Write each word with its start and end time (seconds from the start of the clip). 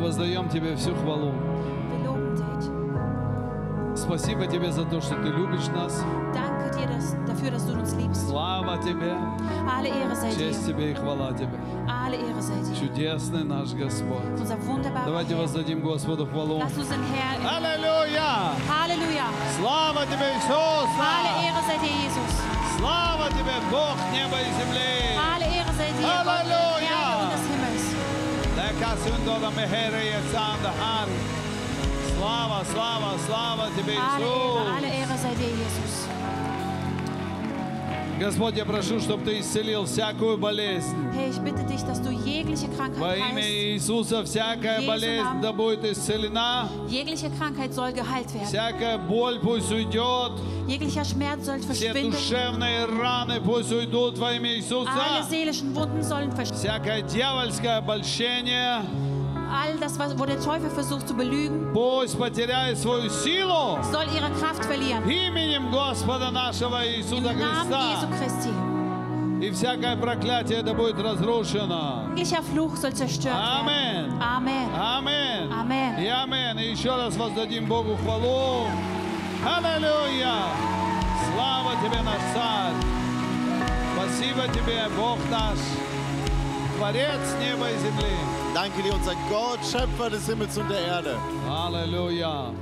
Мы 0.00 0.06
воздаем 0.06 0.48
Тебе 0.48 0.74
всю 0.76 0.94
хвалу. 0.94 1.34
Спасибо 3.94 4.46
Тебе 4.46 4.72
за 4.72 4.86
то, 4.86 4.98
что 5.02 5.14
Ты 5.16 5.28
любишь 5.28 5.66
нас. 5.74 6.02
Danke 6.32 6.74
dir 6.74 6.86
dass, 6.86 7.14
dafür, 7.26 7.50
dass 7.50 7.66
du 7.66 7.74
uns 7.74 7.94
liebst. 7.94 8.30
Слава 8.30 8.78
Тебе, 8.78 9.12
Alle 9.68 9.88
Ehre 9.88 10.16
sei 10.16 10.32
честь 10.34 10.66
dir. 10.66 10.72
Тебе 10.72 10.92
и 10.92 10.94
хвала 10.94 11.32
Тебе. 11.34 11.58
Alle 11.86 12.16
Ehre 12.16 12.40
sei 12.40 12.62
dir. 12.62 12.80
Чудесный 12.80 13.44
наш 13.44 13.74
Господь. 13.74 14.24
Unser 14.40 14.56
wunderbarer 14.66 15.04
Давайте 15.04 15.34
Herr. 15.34 15.42
воздадим 15.42 15.82
Господу 15.82 16.26
хвалу. 16.26 16.60
Lass 16.60 16.78
uns 16.78 16.88
den 16.88 17.04
Herr. 17.12 17.36
Аллилуйя! 17.46 18.54
Halleluja. 18.70 19.26
Слава 19.58 20.06
Тебе, 20.06 20.32
Иисус! 20.32 20.88
Alle 20.96 21.44
Ehre 21.44 21.60
sei 21.68 21.78
dir, 21.78 21.92
Jesus. 21.92 22.32
Слава 22.78 23.28
Тебе, 23.36 23.52
Бог 23.70 23.96
неба 24.14 24.38
и 24.40 24.50
земли! 24.58 25.18
Alle 25.20 25.44
Ehre 25.44 25.72
sei 25.76 25.92
dir, 25.92 26.06
Gott, 26.24 26.69
Мехера 28.90 30.02
и 30.02 30.12
цандахар. 30.32 31.08
Слава, 32.16 32.64
слава, 32.72 33.18
слава 33.26 33.68
Тебе, 33.76 33.94
Иисус! 33.94 34.70
Господь, 38.18 38.56
я 38.56 38.64
прошу, 38.64 39.00
чтобы 39.00 39.24
Ты 39.24 39.40
исцелил 39.40 39.84
всякую 39.84 40.38
болезнь. 40.38 40.94
Herr, 41.14 41.28
ich 41.28 41.38
bitte 41.38 41.64
dich, 41.64 41.82
dass 41.84 42.02
du 42.02 42.10
jegliche 42.50 42.98
Во 42.98 43.14
имя. 43.16 43.42
Иисуса 43.42 44.24
всякая 44.24 44.86
болезнь 44.86 45.40
да 45.42 45.52
будет 45.52 45.84
исцелена, 45.84 46.68
Jegliche 46.88 47.30
Krankheit 47.38 47.72
soll 47.74 47.92
geheilt 47.92 48.32
werden. 48.34 48.46
всякая 48.46 48.98
боль 48.98 49.38
пусть 49.40 49.70
уйдет, 49.70 50.32
Jeglicher 50.66 51.04
Schmerz 51.04 51.44
soll 51.44 51.60
все 51.72 51.92
verschwinden. 51.92 52.10
душевные 52.12 52.84
раны 52.86 53.40
пусть 53.40 53.72
уйдут 53.72 54.18
во 54.18 54.32
имя 54.34 54.50
Alle 54.50 54.56
Иисуса, 54.58 54.90
seelischen 55.28 55.74
Wunden 55.74 56.02
sollen 56.02 56.32
verschwinden. 56.32 56.56
всякое 56.58 57.02
дьявольское 57.02 57.76
обольщение 57.78 58.82
All 59.52 59.76
das, 59.80 59.98
was- 59.98 60.16
wo 60.16 60.26
der 60.26 60.38
Teufel 60.40 60.70
versucht 60.70 61.08
zu 61.08 61.14
belügen, 61.14 61.72
пусть 61.72 62.16
потеряет 62.18 62.78
свою 62.78 63.10
силу 63.10 63.78
soll 63.92 64.06
ihre 64.14 64.30
Kraft 64.38 64.64
verlieren. 64.64 65.02
именем 65.08 65.70
Господа 65.72 66.30
нашего 66.30 66.84
Im 66.84 67.00
Иисуса 67.00 67.32
Namen 67.32 67.72
Jesu. 67.72 68.06
Christi. 68.16 68.69
И 69.40 69.50
всякое 69.52 69.96
проклятие 69.96 70.62
да 70.62 70.74
будет 70.74 71.00
разрушено. 71.00 72.04
Amen. 72.14 74.18
Amen. 74.20 74.68
Аминь. 74.78 75.50
Amen. 75.50 75.98
И 76.02 76.06
аминь. 76.06 76.60
И 76.60 76.70
еще 76.70 76.94
раз 76.96 77.16
воздадим 77.16 77.66
Богу 77.66 77.96
хвалу. 77.96 78.66
Аллилуйя. 79.44 80.34
Слава 81.32 81.72
Тебе, 81.82 82.02
наш 82.02 82.20
Царь. 82.34 82.74
Спасибо 83.94 84.42
Тебе, 84.52 84.86
Бог 84.96 85.18
наш, 85.30 85.58
Творец 86.76 87.20
неба 87.40 87.70
и 87.70 87.78
земли. 87.78 88.16
Danke 88.54 88.82
dir, 88.82 88.92
unser 88.94 89.14
Gott, 89.30 89.60
Schöpfer 89.64 90.10
des 90.10 90.26
Himmels 90.26 90.58
und 90.58 90.68
der 90.68 90.80
Erde. 90.80 91.16
Аллилуйя. 91.48 92.52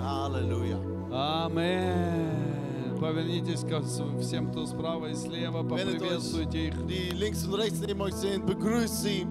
Halleluja. 0.00 0.78
Аминь. 1.10 2.47
Повернитесь 3.00 3.60
ко 3.60 3.80
всем, 3.80 4.50
кто 4.50 4.66
справа 4.66 5.06
и 5.06 5.14
слева, 5.14 5.62
euch, 5.62 5.68
поприветствуйте 5.68 6.68
их. 6.68 6.86
die 6.86 7.10
links 7.10 7.46
und 7.46 7.54
rechts 7.54 7.80
neben 7.80 8.00
euch 8.00 8.14
sind, 8.14 8.44
begrüßt 8.44 9.02
sie. 9.02 9.26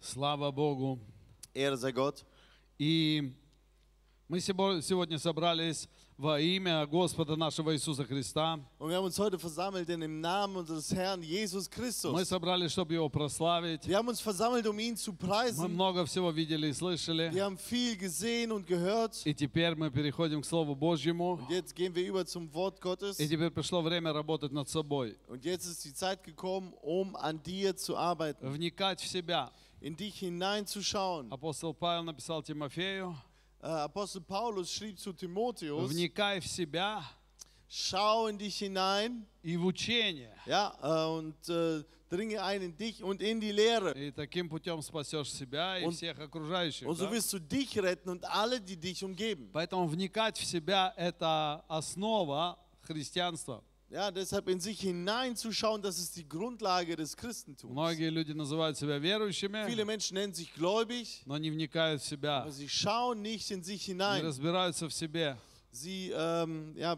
Слава 0.00 0.50
Богу. 0.50 0.98
Ehre 1.54 1.76
sei 1.76 1.92
Gott. 1.92 2.24
И 2.78 3.32
мы 4.28 4.38
сего- 4.40 4.80
сегодня 4.80 5.18
собрались 5.18 5.88
во 6.16 6.38
имя 6.38 6.86
Господа 6.86 7.34
нашего 7.34 7.74
Иисуса 7.74 8.04
Христа. 8.04 8.60
Und 8.78 8.90
wir 8.90 8.96
haben 8.96 9.06
uns 9.06 9.18
heute 9.18 9.38
versammelt 9.38 9.88
in 9.88 10.00
dem 10.00 10.20
Namen 10.20 10.54
unseres 10.56 10.92
Herrn 10.92 11.22
Jesus 11.22 11.68
Мы 12.04 12.24
собрались, 12.24 12.72
чтобы 12.72 12.92
Его 12.94 13.08
прославить. 13.08 13.86
Wir 13.86 13.96
haben 13.96 14.08
uns 14.08 14.20
versammelt, 14.20 14.66
um 14.66 14.78
ihn 14.78 14.96
zu 14.96 15.12
Мы 15.56 15.68
много 15.68 16.04
всего 16.04 16.30
видели 16.30 16.68
и 16.68 16.72
слышали. 16.72 17.30
Wir 17.32 17.44
haben 17.44 17.56
viel 17.56 17.96
gesehen 17.96 18.52
und 18.52 18.66
gehört. 18.66 19.16
И 19.24 19.34
теперь 19.34 19.74
мы 19.74 19.90
переходим 19.90 20.42
к 20.42 20.46
Слову 20.46 20.74
Божьему. 20.76 21.38
Und 21.38 21.50
jetzt 21.50 21.74
gehen 21.74 21.94
wir 21.94 22.06
über 22.06 22.24
zum 22.26 22.52
Wort 22.52 22.80
Gottes. 22.80 23.18
И 23.18 23.26
теперь 23.26 23.50
пришло 23.50 23.80
время 23.80 24.12
работать 24.12 24.52
над 24.52 24.68
собой. 24.68 25.16
Und 25.26 25.44
jetzt 25.44 25.66
ist 25.66 25.84
die 25.84 25.94
Zeit 25.94 26.22
gekommen, 26.22 26.74
um 26.82 27.16
an 27.16 27.42
dir 27.42 27.74
zu 27.76 27.96
arbeiten, 27.96 28.46
Вникать 28.46 29.00
в 29.00 29.06
себя. 29.08 29.50
In 29.80 29.96
dich 29.96 30.18
hineinzuschauen. 30.18 31.30
Апостол 31.32 31.74
Павел 31.74 32.04
написал 32.04 32.42
Тимофею, 32.42 33.16
Äh, 33.62 33.66
Apostel 33.66 34.22
Paulus 34.22 34.72
schrieb 34.72 34.98
zu 34.98 35.12
Timotheus, 35.12 35.90
вникай 35.90 36.40
в 36.40 36.46
себя 36.46 37.02
schau 37.68 38.26
in 38.26 38.38
dich 38.38 38.56
hinein 38.58 39.26
и 39.42 39.56
в 39.56 39.66
учение. 39.66 40.34
ja, 40.46 40.72
äh, 40.82 41.18
und 41.18 41.36
äh, 41.48 41.84
dringe 42.08 42.42
ein 42.42 42.62
in 42.62 42.76
dich 42.76 43.02
und 43.02 43.20
in 43.22 43.38
die 43.38 43.52
Lehre. 43.52 43.92
И 43.94 44.10
таким 44.12 44.48
путем 44.48 44.80
спасешь 44.82 45.30
себя 45.30 45.78
и 45.78 45.84
Он- 45.84 45.92
всех 45.92 46.18
окружающих. 46.18 46.86
Und 46.88 46.96
so 46.96 47.10
wirst 47.10 47.32
du 47.34 47.38
dich 47.38 47.78
retten 47.78 48.08
und 48.08 48.24
alle, 48.24 48.60
die 48.60 48.76
dich 48.78 49.04
umgeben. 49.04 49.50
Поэтому 49.52 49.86
вникать 49.86 50.38
в 50.38 50.44
себя– 50.46 50.92
это 50.96 51.62
основа 51.68 52.58
христианства. 52.82 53.62
Ja, 53.89 54.09
deshalb 54.09 54.49
in 54.49 54.59
sich 54.59 54.79
hineinzuschauen, 54.81 55.81
das 55.81 55.99
ist 55.99 56.15
die 56.17 56.27
Grundlage 56.27 56.95
des 56.95 57.15
Christentums. 57.15 57.71
Многие 57.71 58.09
люди 58.09 58.31
называют 58.33 58.77
себя 58.77 58.99
Viele 58.99 59.19
верующими, 59.19 59.85
Menschen 59.85 60.15
nennen 60.15 60.33
sich 60.33 60.53
gläubig, 60.53 61.21
но 61.25 61.37
не 61.37 61.51
вникают 61.51 62.01
в 62.01 62.05
себя, 62.05 62.41
aber 62.41 62.51
sie 62.51 62.67
schauen 62.67 63.21
nicht 63.21 63.51
in 63.51 63.63
sich 63.63 63.87
не 63.87 63.93
hinein. 63.93 64.25
разбираются 64.25 64.89
в 64.89 64.93
себе. 64.93 65.37
Sie 65.71 66.11
ähm, 66.15 66.73
ja, 66.75 66.97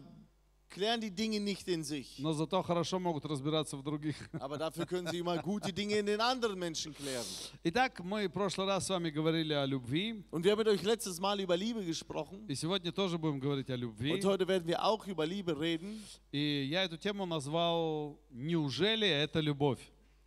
klären 0.72 1.00
die 1.00 1.10
Dinge 1.10 1.40
nicht 1.40 1.66
in 1.68 1.82
sich. 1.82 2.18
Но 2.18 2.32
зато 2.34 2.62
хорошо 2.62 2.98
могут 2.98 3.24
разбираться 3.24 3.76
в 3.76 3.82
других. 3.82 4.16
Aber 4.38 4.58
dafür 4.58 4.86
können 4.86 5.06
sie 5.10 5.18
immer 5.18 5.38
gut 5.38 5.66
die 5.66 5.72
Dinge 5.72 5.96
in 5.96 6.06
den 6.06 6.20
anderen 6.20 6.58
Menschen 6.58 6.94
klären. 6.94 7.24
Итак, 7.64 8.00
мы 8.00 8.28
в 8.28 8.32
прошлый 8.32 8.66
раз 8.66 8.86
с 8.86 8.90
вами 8.90 9.10
говорили 9.10 9.54
о 9.54 9.64
любви, 9.66 10.22
Und 10.30 10.44
wir 10.44 10.52
haben 10.52 10.58
mit 10.58 10.68
euch 10.68 10.82
letztes 10.82 11.18
Mal 11.20 11.40
über 11.40 11.56
Liebe 11.56 11.82
gesprochen. 11.84 12.46
и 12.48 12.54
сегодня 12.54 12.92
тоже 12.92 13.18
будем 13.18 13.40
говорить 13.40 13.70
о 13.70 13.76
любви. 13.76 14.12
Und 14.12 14.24
heute 14.24 14.46
werden 14.46 14.66
wir 14.66 14.84
auch 14.84 15.06
über 15.06 15.26
Liebe 15.26 15.58
reden. 15.58 16.00
И 16.32 16.68
я 16.70 16.84
эту 16.84 16.96
тему 16.98 17.24
назвал 17.26 18.18
«Неужели 18.30 19.08
это 19.08 19.40
любовь?» 19.40 19.80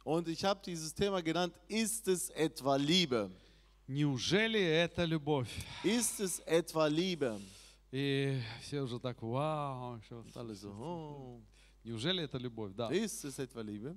Und 0.03 0.28
ich 0.28 0.44
habe 0.44 0.59
dieses 0.66 0.94
Thema 0.96 1.22
genannt, 1.22 1.53
ist 1.68 2.08
es 2.08 2.31
etwa 2.31 2.75
Liebe? 2.75 3.30
Неужели 3.88 4.59
это 4.59 5.06
любовь? 5.06 5.50
Ist 5.84 6.19
es 6.19 6.40
etwa 6.47 6.88
Liebe? 6.88 7.40
И 7.99 8.43
все 8.61 8.83
уже 8.83 9.01
так, 9.01 9.23
вау, 9.23 9.99
что 10.03 10.23
alle 10.34 10.53
so, 10.53 11.41
неужели 11.83 12.25
это 12.25 12.37
любовь? 12.37 12.75
Да. 12.75 12.91
ist 12.91 13.25
es 13.25 13.39
etwa 13.39 13.62
Liebe? 13.62 13.97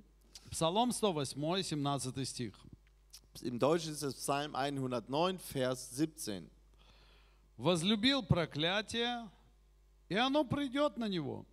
Псалом 0.50 0.94
108, 0.94 1.64
17 1.64 2.26
стих. 2.26 2.56
Im 3.42 3.60
Deutschen 3.60 3.92
ist 3.92 4.04
es 4.04 4.16
Psalm 4.16 4.56
109, 4.56 5.42
Vers 5.42 5.90
17. 5.98 6.50
Возлюбил 7.58 8.24
проклятие, 8.24 9.30
и 10.08 10.16
оно 10.16 10.46
придет 10.46 10.96
на 10.96 11.10
него. 11.10 11.46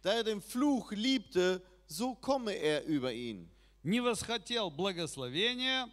Da 0.00 0.12
er 0.12 0.22
den 0.22 0.40
Fluch 0.40 0.92
liebte, 0.92 1.60
so 1.88 2.14
komme 2.14 2.52
er 2.52 2.84
über 2.84 3.12
ihn. 3.12 3.50
Не 3.82 3.98
восхотел 3.98 4.70
благословения, 4.70 5.90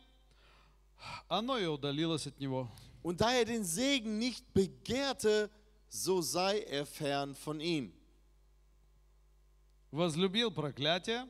оно 1.27 1.57
и 1.57 1.65
удалилось 1.65 2.27
от 2.27 2.39
него. 2.39 2.69
Und 3.02 3.20
da 3.20 3.32
er 3.32 3.44
den 3.44 3.64
Segen 3.64 4.18
nicht 4.18 4.52
begehrte, 4.54 5.50
so 5.88 6.22
sei 6.22 6.60
er 6.60 6.86
fern 6.86 7.34
von 7.34 7.60
ihm. 7.60 7.92
Возлюбил 9.90 10.50
проклятие, 10.50 11.28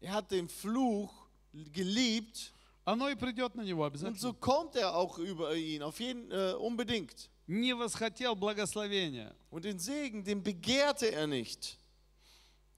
Er 0.00 0.14
hat 0.14 0.30
den 0.30 0.48
Fluch 0.48 1.12
geliebt 1.52 2.54
оно 2.84 3.08
и 3.08 3.14
придет 3.14 3.54
на 3.54 3.62
него 3.62 3.84
und 3.84 3.96
so 3.98 4.06
обязательно. 4.08 4.34
kommt 4.40 4.74
er 4.76 4.96
auch 4.96 5.18
über 5.18 5.54
ihn, 5.54 5.82
auf 5.82 6.00
jeden 6.00 6.30
äh, 6.30 6.54
unbedingt. 6.54 7.28
Не 7.46 7.74
восхотел 7.74 8.34
благословения. 8.34 9.34
Und 9.50 9.64
den 9.64 9.78
Segen, 9.78 10.24
den 10.24 10.42
begehrte 10.42 11.12
er 11.12 11.26
nicht. 11.26 11.78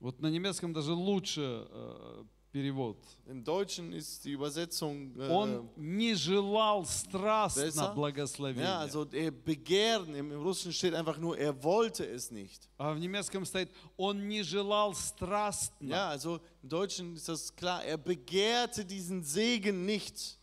Вот 0.01 0.21
на 0.21 0.27
немецком 0.27 0.73
даже 0.75 0.93
лучше 0.93 1.69
э, 1.71 2.25
перевод. 2.58 2.98
Im 3.28 3.44
Deutschen 3.44 3.94
ist 3.94 4.24
die 4.26 4.32
Übersetzung 4.32 5.14
äh, 5.20 5.30
Он 5.30 5.70
не 5.76 6.16
желал 6.16 6.86
страстно 6.86 7.64
Besser? 7.64 7.94
благословения. 7.94 8.64
ja, 8.68 8.80
also 8.80 9.06
er 9.12 9.30
begehren. 9.32 10.16
Im, 10.16 10.32
Im 10.32 10.42
Russischen 10.42 10.74
steht 10.74 10.94
einfach 10.96 11.18
nur, 11.20 11.38
er 11.38 11.54
wollte 11.64 12.04
es 12.06 12.32
nicht. 12.32 12.68
А 12.80 12.94
в 12.94 13.00
немецком 13.00 13.46
стоит, 13.46 13.70
он 13.98 14.28
не 14.28 14.42
желал 14.44 14.96
страстно. 14.96 15.88
Ja, 15.90 16.10
also 16.10 16.40
im 16.64 16.70
Deutschen 16.70 17.16
ist 17.16 17.28
das 17.30 17.56
klar, 17.56 17.84
er 17.84 17.98
begehrte 17.98 18.84
diesen 18.86 19.24
Segen 19.24 19.86
nicht, 19.86 20.38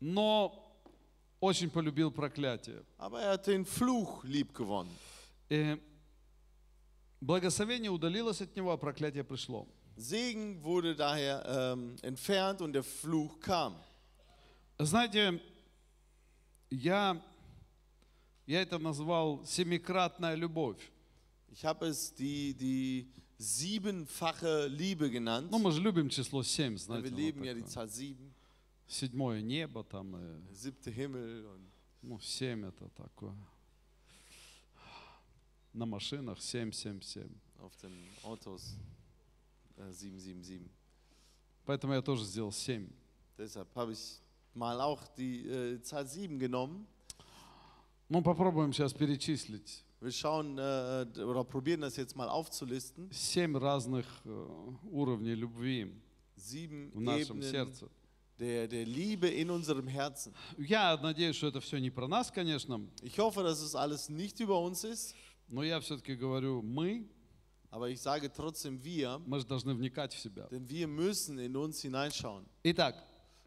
Но 0.00 0.52
очень 1.40 1.68
полюбил 1.70 2.10
проклятие. 2.10 2.82
aber 2.96 3.20
er 3.20 3.32
hat 3.32 3.46
den 3.46 3.64
Fluch 3.66 4.24
lieb 4.24 4.54
gewonnen. 4.54 4.90
Э, 5.50 5.76
Благословение 7.20 7.90
удалилось 7.90 8.40
от 8.40 8.54
него, 8.54 8.70
а 8.70 8.76
проклятие 8.76 9.24
пришло. 9.24 9.66
Segen 9.97 10.61
wurde 10.63 10.95
daher 10.95 11.43
ähm, 11.45 11.95
entfernt 12.01 12.61
und 12.61 12.73
der 12.73 12.83
Fluch 12.83 13.39
kam. 13.39 13.75
Знаете, 14.79 15.39
я, 16.71 17.21
я 18.47 18.61
это 18.61 18.79
назвал 18.79 19.45
семикратная 19.45 20.35
любовь. 20.35 20.79
Ich 21.51 21.63
habe 21.63 21.85
es 21.87 22.13
die, 22.15 22.55
die 22.55 23.07
siebenfache 23.37 24.65
Liebe 24.67 25.09
genannt. 25.11 25.51
Ну, 25.51 25.59
мы 25.59 25.71
же 25.71 25.79
любим 25.81 26.09
число 26.09 26.41
7, 26.41 26.73
Ja, 26.73 26.77
знаете. 26.79 27.03
wir 27.05 27.11
вот 27.11 27.19
leben 27.19 27.43
ja 27.43 27.53
die 27.53 27.61
такое. 27.61 27.73
Zahl 27.73 27.89
sieben, 27.89 28.33
Седьмое 28.87 29.41
небо 29.41 29.83
там, 29.83 30.15
и, 30.15 30.41
der 30.49 30.55
siebte 30.55 30.89
Himmel 30.91 31.45
und 31.45 31.71
ну, 32.01 32.19
7 32.19 32.63
это 32.65 32.89
такое. 32.95 33.35
На 35.73 35.85
машинах 35.85 36.39
7, 36.41 36.71
7, 36.71 37.01
7. 37.01 37.29
auf 37.59 37.75
den 37.77 37.91
Autos 38.23 38.75
Äh, 39.78 39.92
777. 39.92 40.68
Поэтому 41.64 41.92
я 41.94 42.02
тоже 42.02 42.24
сделал 42.24 42.52
7. 42.52 42.88
Deshalb 43.36 43.68
habe 43.74 43.92
ich 43.92 44.20
mal 44.54 44.80
auch 44.80 45.06
die 45.16 45.46
äh, 45.46 45.80
Zahl 45.82 46.06
7 46.06 46.38
genommen. 46.38 46.86
Ну, 48.08 48.22
попробуем 48.22 48.72
сейчас 48.72 48.94
перечислить. 48.94 49.84
Wir 50.00 50.12
schauen 50.12 50.56
äh, 50.58 51.06
oder 51.20 51.44
probieren 51.44 51.80
das 51.80 51.96
jetzt 51.96 52.16
mal 52.16 52.28
aufzulisten. 52.28 53.10
Семь 53.10 53.56
разных 53.56 54.06
э, 54.24 54.46
уровней 54.90 55.34
любви 55.34 55.92
Sieben 56.36 56.90
в 56.94 57.00
нашем 57.00 57.38
Ebenen 57.38 57.50
сердце. 57.50 57.88
der, 58.38 58.68
der 58.68 58.86
Liebe 58.86 59.28
in 59.28 59.50
unserem 59.50 59.88
Herzen. 59.88 60.32
Я 60.56 60.96
надеюсь, 60.96 61.36
что 61.36 61.48
это 61.48 61.60
все 61.60 61.78
не 61.78 61.90
про 61.90 62.06
нас, 62.06 62.30
конечно, 62.30 62.80
Ich 63.02 63.18
hoffe, 63.18 63.42
dass 63.42 63.60
es 63.60 63.74
alles 63.74 64.08
nicht 64.08 64.40
über 64.40 64.58
uns 64.60 64.84
ist, 64.84 65.14
но 65.48 65.62
я 65.62 65.80
все-таки 65.80 66.14
говорю 66.14 66.62
мы, 66.62 67.06
aber 67.70 67.88
ich 67.88 68.00
sage 68.00 68.30
trotzdem 68.32 68.82
wir, 68.82 69.20
мы 69.26 69.38
же 69.40 69.46
должны 69.46 69.74
вникать 69.74 70.14
в 70.14 70.18
себя. 70.18 70.46
denn 70.50 70.68
wir 70.68 70.86
müssen 70.88 71.38
in 71.38 71.54
uns 71.56 71.80
hineinschauen. 71.82 72.44
Итак, 72.64 72.94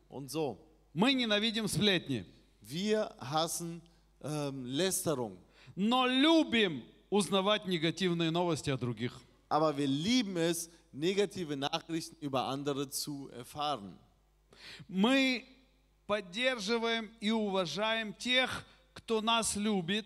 Und 0.10 0.30
so, 0.30 0.58
мы 0.94 1.14
ненавидим 1.14 1.68
сплетни, 1.68 2.26
wir 2.62 3.14
hassen 3.20 3.82
ähm, 4.22 4.66
Lästerung, 4.66 5.38
но 5.76 6.06
любим 6.06 6.84
узнавать 7.10 7.66
негативные 7.66 8.30
новости 8.32 8.70
о 8.70 8.78
других. 8.78 9.14
aber 9.50 9.76
wir 9.78 9.88
lieben 9.88 10.38
es, 10.38 10.70
negative 10.94 11.56
Nachrichten 11.56 12.16
über 12.20 12.44
andere 12.48 12.90
zu 12.90 13.30
erfahren. 13.32 13.98
Мы 14.88 15.46
поддерживаем 16.06 17.10
и 17.20 17.32
уважаем 17.32 18.14
тех, 18.14 18.66
кто 18.94 19.22
нас 19.22 19.56
любит, 19.56 20.06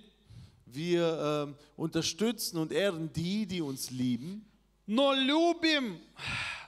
Wir 0.76 1.46
ähm, 1.48 1.56
unterstützen 1.78 2.58
und 2.58 2.72
ehren 2.72 3.12
die, 3.14 3.46
die 3.46 3.62
uns 3.62 3.90
lieben, 3.92 4.46
но 4.88 5.14
любим 5.14 5.98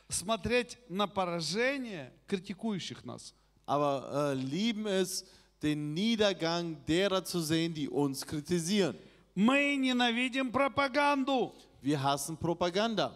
смотреть 0.09 0.77
на 0.89 1.07
поражение 1.07 2.11
критикующих 2.27 3.03
нас. 3.05 3.33
aber 3.65 4.31
äh, 4.31 4.33
lieben 4.35 4.87
es, 4.87 5.25
den 5.61 5.93
Niedergang 5.93 6.77
derer 6.87 7.23
zu 7.25 7.41
sehen, 7.41 7.73
die 7.73 7.89
uns 7.89 8.25
kritisieren. 8.25 8.95
Мы 9.35 9.75
ненавидим 9.75 10.51
пропаганду, 10.51 11.53
Wir 11.81 12.01
hassen 12.01 12.37
Propaganda, 12.37 13.13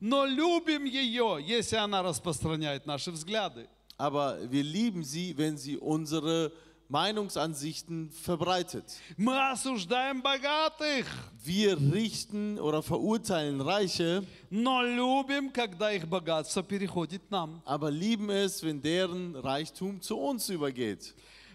но 0.00 0.26
любим 0.26 0.84
ее, 0.84 1.38
если 1.42 1.76
она 1.76 2.02
распространяет 2.02 2.84
наши 2.86 3.10
взгляды. 3.10 3.68
aber 3.96 4.38
wir 4.50 4.64
lieben 4.64 5.04
sie, 5.04 5.36
wenn 5.38 5.56
sie 5.56 5.76
unsere 5.76 6.50
Meinungsansichten 6.91 8.11
verbreitet. 8.11 8.85
Мы 9.17 9.37
осуждаем 9.51 10.21
богатых, 10.21 11.05
Wir 11.43 11.77
richten 11.77 12.57
oder 12.59 12.81
verurteilen 12.81 13.59
Reiche, 13.59 14.23
но 14.49 14.81
любим, 14.83 15.51
когда 15.51 15.91
их 15.91 16.07
богатство 16.07 16.63
переходит 16.63 17.23
к 17.27 17.29
нам. 17.29 17.61
aber 17.65 17.91
lieben 17.91 18.29
es, 18.29 18.63
wenn 18.63 18.81
deren 18.81 19.35
Reichtum 19.35 20.01
zu 20.01 20.17
uns 20.17 20.49
übergeht. 20.49 21.13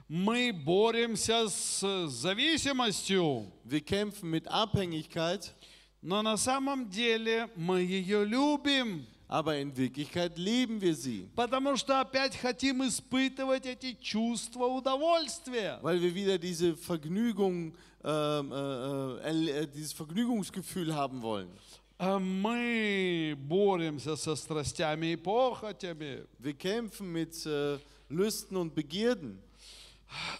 Мы 0.08 0.52
боремся 0.52 1.48
с 1.48 1.80
зависимостью, 2.08 3.46
Wir 3.64 3.80
kämpfen 3.80 4.30
mit 4.30 4.46
Abhängigkeit, 4.48 5.54
но 6.02 6.20
на 6.20 6.36
самом 6.36 6.90
деле 6.90 7.48
мы 7.56 7.80
ее 7.80 8.24
любим, 8.24 9.06
aber 9.28 9.56
in 9.56 9.74
Wirklichkeit 9.76 10.36
lieben 10.36 10.80
wir 10.80 10.94
sie, 10.94 11.28
потому 11.34 11.76
что 11.76 12.00
опять 12.00 12.36
хотим 12.36 12.82
испытывать 12.86 13.66
эти 13.66 13.96
чувства 14.00 14.66
удовольствия. 14.66 15.78
weil 15.82 16.00
wir 16.00 16.14
wieder 16.14 16.38
diese 16.38 16.76
Vergnügung, 16.76 17.74
ähm, 18.04 18.52
äh, 18.52 18.54
äh, 18.54 19.30
erle- 19.30 19.50
äh, 19.62 19.66
dieses 19.66 19.92
Vergnügungsgefühl 19.92 20.94
haben 20.94 21.22
wollen. 21.22 21.48
А 21.98 22.18
Мы 22.18 23.36
боремся 23.48 24.16
со 24.16 24.34
страстями 24.34 25.12
и 25.12 25.16
похотями, 25.16 26.24
Wir 26.38 26.54
kämpfen 26.54 27.12
mit 27.12 27.46
äh, 27.46 27.78
Lüsten 28.08 28.56
und 28.56 28.74
Begierden, 28.74 29.38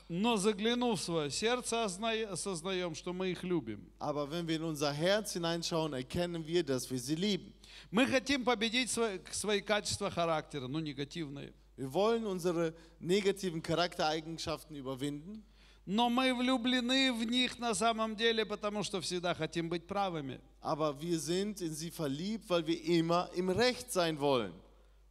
Но 0.09 0.37
заглянув 0.37 0.99
в 0.99 1.03
свое 1.03 1.29
сердце, 1.29 1.83
озна- 1.83 2.25
осознаем, 2.31 2.95
что 2.95 3.13
мы 3.13 3.29
их 3.31 3.43
любим. 3.43 3.89
aber 3.99 4.29
wenn 4.31 4.47
wir 4.47 4.55
in 4.57 4.63
unser 4.63 4.91
Herz 4.93 5.33
hineinschauen, 5.33 5.93
erkennen 5.93 6.45
wir, 6.47 6.63
dass 6.63 6.89
wir 6.89 6.99
sie 6.99 7.15
lieben. 7.15 7.53
Мы 7.91 8.07
хотим 8.07 8.43
победить 8.43 8.89
свои, 8.89 9.19
свои 9.31 9.61
качества 9.61 10.09
характера, 10.09 10.67
ну 10.67 10.79
негативные. 10.79 11.53
Wir 11.77 11.93
wollen 11.93 12.25
unsere 12.25 12.73
negativen 12.99 13.61
Charaktereigenschaften 13.61 14.75
überwinden, 14.75 15.43
Но 15.89 16.09
мы 16.09 16.33
влюблены 16.33 17.13
в 17.13 17.23
них 17.23 17.59
на 17.59 17.73
самом 17.73 18.15
деле, 18.17 18.45
потому 18.45 18.83
что 18.83 18.99
всегда 18.99 19.33
хотим 19.33 19.69
быть 19.69 19.87
правыми. 19.87 20.39
aber 20.61 20.99
wir 20.99 21.17
sind 21.19 21.61
in 21.61 21.73
sie 21.73 21.91
verliebt, 21.91 22.49
weil 22.49 22.65
wir 22.67 22.83
immer 22.83 23.29
im 23.35 23.49
Recht 23.49 23.91
sein 23.91 24.19
wollen. 24.19 24.53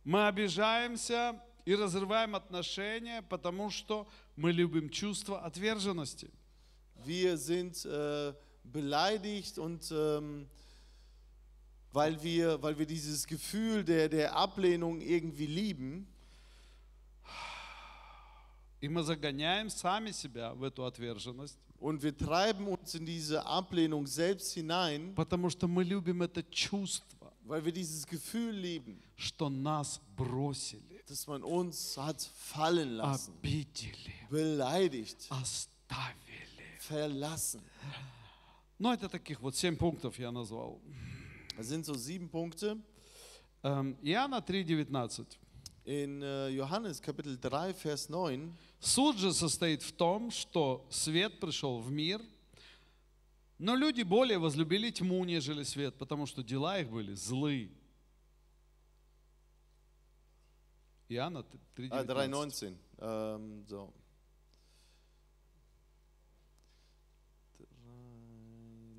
Мы 0.05 0.27
обижаемся 0.27 1.41
и 1.67 1.75
разрываем 1.75 2.35
отношения, 2.35 3.21
потому 3.23 3.71
что 3.71 4.09
мы 4.37 4.53
любим 4.53 4.89
чувство 4.89 5.45
отверженности. 5.45 6.31
Wir 7.05 7.37
sind 7.37 7.85
äh, 7.85 8.33
beleidigt 8.65 9.59
und 9.59 9.93
ähm, 9.93 10.49
weil, 11.93 12.23
wir, 12.23 12.63
weil 12.63 12.79
wir 12.79 12.87
dieses 12.87 13.27
Gefühl 13.27 13.85
der, 13.85 14.09
der 14.09 14.35
Ablehnung 14.35 15.01
irgendwie 15.01 15.47
lieben 15.47 16.07
И 18.81 18.89
мы 18.89 19.03
загоняем 19.03 19.71
сами 19.71 20.13
себя 20.13 20.55
в 20.55 20.63
эту 20.63 20.85
отверженность, 20.85 21.59
und 21.79 22.03
wir 22.03 22.17
treiben 22.17 22.69
uns 22.69 22.95
in 22.95 23.05
diese 23.05 23.45
Ablehnung 23.45 24.07
selbst 24.07 24.53
hinein, 24.53 25.15
потому 25.15 25.51
что 25.51 25.67
мы 25.67 25.83
любим 25.83 26.23
это 26.23 26.43
чувство, 26.45 27.33
weil 27.45 27.65
wir 27.65 27.73
dieses 27.73 28.07
Gefühl 28.07 28.53
lieben, 28.55 29.03
что 29.17 29.49
нас 29.49 30.01
бросили, 30.17 30.96
dass 31.09 31.27
man 31.27 31.43
uns 31.43 31.97
hat 31.97 32.21
fallen 32.37 32.97
lassen, 32.97 33.33
обидели, 33.39 34.15
beleidigt, 34.29 35.27
оставили. 35.31 36.17
verlassen. 36.79 37.63
Ну, 38.79 38.93
это 38.93 39.09
таких 39.09 39.41
вот 39.41 39.57
семь 39.57 39.77
пунктов 39.77 40.19
я 40.19 40.31
назвал. 40.31 40.81
Das 41.57 41.69
sind 41.69 41.87
so 41.87 41.95
sieben 41.95 42.29
Punkte. 42.29 42.77
Эм, 43.63 43.97
Иоанна 44.03 44.41
3,19. 44.41 45.27
In 45.87 46.21
äh, 46.21 46.49
Johannes 46.51 47.01
Kapitel 47.01 47.39
3, 47.39 47.73
Vers 47.73 48.09
9 48.09 48.53
Суд 48.81 49.17
же 49.17 49.33
состоит 49.33 49.83
в 49.83 49.93
том, 49.93 50.31
что 50.31 50.87
свет 50.91 51.41
пришел 51.41 51.79
в 51.79 51.91
мир, 51.91 52.21
но 53.59 53.75
люди 53.75 54.03
более 54.03 54.39
возлюбили 54.39 54.91
тьму, 54.91 55.25
нежели 55.25 55.63
свет, 55.63 55.95
потому 55.95 56.27
что 56.27 56.43
дела 56.43 56.79
их 56.81 56.91
были 56.91 57.15
злы. 57.15 57.71
Иоанна 61.10 61.44
Ah, 61.90 62.04
3,19. 62.04 62.08
3,19. 62.08 62.76
Ähm, 63.02 63.64
so. 63.68 63.94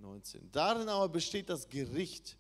3,19. 0.01 0.41
Darin 0.53 0.89
aber 0.89 1.09
besteht 1.09 1.49
das 1.49 1.69
Gericht, 1.69 2.37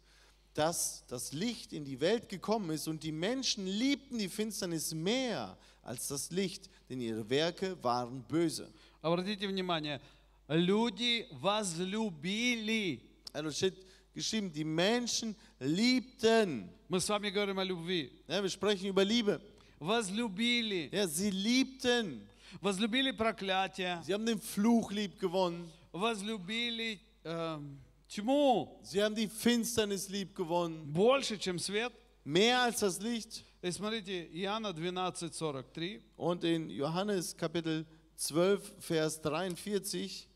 dass 0.55 1.05
das 1.07 1.33
Licht 1.33 1.73
in 1.73 1.85
die 1.85 2.01
Welt 2.01 2.29
gekommen 2.29 2.71
ist 2.71 2.87
und 2.87 3.03
die 3.03 3.13
Menschen 3.13 3.67
liebten 3.67 4.19
die 4.19 4.29
Finsternis 4.29 4.93
mehr 4.93 5.57
als 5.83 6.09
das 6.09 6.31
Licht, 6.31 6.69
denn 6.89 7.01
ihre 7.01 7.29
Werke 7.29 7.83
waren 7.83 8.23
böse. 8.23 8.71
Обратите 9.03 9.49
внимание, 9.49 10.01
люди 10.49 11.27
возлюбили. 11.41 13.01
Also 13.33 13.51
steht 13.51 13.87
geschrieben, 14.15 14.53
die 14.53 14.65
Menschen 14.65 15.35
liebten. 15.59 16.69
Мы 16.89 17.01
с 17.01 17.09
вами 17.09 17.31
говорим 17.31 17.59
о 17.59 17.65
любви. 17.65 18.13
Ja, 18.29 18.43
wir 18.43 18.51
sprechen 18.51 18.87
über 18.87 19.05
Liebe. 19.05 19.41
Возлюбили. 19.80 20.90
Ja, 20.92 21.08
sie 21.08 21.30
liebten. 21.32 22.28
Возлюбили 22.62 23.12
проклятие. 23.12 24.02
Sie 24.04 24.14
haben 24.14 24.26
den 24.26 24.40
Fluch 24.40 24.92
lieb 24.92 25.20
gewonnen. 25.20 25.70
Возлюбили 25.92 27.00
эм, 27.24 27.78
тьму 28.08 28.80
Sie 28.84 29.02
haben 29.04 29.16
die 29.16 29.28
Finsternis 29.28 30.10
lieb 30.10 30.34
gewonnen. 30.36 30.92
больше, 30.94 31.38
чем 31.38 31.60
свет. 31.60 31.92
Mehr 32.24 32.62
als 32.64 32.80
das 32.80 33.00
Licht. 33.02 33.44
И 33.62 33.72
смотрите, 33.72 34.28
Иоанна 34.34 34.74
12, 34.74 35.32
43. 35.32 36.02
Und 36.18 36.44
in 36.44 36.70
Johannes 36.70 37.36
Kapitel 37.36 37.86
12, 38.16 38.74
Vers 38.80 39.22
43, 39.22 40.28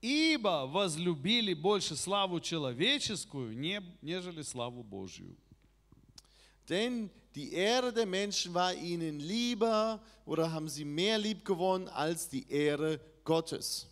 Ибо 0.00 0.66
возлюбили 0.66 1.54
больше 1.54 1.94
славу 1.94 2.40
человеческую, 2.40 3.56
не- 3.56 3.82
нежели 4.02 4.42
славу 4.42 4.82
Божью. 4.82 5.36
Denn 6.69 7.09
die 7.35 7.53
Ehre 7.53 7.93
der 7.93 8.05
Menschen 8.05 8.53
war 8.53 8.73
ihnen 8.73 9.19
lieber 9.19 10.01
oder 10.25 10.51
haben 10.51 10.67
sie 10.67 10.83
mehr 10.85 11.17
lieb 11.17 11.45
gewonnen 11.45 11.87
als 11.87 12.27
die 12.27 12.49
Ehre 12.49 12.99
Gottes. 13.23 13.87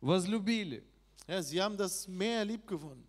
Возлюбили. 0.00 0.82
Ja, 1.28 1.42
sie 1.42 1.60
haben 1.62 1.76
das 1.76 2.08
mehr 2.08 2.44
lieb 2.44 2.66
gewonnen. 2.66 3.06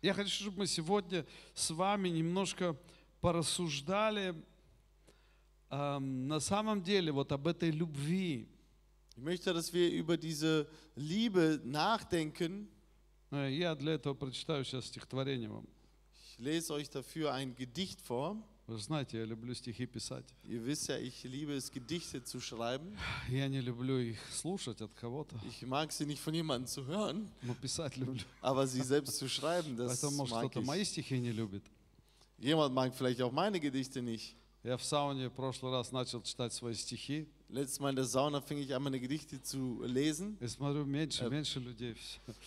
Я 0.00 0.14
хочу, 0.14 0.30
чтобы 0.30 0.58
мы 0.58 0.66
сегодня 0.66 1.26
с 1.54 1.70
вами 1.70 2.08
немножко 2.08 2.76
порассуждали 3.20 4.34
эм, 5.70 6.28
на 6.28 6.40
самом 6.40 6.82
деле 6.82 7.12
вот 7.12 7.30
об 7.32 7.46
этой 7.46 7.70
любви. 7.70 8.48
Ich 9.16 9.22
möchte, 9.24 9.52
dass 9.52 9.72
wir 9.72 9.90
über 9.90 10.16
diese 10.16 10.68
Liebe 10.94 11.60
nachdenken. 11.64 12.68
Э, 13.32 13.50
Я 13.50 13.74
для 13.74 13.94
этого 13.94 14.14
прочитаю 14.14 14.64
сейчас 14.64 14.86
стихотворение 14.86 15.48
вам. 15.48 15.66
Ich 16.32 16.38
lese 16.38 16.72
euch 16.74 16.88
dafür 16.90 17.32
ein 17.32 17.54
Gedicht 17.54 18.00
vor. 18.00 18.36
Вы 18.66 18.76
же 18.76 18.84
знаете, 18.84 19.16
я 19.18 19.24
люблю 19.24 19.54
стихи 19.54 19.86
писать. 19.86 20.26
Ihr 20.44 20.64
wisst 20.66 20.88
ja, 20.88 20.98
ich 20.98 21.24
liebe 21.24 21.54
es, 21.54 21.70
Gedichte 21.70 22.22
zu 22.22 22.38
schreiben. 22.38 22.96
Я 23.30 23.48
не 23.48 23.60
люблю 23.62 23.98
их 23.98 24.18
слушать 24.30 24.80
от 24.82 24.92
кого-то, 24.94 25.36
Ich 25.48 25.62
mag 25.66 25.90
sie 25.90 26.04
nicht 26.04 26.20
von 26.20 26.34
jemandem 26.34 26.66
zu 26.66 26.84
hören, 26.84 27.30
но 27.42 27.54
писать 27.54 27.96
люблю. 27.96 28.20
aber 28.42 28.66
sie 28.66 28.82
selbst 28.82 29.16
zu 29.16 29.26
schreiben, 29.28 29.74
das 29.76 30.00
Поэтому, 30.00 30.18
может, 30.18 30.32
mag 30.34 30.40
кто-то 30.44 30.60
ich. 30.60 30.66
мои 30.66 30.84
стихи 30.84 31.18
не 31.18 31.32
любит. 31.32 31.62
Jemand 32.38 32.74
mag 32.74 32.94
vielleicht 32.94 33.22
auch 33.22 33.32
meine 33.32 33.58
Gedichte 33.58 34.02
nicht. 34.02 34.36
Я 34.63 34.77
в 34.77 34.83
сауне 34.83 35.27
в 35.27 35.33
прошлый 35.33 35.73
раз 35.73 35.91
начал 35.91 36.21
читать 36.21 36.53
свои 36.53 36.73
стихи, 36.73 37.27
Letztes 37.49 37.79
Mal 37.81 37.89
in 37.89 37.95
der 37.97 38.05
Sauna 38.05 38.41
fing 38.41 38.57
ich 38.57 38.73
an, 38.73 38.81
meine 38.81 38.99
Gedichte 38.99 39.39
zu 39.39 39.83
lesen 39.83 40.37
и 40.39 40.47
смотрю, 40.47 40.85
меньше, 40.85 41.29
меньше 41.29 41.59
людей. 41.59 41.97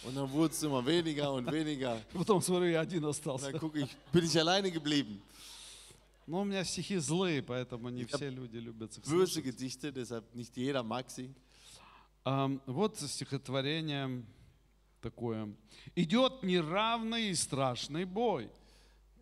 und 0.02 0.16
dann 0.16 0.28
wurde 0.32 0.52
es 0.52 0.62
immer 0.62 0.84
weniger 0.84 1.30
und 1.32 1.52
weniger. 1.52 2.00
Потом 2.14 2.40
смотрю, 2.40 2.70
я 2.70 2.80
один 2.80 3.04
остался. 3.04 3.52
dann 3.52 3.60
gucke 3.60 3.80
ich, 3.80 3.96
bin 4.12 4.24
ich 4.24 4.36
alleine 4.38 4.70
geblieben. 4.70 5.20
Но 6.26 6.40
у 6.40 6.44
меня 6.44 6.64
стихи 6.64 6.96
злые, 6.96 7.42
поэтому 7.42 7.90
не 7.90 8.04
все 8.06 8.30
люди 8.30 8.56
любят 8.56 8.96
их 8.96 9.04
Böse. 9.04 9.42
Gedichte, 9.42 9.92
deshalb 9.92 10.24
nicht 10.34 10.56
jeder 10.56 10.82
mag 10.82 11.10
sie. 11.10 11.30
Вот 12.24 12.98
стихотворение 12.98 14.24
такое. 15.02 15.54
Идет 15.94 16.42
неравный 16.42 17.28
и 17.28 17.34
страшный 17.34 18.06
бой. 18.06 18.50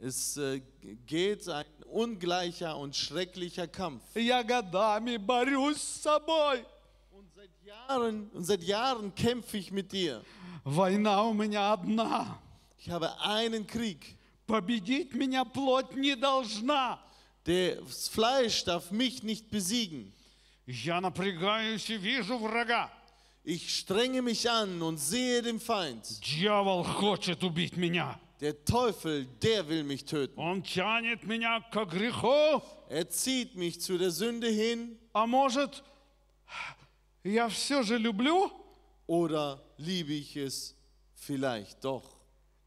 Es 0.01 0.37
äh, 0.37 0.61
geht 1.05 1.47
ein 1.49 1.65
ungleicher 1.85 2.77
und 2.77 2.95
schrecklicher 2.95 3.67
Kampf. 3.67 4.03
Я 4.15 4.43
годами 4.43 5.17
борюсь 5.17 5.81
с 5.81 6.03
собой. 6.03 6.65
Und 7.11 7.29
seit 7.35 7.51
Jahren, 7.65 8.29
und 8.33 8.45
seit 8.45 8.63
Jahren 8.63 9.13
kämpfe 9.13 9.57
ich 9.57 9.71
mit 9.71 9.91
dir. 9.91 10.23
Война 10.63 11.23
у 11.23 11.33
меня 11.33 11.73
одна. 11.73 12.39
Ich 12.77 12.89
habe 12.89 13.19
einen 13.19 13.67
Krieg. 13.67 14.15
Победить 14.47 15.13
меня 15.13 15.43
плоть 15.43 15.95
не 15.95 16.15
должна. 16.15 16.99
Das 17.45 18.07
Fleisch 18.07 18.63
darf 18.63 18.91
mich 18.91 19.21
nicht 19.23 19.49
besiegen. 19.49 20.13
Я 20.65 21.01
напрягаюсь 21.01 21.89
и 21.89 21.97
вижу 21.97 22.37
врага. 22.37 22.89
Ich 23.43 23.75
strenge 23.75 24.21
mich 24.21 24.49
an 24.49 24.81
und 24.81 24.97
sehe 24.97 25.41
den 25.41 25.59
Feind. 25.59 26.05
Дьявол 26.21 26.83
хочет 26.83 27.43
убить 27.43 27.75
меня. 27.75 28.19
Der 28.43 28.63
Teufel, 28.63 29.25
der 29.41 29.67
will 29.67 29.83
mich 29.83 30.05
töten. 30.05 30.39
Он 30.39 30.63
тянет 30.63 31.23
меня 31.23 31.59
к 31.59 31.85
греху. 31.85 32.61
Er 32.89 33.09
zieht 33.09 33.55
mich 33.55 33.81
zu 33.81 33.97
der 33.97 34.11
Sünde 34.11 34.47
hin. 34.47 34.97
А 35.13 35.25
может, 35.27 35.83
я 37.23 37.49
все 37.49 37.83
же 37.83 37.97
люблю? 37.97 38.51
Oder 39.07 39.59
liebe 39.77 40.13
ich 40.13 40.35
es 40.37 40.75
vielleicht 41.15 41.83
doch? 41.83 42.03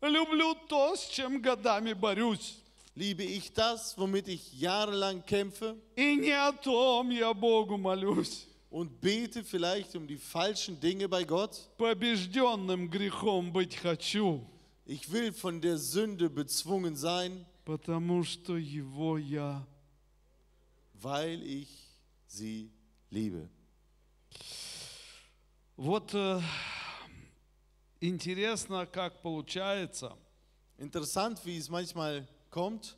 Люблю 0.02 0.54
то, 0.68 0.94
с 0.96 1.08
чем 1.08 1.40
годами 1.40 1.92
борюсь. 1.92 2.58
Liebe 2.94 3.22
ich 3.22 3.52
das, 3.54 3.96
womit 3.96 4.28
ich 4.28 4.52
jahrelang 4.60 5.24
kämpfe 5.24 5.76
И 5.96 6.16
не 6.16 6.32
о 6.32 6.52
том 6.52 7.10
я 7.10 7.32
Богу 7.32 7.78
молюсь. 7.78 8.46
und 8.70 9.00
bete 9.00 9.42
vielleicht 9.44 9.94
um 9.96 10.06
die 10.06 10.18
falschen 10.18 10.78
Dinge 10.78 11.08
bei 11.08 11.24
Gott? 11.24 11.56
Побежденным 11.78 12.90
грехом 12.90 13.50
быть 13.52 13.76
хочу, 13.76 14.40
Ich 14.86 15.12
will 15.12 15.32
von 15.32 15.60
der 15.60 15.78
Sünde 15.78 16.28
bezwungen 16.28 16.96
sein, 16.96 17.46
потому 17.64 18.24
что 18.24 18.56
его 18.56 19.18
я 19.18 19.66
weil 21.02 21.42
ich 21.42 21.68
sie 22.26 22.70
liebe. 23.10 23.48
Вот 25.76 26.14
э, 26.14 26.40
интересно, 28.00 28.86
как 28.86 29.20
получается. 29.22 30.16
Interessant, 30.78 31.44
wie 31.44 31.58
es 31.58 31.68
manchmal 31.68 32.26
kommt. 32.50 32.96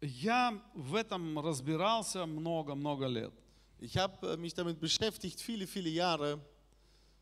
Я 0.00 0.60
в 0.74 0.96
этом 0.96 1.38
разбирался 1.38 2.26
много-много 2.26 3.06
лет. 3.06 3.32
Ich 3.78 3.96
habe 3.96 4.36
mich 4.36 4.54
damit 4.54 4.80
beschäftigt, 4.80 5.40
viele, 5.40 5.66
viele 5.66 5.90
Jahre 5.90 6.40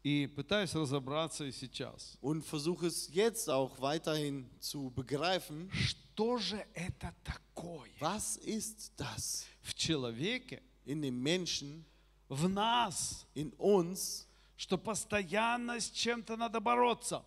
И 0.04 0.26
пытаюсь 0.26 0.74
разобраться 0.74 1.44
и 1.44 1.52
сейчас. 1.52 2.16
und 2.22 2.42
versuche 2.44 2.86
es 2.86 3.08
jetzt 3.12 3.50
auch 3.50 3.78
weiterhin 3.80 4.48
zu 4.58 4.90
begreifen. 4.90 5.70
Что 5.72 6.38
же 6.38 6.64
это 6.74 7.14
такое 7.22 7.90
Was 8.00 8.38
ist 8.38 8.92
das 8.96 9.44
в 9.62 9.74
человеке, 9.74 10.62
in 10.86 11.02
dem 11.02 11.22
Menschen, 11.22 11.84
в 12.30 12.48
нас, 12.48 13.26
in 13.34 13.52
uns, 13.58 14.26
что 14.56 14.78
постоянно 14.78 15.78
с 15.78 15.90
чем-то 15.90 16.36
надо 16.36 16.60
бороться? 16.60 17.22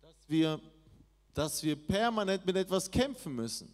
dass 0.00 0.28
wir, 0.28 0.60
dass 1.34 1.62
wir 1.62 1.74
permanent 1.76 2.44
mit 2.46 2.54
etwas 2.56 2.88
kämpfen 2.90 3.34
müssen? 3.34 3.72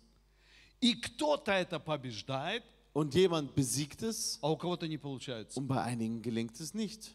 И 0.80 0.94
кто-то 0.94 1.52
это 1.52 1.78
побеждает, 1.78 2.62
Und 2.94 3.14
jemand 3.14 3.54
besiegt 3.54 4.02
es 4.02 4.38
а 4.42 4.50
у 4.50 4.56
кого-то 4.56 4.87
не 4.88 4.96
получается. 4.99 5.58
und 5.58 5.66
bei 5.66 5.82
einigen 5.82 6.22
gelingt 6.22 6.58
es 6.61 6.72
nicht. 6.75 7.14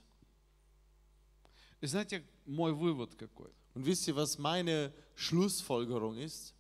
И 1.83 1.87
знаете, 1.87 2.25
мой 2.47 2.73
вывод 2.73 3.15
какой? 3.17 3.51
Und 3.75 3.85
wisst 3.85 4.07
ihr, 4.07 4.15
was 4.15 4.39
meine 4.39 4.93
Schlussfolgerung 5.17 6.17
ist? 6.17 6.55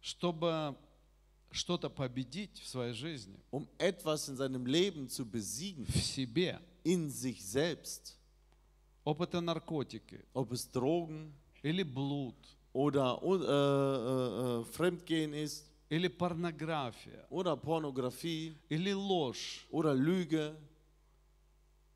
Чтобы 0.00 0.74
что-то 1.50 1.90
победить 1.90 2.58
в 2.58 2.66
своей 2.66 2.94
жизни, 2.94 3.38
Um 3.50 3.68
etwas 3.78 4.28
in 4.28 4.36
seinem 4.36 4.64
Leben 4.64 5.08
zu 5.08 5.26
besiegen, 5.26 5.84
в 5.86 5.96
себе, 6.02 6.58
in 6.82 7.10
sich 7.10 7.44
selbst, 7.44 8.16
опыты 9.04 9.40
наркотики 9.42 10.24
ob 10.32 10.52
es 10.52 10.70
Drogen 10.70 11.34
или 11.62 11.82
блуд, 11.82 12.36
oder 12.72 13.20
äh, 13.22 13.26
äh, 13.26 14.60
äh, 14.60 14.64
Fremdgehen 14.72 15.34
ist 15.34 15.66
или 15.90 16.08
порнография, 16.08 17.26
oder 17.28 17.56
Pornografie 17.56 18.56
или 18.70 18.92
ложь, 18.92 19.66
oder 19.70 19.94
Lüge 19.94 20.56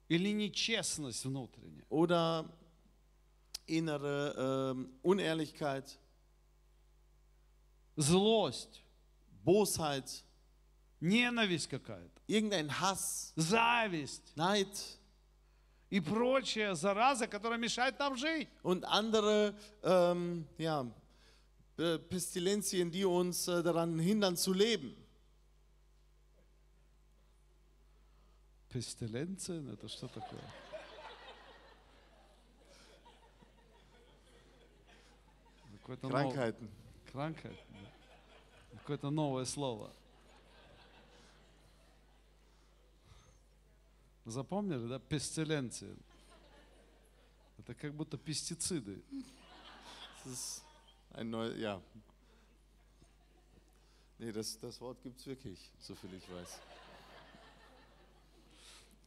или 0.09 0.31
нечестность 0.33 1.25
внутренняя. 1.25 1.85
oder 1.89 2.45
innere 3.67 4.35
ähm, 4.75 4.91
Unehrlichkeit, 5.03 5.99
злость, 7.97 8.83
Bosheit, 9.45 10.23
ненависть 11.01 11.69
какая-то, 11.69 12.21
irgendein 12.27 12.69
Hass, 12.81 13.33
зависть 13.37 14.33
Neid 14.37 14.69
и 15.91 16.01
прочая 16.01 16.75
зараза, 16.75 17.27
которая 17.27 17.59
мешает 17.59 17.99
нам 17.99 18.17
жить. 18.17 18.49
und 18.63 18.85
andere 18.85 19.55
ähm, 19.83 20.47
ja, 20.59 20.87
Pe- 21.77 21.99
Pestilenzien, 21.99 22.91
die 22.91 23.05
uns 23.05 23.49
äh, 23.49 23.63
daran 23.63 23.99
hindern 23.99 24.37
zu 24.37 24.53
leben. 24.53 24.97
Пестиленция, 28.81 29.73
это 29.73 29.89
что 29.89 30.07
такое? 30.07 30.45
Какое-то 35.79 36.09
нов- 36.09 36.35
Krankheiten. 36.35 36.69
Krankheit. 37.11 37.57
да. 37.71 38.79
Какое-то 38.81 39.09
новое 39.09 39.47
слово. 39.47 39.91
Запомнили, 44.27 44.87
да? 44.89 44.99
Пестиленция. 44.99 45.97
Это 47.57 47.75
как 47.75 47.95
будто 47.95 48.19
пестициды. 48.19 49.03
Ein 51.13 51.31
neues, 51.31 51.57
ja. 51.57 51.81
Nee, 54.19 54.33
das, 54.33 54.59
das 54.59 54.79
Wort 54.83 55.01
gibt 55.03 55.19
es 55.21 55.27
wirklich, 55.27 55.59
soviel 55.81 56.13
ich 56.13 56.29
weiß. 56.31 56.59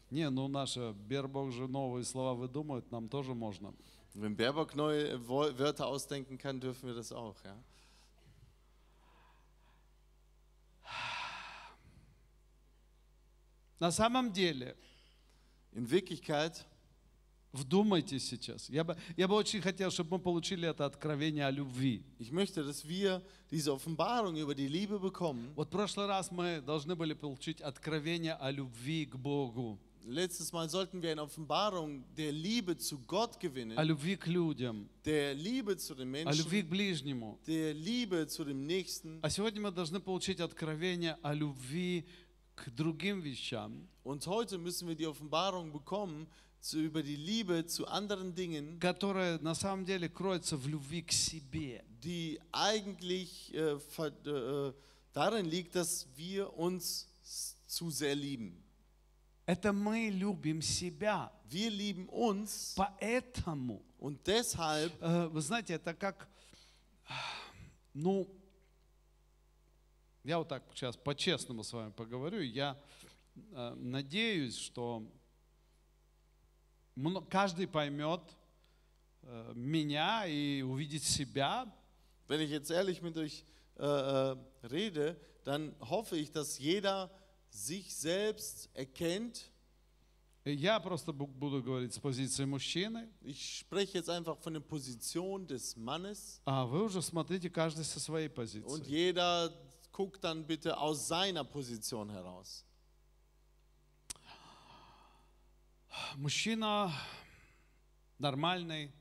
Не, 0.09 0.29
ну 0.29 0.47
наша 0.47 0.93
Бербок 1.07 1.51
же 1.51 1.67
новые 1.67 2.03
слова 2.03 2.33
выдумывает, 2.33 2.91
нам 2.91 3.09
тоже 3.09 3.33
можно. 3.33 3.73
Wenn 4.15 4.35
Baerbock 4.35 4.75
neue 4.75 5.19
Wörter 5.27 5.85
ausdenken 5.85 6.37
kann, 6.37 6.59
dürfen 6.59 6.87
wir 6.87 6.95
das 6.95 7.11
auch. 7.11 7.35
Ja? 7.43 7.55
На 13.79 13.91
самом 13.91 14.33
деле, 14.33 14.75
In 15.71 15.89
Wirklichkeit 15.89 16.65
Вдумайтесь 17.51 18.29
сейчас. 18.29 18.69
Я 18.69 18.83
бы, 18.83 18.95
я 19.17 19.27
бы 19.27 19.33
очень 19.33 19.59
хотел, 19.59 19.89
чтобы 19.89 20.17
мы 20.17 20.19
получили 20.19 20.69
это 20.69 20.85
откровение 20.85 21.47
о 21.47 21.51
любви. 21.51 22.03
Ich 22.19 22.31
möchte, 22.31 22.63
dass 22.63 22.87
wir 22.87 23.23
diese 23.49 23.73
Offenbarung 23.73 24.35
über 24.35 24.53
die 24.53 24.67
Liebe 24.67 24.99
bekommen. 24.99 25.51
Вот 25.55 25.69
в 25.69 25.71
прошлый 25.71 26.05
раз 26.05 26.29
мы 26.29 26.61
должны 26.61 26.95
были 26.95 27.15
получить 27.15 27.59
откровение 27.59 28.35
о 28.35 28.51
любви 28.51 29.07
к 29.07 29.15
Богу, 29.15 29.79
Letztes 30.08 30.52
Mal 30.52 30.68
sollten 30.68 31.00
wir 31.00 31.12
eine 31.12 31.22
Offenbarung 31.22 32.04
der 32.14 32.30
Liebe 32.30 32.76
zu 32.76 32.98
Gott 33.06 33.40
gewinnen, 33.40 33.78
о 33.78 33.82
любви 33.82 34.16
к 34.16 34.26
людям, 34.26 34.86
der 35.04 35.32
Liebe 35.34 35.76
zu 35.78 35.94
den 35.94 36.14
о 36.26 36.30
любви 36.32 36.62
Menschen, 36.62 36.66
к 36.66 36.68
ближнему. 36.70 37.38
der 37.46 37.72
Liebe 37.72 38.26
zu 38.26 38.44
dem 38.44 38.66
Nächsten. 38.66 39.18
А 39.22 39.30
сегодня 39.30 39.62
мы 39.62 39.70
должны 39.72 40.00
получить 40.00 40.40
откровение 40.40 41.16
о 41.22 41.32
любви 41.32 42.04
к 42.54 42.68
другим 42.70 43.20
вещам, 43.22 43.88
Und 44.04 44.26
heute 44.26 44.58
müssen 44.58 44.86
wir 44.88 44.94
die 44.94 45.06
Offenbarung 45.06 45.72
bekommen 45.72 46.26
zu, 46.60 46.78
über 46.80 47.02
die 47.02 47.16
Liebe 47.16 47.64
zu 47.66 47.86
anderen 47.88 48.34
Dingen, 48.34 48.78
которая 48.80 49.38
на 49.40 49.54
самом 49.54 49.86
деле 49.86 50.10
кроется 50.10 50.58
в 50.58 50.68
любви 50.68 51.00
к 51.02 51.12
себе. 51.12 51.82
die 52.02 52.38
eigentlich 52.52 53.54
äh, 53.54 53.78
ver, 53.96 54.12
äh, 54.26 54.72
darin 55.14 55.46
liegt, 55.46 55.74
dass 55.74 56.06
wir 56.16 56.52
uns 56.58 57.08
s- 57.24 57.56
zu 57.66 57.88
sehr 57.90 58.14
lieben. 58.14 58.60
Это 59.49 59.73
мы 59.73 60.09
любим 60.11 60.61
себя. 60.61 61.31
Wir 61.45 61.71
lieben 61.71 62.07
uns. 62.09 62.75
Поэтому, 62.77 63.81
und 63.97 64.23
deshalb, 64.27 64.93
э, 65.01 65.27
вы 65.27 65.41
знаете, 65.41 65.73
это 65.73 65.95
как, 65.95 66.29
ну, 67.91 68.29
я 70.23 70.37
вот 70.37 70.49
так 70.49 70.63
сейчас 70.75 70.95
по-честному 70.95 71.63
с 71.63 71.73
вами 71.73 71.89
поговорю, 71.89 72.41
я 72.41 72.79
э, 73.35 73.73
надеюсь, 73.73 74.55
что 74.55 75.11
каждый 77.27 77.65
поймет 77.65 78.21
э, 79.23 79.53
меня 79.55 80.27
и 80.27 80.61
увидит 80.61 81.01
себя. 81.01 81.65
Wenn 82.27 82.41
ich 82.41 82.51
jetzt 82.51 82.69
ehrlich 82.69 83.01
mit 83.01 83.17
euch 83.17 83.43
äh, 83.77 83.83
äh, 83.83 84.67
rede, 84.67 85.19
dann 85.43 85.73
hoffe 85.79 86.17
ich, 86.17 86.31
dass 86.31 86.59
jeder 86.59 87.09
sich 87.58 87.94
selbst 87.94 88.68
erkennt. 88.74 89.50
И 90.46 90.52
Я 90.52 90.78
просто 90.78 91.10
бу- 91.12 91.26
буду 91.26 91.62
говорить 91.62 91.94
с 91.94 91.98
позиции 91.98 92.44
мужчины, 92.44 93.08
Ich 93.22 93.58
spreche 93.60 93.94
jetzt 93.98 94.10
einfach 94.10 94.36
von 94.38 94.52
der 94.52 94.60
Position 94.60 95.46
des 95.46 95.74
Mannes 95.76 96.40
а 96.44 96.66
вы 96.66 96.82
уже 96.84 97.00
смотрите 97.00 97.48
каждый 97.48 97.84
со 97.84 97.98
своей 97.98 98.28
und 98.28 98.34
позиции. 98.34 98.84
jeder 98.86 99.50
guckt 99.90 100.22
dann 100.22 100.44
bitte 100.46 100.76
aus 100.76 101.08
seiner 101.08 101.44
Position 101.44 102.10
heraus. 102.10 102.64
Мужчина 106.16 106.92
нормальный, 108.18 108.92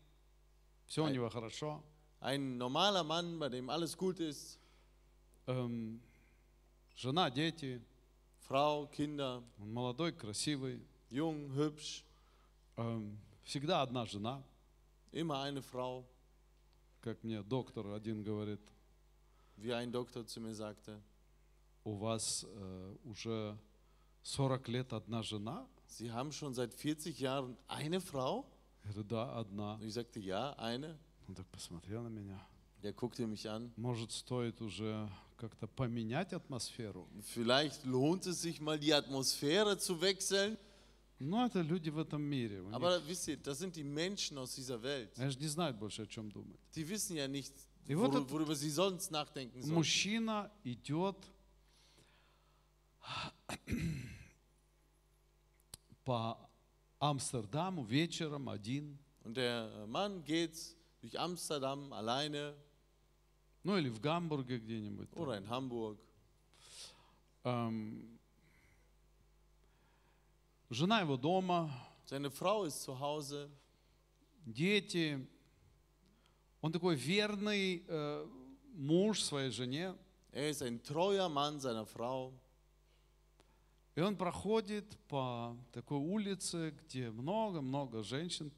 все 0.87 1.03
у 1.03 1.07
него 1.09 1.29
хорошо, 1.29 1.83
Ein 2.21 2.57
normaler 2.57 3.03
Mann, 3.03 3.37
bei 3.37 3.49
dem 3.49 3.69
alles 3.69 3.97
gut 3.97 4.19
ist, 4.21 4.57
эм, 5.47 5.99
жена, 6.95 7.29
дети, 7.29 7.81
Frau, 8.48 8.86
Kinder, 8.86 9.44
он 9.60 9.74
молодой, 9.74 10.10
красивый, 10.10 10.80
jung, 11.10 11.52
hübsch, 11.54 12.02
эм, 12.76 13.18
всегда 13.44 13.82
одна 13.82 14.06
жена, 14.06 14.42
immer 15.12 15.42
eine 15.42 15.60
Frau, 15.60 16.06
как 17.02 17.22
мне 17.22 17.42
доктор 17.42 17.88
один 17.88 18.22
говорит, 18.22 18.62
wie 19.58 19.74
ein 19.74 19.92
Doktor 19.92 20.26
zu 20.26 20.40
mir 20.40 20.54
sagte. 20.54 20.98
у 21.84 21.96
вас 21.96 22.46
э, 22.48 22.96
уже 23.04 23.58
40 24.22 24.68
лет 24.68 24.92
одна 24.94 25.22
жена? 25.22 25.66
Sie 25.86 26.10
haben 26.10 26.32
schon 26.32 26.54
seit 26.54 26.72
40 26.72 27.20
Jahren 27.20 27.58
eine 27.66 28.00
Frau? 28.00 28.46
Я 28.84 28.92
говорю, 28.92 29.08
да, 29.08 29.38
одна. 29.38 29.74
Und 29.74 29.84
ich 29.84 29.92
sagte, 29.92 30.20
ja, 30.20 30.54
eine. 30.58 30.98
Он 31.28 31.34
так 31.34 31.46
посмотрел 31.48 32.02
на 32.02 32.08
меня. 32.08 32.40
Der 32.81 32.93
guckte 32.93 33.25
mich 33.27 33.49
an. 33.49 33.71
Может, 33.77 34.11
стоит 34.11 34.61
уже 34.61 35.09
как-то 35.37 35.67
поменять 35.67 36.33
атмосферу? 36.33 37.07
Vielleicht 37.33 37.85
lohnt 37.85 38.25
es 38.27 38.41
sich 38.41 38.59
mal, 38.59 38.77
die 38.77 38.93
Atmosphäre 38.93 39.77
zu 39.77 40.01
wechseln. 40.01 40.57
Ну, 41.19 41.45
это 41.45 41.61
люди 41.61 41.89
в 41.89 41.97
этом 41.99 42.21
мире. 42.21 42.61
У 42.61 42.65
них- 42.67 42.75
Aber 42.75 42.99
wisst 43.07 43.27
ihr, 43.29 43.37
das 43.37 43.59
sind 43.59 43.75
die 43.77 43.83
Menschen 43.85 44.37
aus 44.37 44.55
dieser 44.55 44.81
Welt. 44.81 45.17
Они 45.17 45.29
же 45.31 45.39
не 45.39 45.47
знают 45.47 45.77
больше, 45.77 46.01
о 46.03 46.05
чем 46.07 46.29
думать. 46.29 46.59
Die 46.75 46.87
wissen 46.89 47.15
ja 47.15 47.27
nicht, 47.29 47.53
И 47.87 47.95
вот 47.95 48.11
worü- 48.13 48.25
это- 48.25 48.31
worüber 48.31 48.55
sie 48.55 48.69
sonst 48.69 49.11
nachdenken 49.11 49.61
sollen. 49.61 49.73
Мужчина 49.75 50.51
идет 50.65 51.15
по 56.03 56.37
Амстердаму 56.99 57.83
вечером 57.83 58.49
один, 58.49 58.97
Und 59.23 59.35
der 59.37 59.71
äh, 59.73 59.87
Mann 59.87 60.23
geht 60.25 60.57
durch 61.01 61.17
Amsterdam 61.17 61.93
alleine 61.93 62.55
Ну 63.64 63.76
или 63.76 63.88
в 63.88 64.00
Гамбурге 64.00 64.58
где-нибудь. 64.58 65.08
oder 65.12 65.36
in 65.38 65.46
Hamburg. 65.48 65.98
Эм, 67.44 68.18
жена 70.70 71.00
его 71.00 71.16
дома, 71.16 71.70
Seine 72.06 72.30
Frau 72.30 72.64
ist 72.64 72.82
zu 72.82 72.98
Hause. 72.98 73.50
дети. 74.46 75.26
Он 76.60 76.72
такой 76.72 76.96
верный 76.96 77.84
э, 77.86 78.26
муж 78.74 79.22
своей 79.22 79.50
жене. 79.50 79.94
Er 80.32 80.50
ist 80.50 80.62
ein 80.62 80.82
treuer 80.82 81.28
Mann 81.28 81.60
seiner 81.60 81.86
Frau. 81.86 82.32
И 83.94 84.00
он 84.00 84.16
проходит 84.16 84.96
по 85.08 85.56
такой 85.72 85.98
улице, 85.98 86.72
где 86.82 87.10
много-много 87.10 88.02
женщин. 88.02 88.52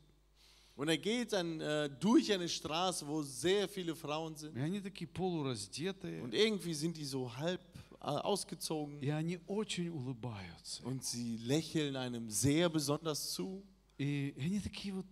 Und 0.79 0.89
er 0.89 0.97
geht 0.97 1.31
dann 1.31 1.61
äh, 1.61 1.89
durch 2.01 2.31
eine 2.33 2.49
Straße, 2.49 3.07
wo 3.07 3.23
sehr 3.23 3.67
viele 3.69 3.95
Frauen 3.95 4.35
sind. 4.35 4.57
И 4.57 4.59
они 4.59 4.81
такие 4.81 5.07
полураздетые. 5.07 6.21
Und 6.21 6.33
irgendwie 6.33 6.73
sind 6.73 6.97
die 6.97 7.05
so 7.05 7.33
halb 7.33 7.61
äh, 8.01 8.05
ausgezogen. 8.05 9.01
И 9.01 9.09
они 9.09 9.39
очень 9.47 9.89
улыбаются. 9.89 10.83
Und 10.83 11.03
sie 11.03 11.37
lächeln 11.37 11.95
einem 11.95 12.29
sehr 12.29 12.69
besonders 12.69 13.31
zu. 13.31 13.63
И, 13.97 14.33
и 14.35 14.41
они 14.41 14.59
такие 14.59 14.93
вот 14.93 15.05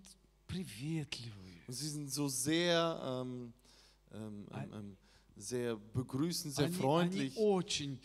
приветливые. 0.48 1.62
Und 1.68 1.74
sie 1.74 1.88
sind 1.90 2.12
so 2.12 2.28
sehr, 2.28 3.00
ähm, 3.24 3.54
ähm, 4.12 4.46
ähm, 4.54 4.74
ähm, 4.74 4.98
sehr 5.38 5.78
begrüßend, 5.78 6.54
sehr 6.54 6.66
Они, 6.66 6.74
они 6.76 6.82
freundlich. 6.84 7.38
очень 7.38 8.00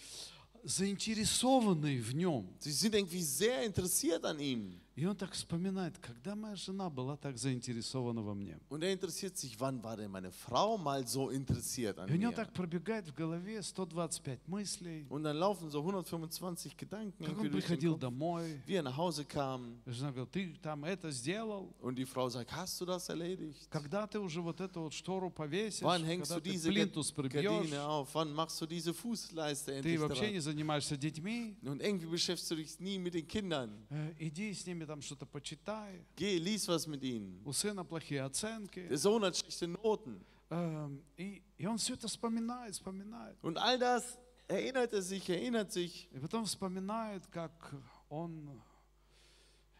заинтересованные 0.62 2.01
в 2.01 2.14
нем. 2.14 2.49
Sie 2.61 2.73
sind 2.73 2.94
irgendwie 2.94 3.23
sehr 3.23 3.64
interessiert 3.64 4.25
an 4.25 4.38
ihm. 4.38 4.81
И 4.95 5.08
он 5.08 5.15
так 5.15 5.32
вспоминает, 5.32 5.97
когда 5.97 6.36
моя 6.36 6.56
жена 6.56 6.88
была 6.88 7.17
так 7.17 7.36
заинтересована 7.39 8.21
во 8.21 8.36
мне. 8.36 8.60
Und 8.69 8.84
er 8.84 8.93
interessiert 8.93 9.36
sich, 9.38 9.60
wann 9.60 9.82
war 9.84 9.97
denn 9.97 10.12
meine 10.12 10.32
Frau 10.32 10.77
mal 10.77 11.08
so 11.08 11.32
interessiert 11.32 11.97
an 11.97 12.08
И 12.10 12.13
у 12.13 12.15
него 12.17 12.32
так 12.32 12.53
пробегает 12.53 13.08
в 13.08 13.13
голове 13.15 13.58
125 13.63 14.47
мыслей, 14.47 15.08
Und 15.10 15.23
dann 15.23 15.38
laufen 15.38 15.71
so 15.71 15.79
125 15.79 16.77
Gedanken 16.77 17.25
как 17.25 17.39
он 17.39 17.49
приходил 17.49 17.97
домой. 17.97 18.62
wie 18.67 18.75
er 18.75 18.84
nach 18.84 18.95
Hause 18.95 19.25
kam. 19.25 19.79
Жена 19.88 20.12
говорит, 20.12 20.32
ты 20.32 20.53
там 20.62 20.86
это 20.86 21.10
сделал? 21.10 21.73
Und 21.82 21.95
die 21.97 22.06
Frau 22.06 22.29
sagt, 22.29 22.51
hast 22.56 22.79
du 22.79 22.86
das 22.86 23.10
erledigt? 23.10 23.67
Когда 23.71 24.06
ты 24.06 24.19
уже 24.19 24.41
вот 24.41 24.62
эту 24.62 24.82
вот 24.82 24.93
штору 24.93 25.32
повесишь? 25.32 25.82
Wann 25.82 26.03
hängst 26.06 26.29
Когда 26.29 26.36
du 26.36 26.41
ты 26.41 26.51
diese 26.51 26.69
плинтус 26.69 27.12
прибьешь? 27.12 27.43
Gardine 27.43 27.82
auf? 27.84 28.13
Wann 28.13 28.32
machst 28.32 28.62
du 28.62 28.67
diese 28.67 28.93
Fußleiste 28.93 29.71
Ты 29.71 29.77
endlich 29.79 29.99
вообще 29.99 30.25
dran? 30.25 30.34
не 30.34 30.39
занимаешься 30.39 30.97
детьми? 30.97 31.56
Und 31.63 31.82
irgendwie 31.82 32.06
beschäftigst 32.06 32.51
du 32.51 32.56
dich 32.58 32.79
nie 32.79 32.99
mit 32.99 33.15
den 33.15 33.27
Kindern. 33.27 33.71
Э, 33.89 34.13
Иди 34.19 34.53
с 34.53 34.67
ними 34.67 34.83
там 34.86 35.02
что-то 35.02 35.26
почитай. 35.26 36.06
Geh, 36.15 36.38
lies 36.39 36.67
was 36.67 36.88
mit 36.88 37.04
ihnen. 37.04 37.41
У 37.46 37.52
сына 37.54 37.84
плохие 37.84 38.24
оценки. 38.24 38.88
Der 38.88 38.98
Sohn 38.98 39.24
hat 39.24 39.36
schlechte 39.38 39.67
Noten. 39.67 40.24
Эм, 40.50 41.02
И, 41.17 41.41
и 41.58 41.65
он 41.65 41.78
все 41.78 41.93
это 41.96 42.08
вспоминает, 42.08 42.76
вспоминает. 42.76 43.38
Und 43.41 43.58
all 43.58 43.78
das 43.80 44.17
erinnert 44.48 44.93
er 44.93 45.02
sich, 45.02 45.30
erinnert 45.30 45.72
sich. 45.72 46.08
И 46.12 46.19
потом 46.19 46.46
вспоминает, 46.46 47.26
как 47.28 47.74
он 48.10 48.62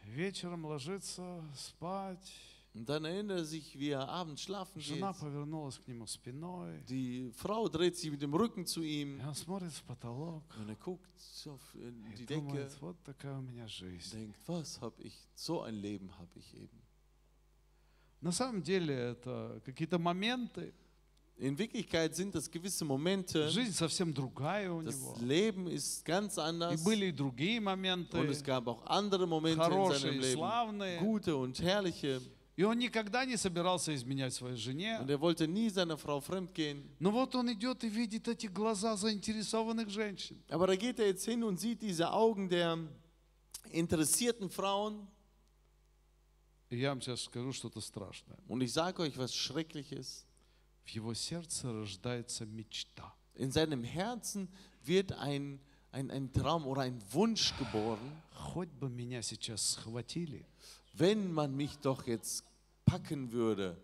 вечером 0.04 0.64
ложится 0.64 1.42
спать. 1.56 2.32
Und 2.75 2.87
dann 2.87 3.03
erinnert 3.03 3.39
er 3.39 3.45
sich, 3.45 3.77
wie 3.79 3.89
er 3.89 4.07
abends 4.07 4.43
schlafen 4.43 4.79
geht. 4.79 4.85
Жена 4.99 5.11
повернулась 5.11 5.79
к 5.79 5.87
нему 5.87 6.05
спиной. 6.05 6.83
Die 6.87 7.31
Frau 7.33 7.67
dreht 7.67 7.97
sich 7.97 8.11
mit 8.11 8.21
dem 8.21 8.33
Rücken 8.33 8.65
zu 8.67 8.81
И 8.83 9.01
ihm. 9.01 9.19
он 9.27 9.33
смотрит 9.33 9.71
в 9.73 9.83
потолок 9.83 10.43
Und 10.59 10.69
er 10.69 10.75
guckt 10.75 11.09
so 11.17 11.53
auf 11.53 11.75
äh, 11.75 11.89
и 11.89 12.15
die 12.15 12.25
Decke 12.27 12.41
думает, 12.41 12.77
вот 12.81 12.95
такая 13.03 13.37
у 13.39 13.41
меня 13.41 13.63
und 13.63 13.71
жизнь. 13.71 14.11
denkt, 14.11 14.37
was 14.47 14.79
habe 14.81 15.01
ich, 15.01 15.13
so 15.33 15.61
ein 15.63 15.75
Leben 15.75 16.11
habe 16.19 16.29
ich 16.37 16.53
eben. 16.53 16.79
На 18.21 18.31
самом 18.31 18.61
деле 18.61 18.93
это 18.93 19.61
какие-то 19.65 19.97
моменты. 19.97 20.73
In 21.37 21.57
Wirklichkeit 21.57 22.15
sind 22.17 22.35
das 22.35 22.51
gewisse 22.51 22.83
Momente. 22.83 23.49
Жизнь 23.49 23.71
совсем 23.73 24.13
другая 24.13 24.69
у 24.71 24.81
Das 24.81 24.93
него. 24.99 25.15
Leben 25.21 25.67
ist 25.67 26.03
ganz 26.05 26.37
И 26.37 26.41
anders. 26.41 26.83
были 26.83 27.05
и 27.07 27.11
другие 27.13 27.61
моменты, 27.61 28.17
Und 28.19 28.29
es 28.29 28.43
gab 28.43 28.67
auch 28.67 28.85
andere 28.85 29.25
Momente 29.25 29.63
in 29.63 29.69
хорошие 29.71 29.99
seinem 29.99 30.13
и 30.15 30.19
Leben. 30.19 30.37
славные. 30.37 30.99
Gute 30.99 31.35
und 31.37 31.59
herrliche. 31.61 32.21
И 32.56 32.62
он 32.62 32.78
никогда 32.78 33.24
не 33.24 33.36
собирался 33.36 33.92
изменять 33.94 34.32
своей 34.32 34.56
жене. 34.56 35.00
Und 35.00 35.10
er 35.10 35.20
wollte 35.20 35.48
nie 35.48 35.68
seiner 35.70 35.96
Frau 35.98 36.20
fremdgehen. 36.20 36.84
Но 37.00 37.10
вот 37.10 37.34
он 37.34 37.52
идет 37.52 37.82
и 37.82 37.88
видит 37.88 38.28
эти 38.28 38.46
глаза 38.46 38.96
заинтересованных 38.96 39.90
женщин. 39.90 40.40
Aber 40.48 40.68
da 40.68 40.76
geht 40.76 41.00
er 41.00 41.08
jetzt 41.08 41.24
hin 41.24 41.42
und 41.42 41.58
sieht 41.58 41.82
diese 41.82 42.12
Augen 42.12 42.48
der 42.48 42.78
interessierten 43.72 44.50
Frauen. 44.50 45.08
И 46.70 46.76
И 46.76 46.78
я 46.78 46.90
вам 46.90 47.00
сейчас 47.00 47.22
скажу 47.22 47.52
что-то 47.52 47.80
страшное. 47.80 48.38
Und 48.46 48.62
ich 48.62 48.72
sage 48.72 49.02
euch 49.02 49.16
was 49.16 49.34
Schreckliches. 49.34 50.24
В 50.84 50.90
его 50.90 51.14
сердце 51.14 51.72
рождается 51.72 52.46
мечта. 52.46 53.14
In 53.34 53.50
seinem 53.50 53.82
Herzen 53.82 54.48
wird 54.84 55.12
ein, 55.12 55.60
ein, 55.93 56.11
ein 56.11 56.31
Traum 56.31 56.65
oder 56.65 56.81
ein 56.81 57.01
Wunsch 57.11 57.53
geboren. 57.57 58.21
Хоть 58.33 58.69
бы 58.79 58.89
меня 58.89 59.21
сейчас 59.21 59.73
схватили, 59.73 60.45
Wenn 60.93 61.31
man 61.31 61.55
mich 61.55 61.77
doch 61.77 62.07
jetzt 62.07 62.43
packen 62.85 63.31
würde, 63.31 63.77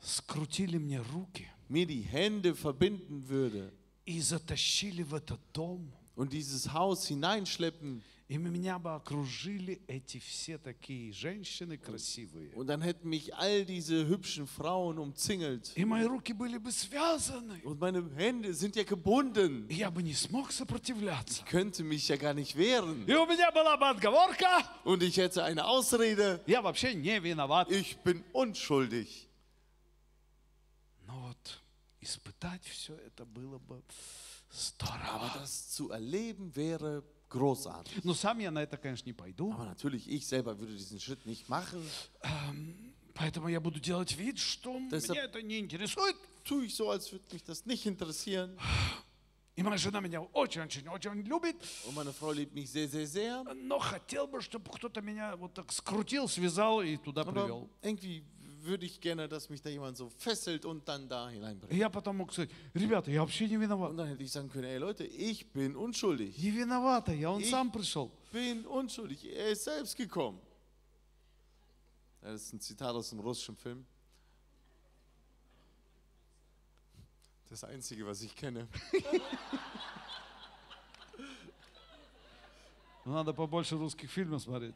скрутили 0.00 0.78
мне 0.78 1.00
руки 1.00 1.46
mir 1.68 1.86
die 1.86 2.02
Hände 2.02 2.54
verbinden 2.54 3.28
würde 3.28 3.72
и 4.04 4.20
затащили 4.20 5.02
в 5.02 5.14
этот 5.14 5.40
дом, 5.52 5.90
und 6.14 6.32
dieses 6.32 6.72
Haus 6.72 7.06
hineinschleppen 7.08 8.02
и 8.28 8.38
меня 8.38 8.78
бы 8.78 8.94
окружили 8.94 9.82
эти 9.86 10.18
все 10.18 10.56
такие 10.56 11.12
женщины 11.12 11.76
красивые. 11.76 12.54
und 12.54 12.68
dann 12.68 12.80
hätten 12.80 13.10
mich 13.10 13.34
all 13.34 13.66
diese 13.66 14.06
hübschen 14.06 14.46
Frauen 14.46 14.98
umzingelt. 14.98 15.72
И 15.76 15.84
мои 15.84 16.04
руки 16.04 16.32
были 16.32 16.56
бы 16.56 16.72
связаны. 16.72 17.60
Und 17.64 17.78
meine 17.80 18.02
Hände 18.16 18.54
sind 18.54 18.76
ja 18.76 18.84
gebunden. 18.84 19.66
И 19.68 19.74
я 19.74 19.90
бы 19.90 20.02
не 20.02 20.14
смог 20.14 20.52
сопротивляться. 20.52 21.42
Ich 21.44 21.50
könnte 21.50 21.84
mich 21.84 22.08
ja 22.08 22.16
gar 22.16 22.32
nicht 22.32 22.56
wehren. 22.56 23.04
И 23.06 23.12
у 23.14 23.26
меня 23.26 23.50
была 23.52 23.76
бы 23.76 23.88
отговорка. 23.90 24.64
Und 24.84 25.02
ich 25.02 25.18
hätte 25.18 25.44
eine 25.44 25.66
Ausrede. 25.66 26.40
Я 26.46 26.62
вообще 26.62 26.94
не 26.94 27.20
виноват. 27.20 27.70
Ich 27.70 27.98
bin 27.98 28.24
unschuldig. 28.32 29.28
Но 31.06 31.28
вот 31.28 31.60
испытать 32.00 32.64
все 32.64 32.94
это 32.96 33.26
было 33.26 33.58
бы 33.58 33.76
Aber 33.76 33.82
здорово. 34.50 35.30
das 35.40 35.70
zu 35.72 35.90
erleben 35.90 36.54
wäre 36.56 37.02
großartig. 37.29 38.03
Но 38.03 38.13
сам 38.13 38.39
я 38.39 38.51
на 38.51 38.59
это, 38.63 38.77
конечно, 38.77 39.05
не 39.07 39.13
пойду. 39.13 39.51
Aber 39.53 39.65
natürlich, 39.65 40.07
ich 40.09 40.25
selber 40.27 40.57
würde 40.59 40.73
diesen 40.75 40.99
Schritt 40.99 41.25
nicht 41.25 41.47
machen. 41.49 41.81
Поэтому 43.15 43.49
я 43.49 43.59
буду 43.59 43.79
делать 43.79 44.15
вид, 44.15 44.37
что 44.37 44.77
Deshalb- 44.91 45.11
меня 45.11 45.23
это 45.25 45.41
не 45.41 45.59
интересует. 45.59 46.15
Tue 46.45 46.65
ich 46.65 46.75
so, 46.75 46.89
als 46.89 47.11
würde 47.11 47.25
mich 47.33 47.43
das 47.43 47.65
nicht 47.65 47.85
interessieren. 47.85 48.57
И 49.57 49.61
моя 49.61 49.77
жена 49.77 49.99
меня 49.99 50.21
очень-очень-очень 50.21 51.23
любит. 51.23 51.57
Und 51.85 51.93
meine 51.95 52.13
Frau 52.13 52.31
liebt 52.31 52.53
mich 52.55 52.69
sehr, 52.71 52.87
sehr, 52.87 53.05
sehr. 53.05 53.43
Но 53.55 53.77
хотел 53.77 54.25
бы, 54.25 54.41
чтобы 54.41 54.71
кто-то 54.71 55.01
меня 55.01 55.35
вот 55.35 55.53
так 55.53 55.69
скрутил, 55.73 56.29
связал 56.29 56.81
и 56.81 56.95
туда 56.95 57.23
Aber 57.23 57.33
привел. 57.33 57.69
irgendwie 57.81 58.23
würde 58.62 58.86
ich 58.86 59.00
gerne, 59.00 59.28
dass 59.28 59.50
mich 59.50 59.60
da 59.60 59.68
jemand 59.68 59.96
so 59.96 60.08
fesselt 60.08 60.64
und 60.64 60.88
dann 60.88 61.06
da 61.08 61.30
И 61.30 61.34
hineinbringt. 61.34 61.72
я 61.76 61.90
потом 61.90 62.16
мог 62.16 62.32
сказать, 62.32 62.50
ребята, 62.74 63.10
я 63.10 63.20
вообще 63.20 63.46
не 63.48 63.56
виноват. 63.56 63.90
Und 63.90 63.96
dann 63.98 64.08
hätte 64.08 64.22
ich 64.22 64.32
sagen 64.32 64.48
können, 64.48 64.64
ey 64.64 64.78
Leute, 64.78 65.04
ich 65.04 65.52
bin 65.52 65.76
unschuldig. 65.76 66.36
Не 66.38 66.50
виновата, 66.50 67.12
я, 67.12 67.30
он 67.30 67.40
Ich- 67.42 67.50
сам 67.50 67.70
пришел. 67.70 68.10
Bin 68.32 68.64
unschuldig. 68.66 69.24
Er 69.24 69.50
ist 69.50 69.64
selbst 69.64 69.96
gekommen. 69.96 70.40
Das 72.22 72.40
ist 72.42 72.52
ein 72.54 72.60
Zitat 72.60 72.94
aus 72.94 73.12
einem 73.12 73.20
russischen 73.20 73.54
Film. 73.56 73.84
Das 77.50 77.62
Einzige, 77.64 78.06
was 78.06 78.22
ich 78.22 78.34
kenne. 78.34 78.66
Ну, 83.04 83.12
Надо 83.12 83.34
побольше 83.34 83.76
русских 83.76 84.10
фильмов 84.10 84.42
смотреть. 84.42 84.74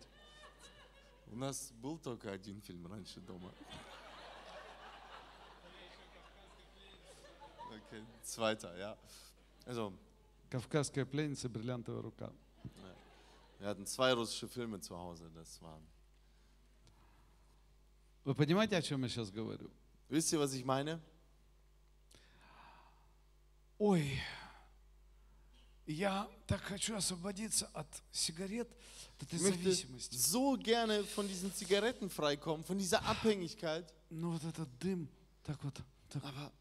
У 1.33 1.35
нас 1.35 1.71
был 1.81 1.97
только 1.97 2.31
один 2.31 2.61
фильм 2.61 2.85
раньше 2.85 3.19
дома. 3.19 3.51
Okay, 7.71 8.05
zweiter, 8.23 8.77
ja. 8.77 8.95
Also, 9.65 9.97
Кавказская 10.51 11.05
пленница, 11.05 11.49
бриллиантовая 11.49 12.03
рука. 12.03 12.31
wir 13.59 13.67
hatten 13.67 13.87
zwei 13.87 14.13
russische 14.13 14.47
Filme 14.47 14.79
zu 14.79 14.95
Hause. 14.95 15.27
Das 15.33 15.59
waren. 15.63 15.81
Вы 18.25 18.35
понимаете, 18.35 18.77
о 18.77 18.81
чем 18.83 19.01
я 19.01 19.09
сейчас 19.09 19.31
говорю? 19.31 19.71
Wisst 20.09 20.31
ihr, 20.33 20.39
was 20.39 20.53
ich 20.53 20.63
meine? 20.63 21.01
Ой, 23.79 24.21
я 25.85 26.29
так 26.47 26.61
хочу 26.61 26.95
освободиться 26.95 27.67
от 27.73 27.87
сигарет, 28.11 28.69
от 29.19 29.23
этой 29.23 29.39
зависимости. 29.39 30.15
so 30.15 30.55
gerne 30.57 31.03
von 31.03 31.27
diesen 31.27 31.53
Zigaretten 31.53 32.09
freikommen, 32.09 32.63
von 32.65 32.77
dieser 32.77 33.03
Abhängigkeit. 33.05 33.93
Ну 34.09 34.31
вот 34.31 34.43
этот 34.43 34.69
дым, 34.79 35.09
так 35.43 35.63
вот, 35.63 35.73
так, 36.09 36.23
Aber 36.23 36.51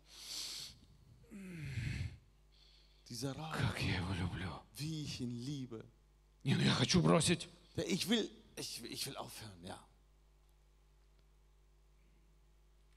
dieser 3.08 3.32
Rauch, 3.36 3.56
как 3.56 3.80
я 3.82 3.96
его 3.96 4.14
люблю. 4.14 4.50
wie 4.76 5.04
ich 5.04 5.20
ihn 5.20 5.44
liebe. 5.44 5.84
Не, 6.44 6.54
ну 6.56 6.62
я 6.62 6.72
хочу 6.74 7.00
бросить. 7.02 7.48
Ich 7.76 8.08
will, 8.08 8.28
ich, 8.56 8.82
ich 8.84 9.06
will 9.06 9.16
aufhören, 9.16 9.64
ja. 9.64 9.78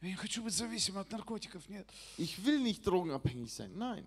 Я 0.01 0.09
не 0.09 0.15
хочу 0.15 0.43
быть 0.43 0.53
зависимым 0.53 1.01
от 1.01 1.11
наркотиков, 1.11 1.67
нет. 1.69 1.87
Ich 2.17 2.37
will 2.45 2.59
nicht 2.59 2.85
drogenabhängig 2.85 3.51
sein, 3.51 3.75
nein. 3.77 4.05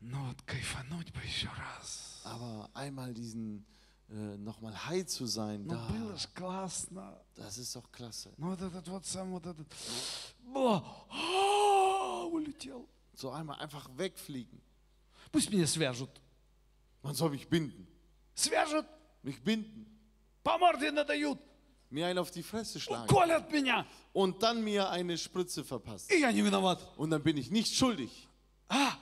Но 0.00 0.26
вот 0.28 0.42
кайфануть 0.42 1.12
бы 1.12 1.20
еще 1.20 1.48
раз. 1.48 2.20
Aber 2.24 2.68
einmal 2.74 3.14
diesen, 3.14 3.64
äh, 4.10 4.36
nochmal 4.38 4.74
high 4.86 5.06
zu 5.06 5.26
sein, 5.26 5.64
Ну 5.66 5.74
da, 5.74 5.88
было 5.88 6.16
ж 6.18 6.26
классно. 6.34 7.18
das 7.36 7.58
ist 7.58 7.74
doch 7.74 7.90
klasse. 7.90 8.30
Ну 8.36 8.50
вот 8.50 8.60
этот 8.60 8.86
вот 8.88 9.06
сам 9.06 9.30
вот 9.32 9.46
этот. 9.46 9.66
О, 10.54 10.82
а, 11.10 12.24
улетел. 12.26 12.86
So 13.16 13.30
einmal 13.32 13.58
einfach 13.60 13.88
wegfliegen. 13.96 14.60
Пусть 15.32 15.50
меня 15.50 15.66
свяжут. 15.66 16.10
Man 17.02 17.14
soll 17.14 17.30
mich 17.30 17.48
binden. 17.48 17.86
Свяжут, 18.34 18.86
Mich 19.22 19.42
binden. 19.42 19.86
по 20.42 20.58
морде 20.58 20.90
надают, 20.90 21.38
Mir 21.90 22.06
einen 22.08 22.18
auf 22.18 22.30
die 22.30 22.42
Fresse 22.42 22.80
schlagen. 22.80 23.06
колят 23.08 23.50
меня. 23.52 23.86
Und 24.12 24.42
dann 24.42 24.62
mir 24.64 24.90
eine 24.90 25.16
Spritze 25.16 25.64
verpassen. 25.64 26.08
И 26.10 26.20
я 26.20 26.30
не 26.32 26.42
виноват. 26.42 26.80
Und 26.96 27.10
dann 27.10 27.22
bin 27.22 27.36
ich 27.36 27.50
nicht 27.50 27.74
schuldig. 27.74 28.10
А, 28.68 28.92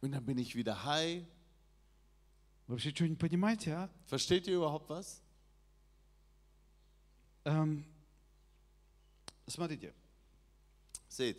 Und 0.00 0.12
dann 0.12 0.24
bin 0.24 0.38
ich 0.38 0.54
wieder 0.54 0.84
high. 0.84 1.24
Вообще 2.66 2.90
что 2.94 3.06
не 3.06 3.16
понимаете, 3.16 3.72
а? 3.74 3.90
Versteht 4.06 4.46
ihr 4.46 4.54
überhaupt 4.56 4.88
was? 4.88 5.20
Эм, 7.44 7.84
смотрите, 9.46 9.92
Seht, 11.10 11.36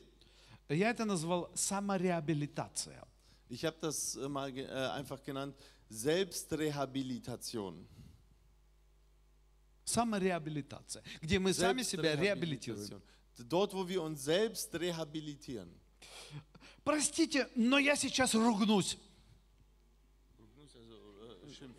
я 0.69 0.91
это 0.91 1.03
назвал 1.05 1.49
самореабилитация. 1.55 3.03
ich 3.49 3.65
habe 3.65 3.77
das 3.81 4.15
äh, 4.15 4.27
mal 4.29 4.51
ge- 4.51 4.65
äh, 4.67 4.91
einfach 4.91 5.21
genannt 5.23 5.55
Selbstrehabilitation. 5.89 7.87
Самореабилитация, 9.83 11.03
где 11.21 11.37
мы 11.39 11.53
сами 11.53 11.81
себя 11.83 12.15
реабилитируем. 12.15 12.85
Selbstrehabilitation. 12.87 13.01
Dort, 13.49 13.73
wo 13.73 13.87
wir 13.87 14.01
uns 14.01 14.23
selbst 14.23 14.73
rehabilitieren. 14.75 15.69
Простите, 16.90 17.48
но 17.54 17.78
я 17.78 17.94
сейчас 17.94 18.34
ругнусь. 18.34 18.98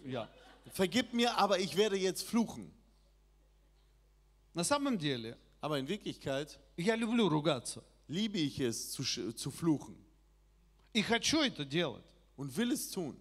Я. 0.06 0.30
Vergib 0.74 1.12
mir, 1.14 1.38
aber 1.38 1.60
ich 1.60 1.76
werde 1.76 1.98
jetzt 1.98 2.24
fluchen. 2.24 2.72
На 4.54 4.64
самом 4.64 4.98
деле, 4.98 5.38
Aber 5.60 5.78
in 5.80 5.88
Wirklichkeit 5.88 6.58
я 6.78 6.96
люблю 6.96 7.28
ругаться. 7.28 7.84
liebe 8.08 8.38
ich 8.38 8.60
es 8.62 8.92
zu, 8.94 9.04
zu 9.34 9.52
fluchen 9.52 9.96
И 10.94 11.02
хочу 11.02 11.42
это 11.42 11.66
делать. 11.66 12.06
und 12.38 12.56
will 12.56 12.72
es 12.72 12.90
tun. 12.90 13.18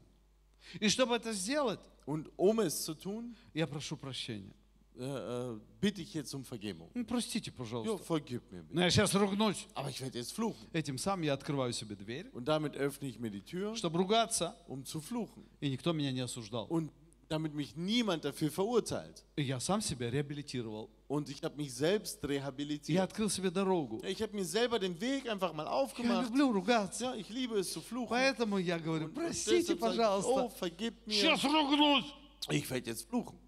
И 0.79 0.88
чтобы 0.88 1.16
это 1.16 1.33
сделать, 1.33 1.81
Und 2.07 2.31
um 2.37 2.61
es 2.61 2.85
zu 2.85 2.94
tun, 2.94 3.35
я 3.53 3.66
прошу 3.66 3.96
прощения. 3.96 4.55
Äh, 5.00 5.54
äh, 5.54 5.58
bitte 5.80 6.02
ich 6.02 6.12
jetzt 6.14 6.34
um 6.34 6.44
Vergebung. 6.44 6.90
Ну, 6.94 7.04
простите, 7.04 7.50
Jo, 7.50 7.56
пожалуйста. 7.56 8.04
vergib 8.04 8.42
mir 8.52 8.62
bitte. 8.62 8.74
Но 8.74 8.82
я 8.82 8.90
сейчас 8.90 9.14
ругнусь. 9.14 9.66
Aber 9.74 9.88
ich 9.88 10.00
werde 10.00 10.18
jetzt 10.18 10.32
fluchen. 10.32 10.68
Этим 10.72 10.98
самым 10.98 11.22
я 11.24 11.32
открываю 11.34 11.72
себе 11.72 11.96
дверь, 11.96 12.28
Und 12.32 12.44
damit 12.46 12.76
öffne 12.76 13.08
ich 13.08 13.18
mir 13.18 13.30
die 13.30 13.42
Tür, 13.42 13.74
чтобы 13.76 13.98
ругаться, 13.98 14.54
um 14.68 14.84
zu 14.84 15.00
fluchen. 15.00 15.44
и 15.60 15.70
никто 15.70 15.92
меня 15.92 16.12
не 16.12 16.20
осуждал. 16.20 16.66
Und 16.68 16.90
damit 17.28 17.54
mich 17.54 17.76
niemand 17.76 18.24
dafür 18.24 18.50
verurteilt. 18.50 19.22
И 19.36 19.42
я 19.42 19.60
сам 19.60 19.80
себя 19.80 20.10
реабилитировал. 20.10 20.90
Und 21.08 21.28
ich 21.28 21.42
habe 21.42 21.56
mich 21.56 21.72
selbst 21.72 22.18
Я 22.22 22.28
rehabilitiert. 22.28 22.98
открыл 23.02 23.30
себе 23.30 23.50
дорогу. 23.50 24.00
Ich 24.04 24.20
habe 24.20 24.34
mir 24.34 24.44
selber 24.44 24.78
den 24.78 25.00
Weg 25.00 25.28
einfach 25.28 25.52
mal 25.54 25.64
Я 25.64 25.70
aufgemacht. 25.70 26.28
люблю 26.28 26.52
ругаться. 26.52 27.04
Ja, 27.04 27.14
ich 27.14 27.28
liebe 27.30 27.58
es 27.58 27.72
zu 27.72 27.80
fluchen. 27.80 28.08
Поэтому 28.10 28.58
я 28.58 28.78
говорю, 28.78 29.06
Und 29.06 29.14
простите, 29.14 29.60
deshalb 29.74 29.80
sage 29.80 29.92
ich, 29.92 29.96
пожалуйста. 29.96 30.28
oh, 30.30 30.48
vergib 30.50 30.94
mir. 31.06 31.32
Ругнусь. 31.42 32.12
Ich 32.50 32.68
werde 32.70 32.90
jetzt 32.90 33.08
fluchen. 33.08 33.38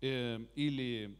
Э, 0.00 0.38
Или, 0.54 1.16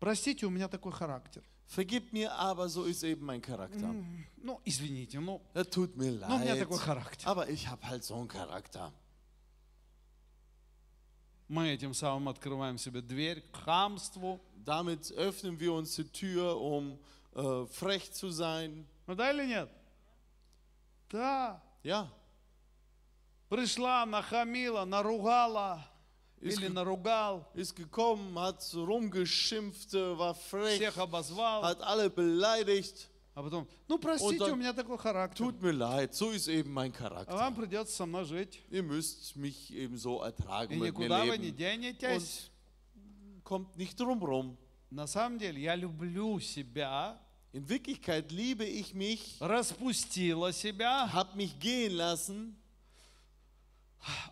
простите, 0.00 0.46
у 0.46 0.50
меня 0.50 0.68
такой 0.68 0.92
характер. 0.92 1.42
Vergib 1.68 2.12
mir, 2.14 2.32
aber 2.32 2.68
so 2.70 2.84
ist 2.86 3.02
eben 3.04 3.26
mein 3.26 3.42
Charakter. 3.42 3.94
Ну, 4.42 4.58
извините, 4.64 5.20
ну, 5.20 5.42
Das 5.52 5.68
tut 5.68 5.96
mir 5.96 6.12
ну 6.12 6.36
у 6.36 6.38
меня 6.38 6.54
leid. 6.54 6.60
такой 6.60 6.78
характер. 6.78 7.28
Aber 7.28 7.48
ich 7.50 7.68
habe 7.68 7.86
halt 7.86 8.04
so 8.04 8.14
einen 8.14 8.28
Charakter. 8.28 8.90
Мы 11.48 11.68
этим 11.68 11.94
самым 11.94 12.28
открываем 12.28 12.78
себе 12.78 13.00
дверь 13.02 13.40
к 13.52 13.56
хамству. 13.56 14.40
Damit 14.64 15.10
öffnen 15.12 15.58
wir 15.60 15.72
uns 15.74 15.94
die 15.96 16.04
Tür, 16.04 16.58
um 16.58 16.98
äh, 17.34 17.66
frech 17.66 18.12
zu 18.12 18.30
sein. 18.30 18.86
Ну 19.06 19.14
да 19.14 19.30
или 19.30 19.46
нет? 19.46 19.70
Да. 21.10 21.62
Ja, 21.82 22.10
Пришла, 23.48 24.04
нахамила, 24.04 24.84
наругала. 24.84 25.82
Ist, 26.41 26.57
или 26.59 26.67
ge 26.67 26.73
наругал, 26.73 27.45
ist 27.53 27.73
gekommen, 27.75 28.37
hat 28.37 28.61
so 28.61 28.83
rumgeschimpft, 28.83 29.93
äh, 29.93 30.17
war 30.17 30.35
frech, 30.35 30.75
всех 30.75 30.97
обозвал, 30.97 31.63
hat 31.63 31.81
alle 31.81 32.09
beleidigt. 32.09 33.09
а 33.35 33.41
потом, 33.41 33.67
ну 33.87 33.97
простите, 33.97 34.39
dann- 34.39 34.51
у 34.51 34.55
меня 34.57 34.73
такой 34.73 34.97
характер. 34.97 35.43
Tut 35.45 35.61
mir 35.61 35.71
leid, 35.71 36.13
so 36.13 36.31
ist 36.31 36.47
eben 36.49 36.71
mein 36.73 36.91
А 36.93 36.97
Charakter. 36.97 37.33
вам 37.33 37.55
придется 37.55 37.95
со 37.95 38.05
мной 38.05 38.25
жить. 38.25 38.61
Ihr 38.69 38.83
müsst 38.83 39.35
mich 39.37 39.73
eben 39.73 39.97
so 39.97 40.21
ertragen 40.21 40.73
И 40.73 40.75
mit 40.77 40.97
mir 40.97 41.07
никуда 41.07 41.23
вы 41.25 41.37
не 41.37 41.51
leben. 41.51 41.57
денетесь. 41.57 42.49
Kommt 43.43 43.75
nicht 43.77 43.97
drum 43.99 44.21
rum. 44.21 44.57
На 44.91 45.07
самом 45.07 45.39
деле, 45.39 45.61
я 45.61 45.75
люблю 45.75 46.39
себя, 46.39 47.19
In 47.53 47.69
Wirklichkeit 47.69 48.31
liebe 48.31 48.65
ich 48.65 48.93
mich, 48.95 49.37
распустила 49.39 50.51
себя, 50.51 51.11
hab 51.13 51.35
mich 51.35 51.57
gehen 51.59 51.93
lassen 51.95 52.55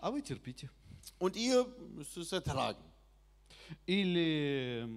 а 0.02 0.12
вы 0.12 0.22
терпите. 0.22 0.70
Und 1.19 1.37
ihr 1.37 1.65
müsst 1.95 2.17
es 2.17 2.33
ertragen. 2.33 2.83
Или 3.87 4.89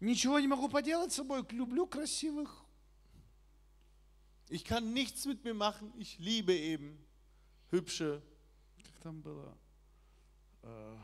ничего 0.00 0.40
не 0.40 0.48
могу 0.48 0.68
поделать 0.68 1.12
с 1.12 1.16
собой, 1.16 1.44
люблю 1.50 1.86
красивых. 1.86 2.64
Ich 4.48 4.64
kann 4.64 4.92
nichts 4.92 5.26
mit 5.26 5.44
mir 5.44 5.54
machen, 5.54 5.92
ich 5.96 6.18
liebe 6.18 6.52
eben 6.52 6.98
hübsche, 7.70 8.20
Как 8.82 9.02
там 9.02 9.20
было? 9.20 9.56
Э, 10.62 10.96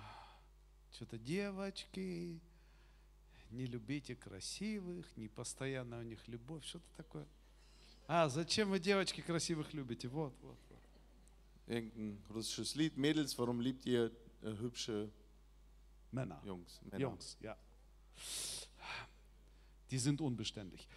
Что-то 0.92 1.18
девочки, 1.18 2.40
не 3.50 3.66
любите 3.66 4.16
красивых, 4.16 5.06
не 5.16 5.28
постоянно 5.28 5.98
у 5.98 6.02
них 6.02 6.26
любовь, 6.26 6.64
что-то 6.64 6.88
такое. 6.96 7.26
А, 8.08 8.28
зачем 8.28 8.70
вы 8.70 8.80
девочки 8.80 9.20
красивых 9.20 9.74
любите? 9.74 10.08
Вот, 10.08 10.34
вот, 10.42 10.58
irgendein 11.66 12.18
russisches 12.30 12.74
Lied. 12.74 12.96
Mädels, 12.96 13.36
warum 13.38 13.60
liebt 13.60 13.84
ihr 13.86 14.10
hübsche 14.45 15.09
Männer. 16.11 16.41
Jungs? 16.45 16.81
Männer? 16.83 16.99
Jungs, 16.99 17.37
ja. 17.41 17.55
Die 19.89 19.97
sind 19.99 20.21
unbeständig. 20.21 20.87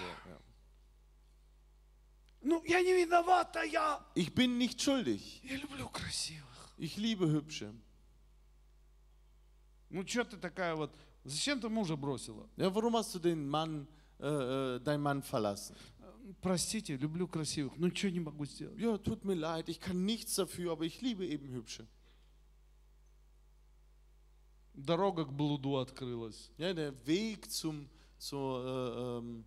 Ja, 0.00 0.30
ja. 0.30 0.38
Ну, 2.44 2.62
я 2.64 2.82
не 2.82 2.92
виновата, 2.94 3.62
я. 3.62 4.04
Ich 4.14 4.34
bin 4.34 4.58
nicht 4.58 4.82
schuldig. 4.82 5.40
Я 5.44 5.56
люблю 5.56 5.88
красивых. 5.88 6.74
Ich 6.76 6.96
liebe 6.96 7.28
hübsche. 7.28 7.72
Ну, 9.90 10.06
что 10.06 10.24
ты 10.24 10.36
такая 10.38 10.74
вот, 10.74 10.90
зачем 11.22 11.60
ты 11.60 11.68
мужа 11.68 11.96
бросила? 11.96 12.48
Ja, 12.56 12.74
warum 12.74 12.96
hast 12.96 13.14
du 13.14 13.18
den 13.20 13.46
Mann, 13.46 13.86
äh, 14.18 14.26
äh, 14.26 14.80
deinen 14.80 15.02
Mann 15.02 15.22
verlassen? 15.22 15.76
Э, 16.00 16.32
Простите, 16.40 16.96
люблю 16.96 17.28
красивых, 17.28 17.76
ну, 17.76 17.94
что 17.94 18.10
не 18.10 18.20
могу 18.20 18.44
сделать? 18.46 18.78
Ja, 18.80 18.96
tut 18.96 19.24
mir 19.24 19.34
leid, 19.34 19.68
ich 19.68 19.78
kann 19.78 20.04
nichts 20.04 20.34
dafür, 20.34 20.72
aber 20.72 20.84
ich 20.84 21.00
liebe 21.02 21.26
eben 21.26 21.48
hübsche. 21.50 21.86
Дорога 24.77 25.25
к 25.25 25.33
блуду 25.33 25.77
открылась. 25.77 26.51
Ja, 26.57 26.71
der 26.71 26.93
Weg 27.07 27.49
zum, 27.51 27.89
zur 28.19 28.63
äh, 28.63 29.17
ähm, 29.17 29.43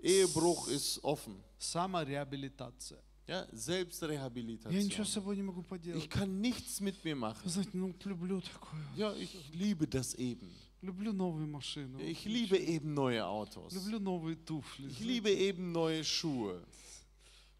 Ehebruch 0.00 0.66
ist 0.68 1.02
offen. 1.04 1.36
Самореабилитация. 1.58 2.98
Ja, 3.28 3.36
Я 3.36 3.46
ничего 3.46 3.56
Selbstrehabilitation. 3.60 5.04
с 5.04 5.08
собой 5.10 5.36
не 5.36 5.42
могу 5.44 5.62
поделать. 5.62 6.02
Ich 6.02 6.10
kann 6.10 6.40
nichts 6.40 6.80
mit 6.80 7.04
mir 7.04 7.14
machen. 7.14 7.48
Знаете, 7.48 7.70
ну, 7.74 7.94
люблю 8.04 8.40
такое. 8.40 8.80
Ja, 8.96 9.14
ich 9.14 9.32
liebe 9.54 9.86
das 9.86 10.14
eben. 10.16 10.50
Люблю 10.82 11.12
новые 11.12 11.46
машины. 11.46 12.00
Ich 12.02 12.24
liebe 12.24 12.58
eben 12.58 12.94
neue 12.94 13.24
Autos. 13.24 13.72
Люблю 13.72 14.00
новые 14.00 14.34
туфли. 14.34 14.88
Ich 14.88 14.98
liebe 14.98 15.30
eben 15.30 15.70
neue 15.70 16.02
Schuhe. 16.02 16.60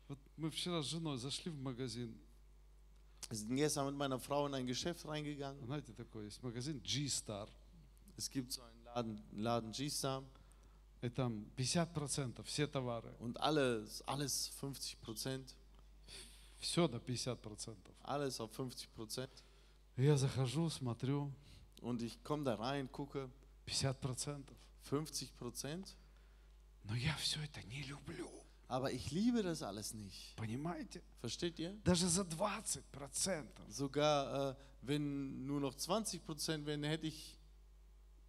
Вот 0.09 0.18
мы 0.37 0.51
вчера 0.51 0.83
с 0.83 0.87
женой 0.87 1.16
зашли 1.18 1.53
в 1.53 1.62
магазин. 1.62 2.12
Wir 3.30 3.38
sind 3.38 3.56
gestern 3.56 3.88
mit 3.88 3.95
meiner 3.95 4.19
Frau 4.19 4.47
in 4.47 4.54
ein 4.54 4.65
Geschäft 4.65 5.06
reingegangen. 5.06 5.63
Знаете, 5.65 5.91
такой 5.93 6.26
есть 6.26 6.41
магазин 6.43 6.82
G-Star. 6.82 7.47
Es 8.15 8.30
gibt 8.30 8.52
so 8.54 8.62
einen 8.62 8.84
Laden, 8.84 9.23
Laden 9.34 9.71
G-Star 9.71 10.23
И 11.02 11.10
там 11.10 11.45
50% 11.58 12.41
все 12.43 12.67
товары. 12.67 13.13
und 13.19 13.39
alles, 13.39 14.02
alles 14.08 14.47
50 14.60 15.00
Prozent. 15.02 15.56
Все 16.60 16.88
до 16.88 16.97
50%. 16.97 17.76
Alles 18.04 18.39
auf 18.39 18.52
50 18.54 18.89
Prozent. 18.95 19.30
И 19.97 20.04
Я 20.04 20.17
захожу, 20.17 20.69
смотрю, 20.69 21.32
Und 21.82 22.02
ich 22.02 22.23
komme 22.23 22.43
da 22.43 22.56
rein, 22.56 22.89
gucke, 22.91 23.30
50%. 23.67 24.43
50 24.84 25.36
Prozent. 25.38 25.95
Но 26.86 26.95
я 26.95 27.15
все 27.17 27.39
это 27.43 27.62
не 27.67 27.84
люблю. 27.84 28.30
Aber 28.72 28.90
ich 28.90 29.11
liebe 29.11 29.42
das 29.42 29.62
alles 29.62 29.92
nicht. 29.92 30.35
Понимаете? 30.37 31.02
Versteht 31.20 31.58
ihr? 31.58 31.74
Даже 31.85 32.08
за 32.08 32.22
20%. 32.22 32.80
Sogar 33.68 34.52
äh, 34.52 34.54
wenn 34.80 35.44
nur 35.46 35.61
noch 35.61 35.74
20 35.74 36.24
Prozent 36.24 36.64
wären, 36.66 36.82
hätte 36.82 37.06
ich, 37.06 37.38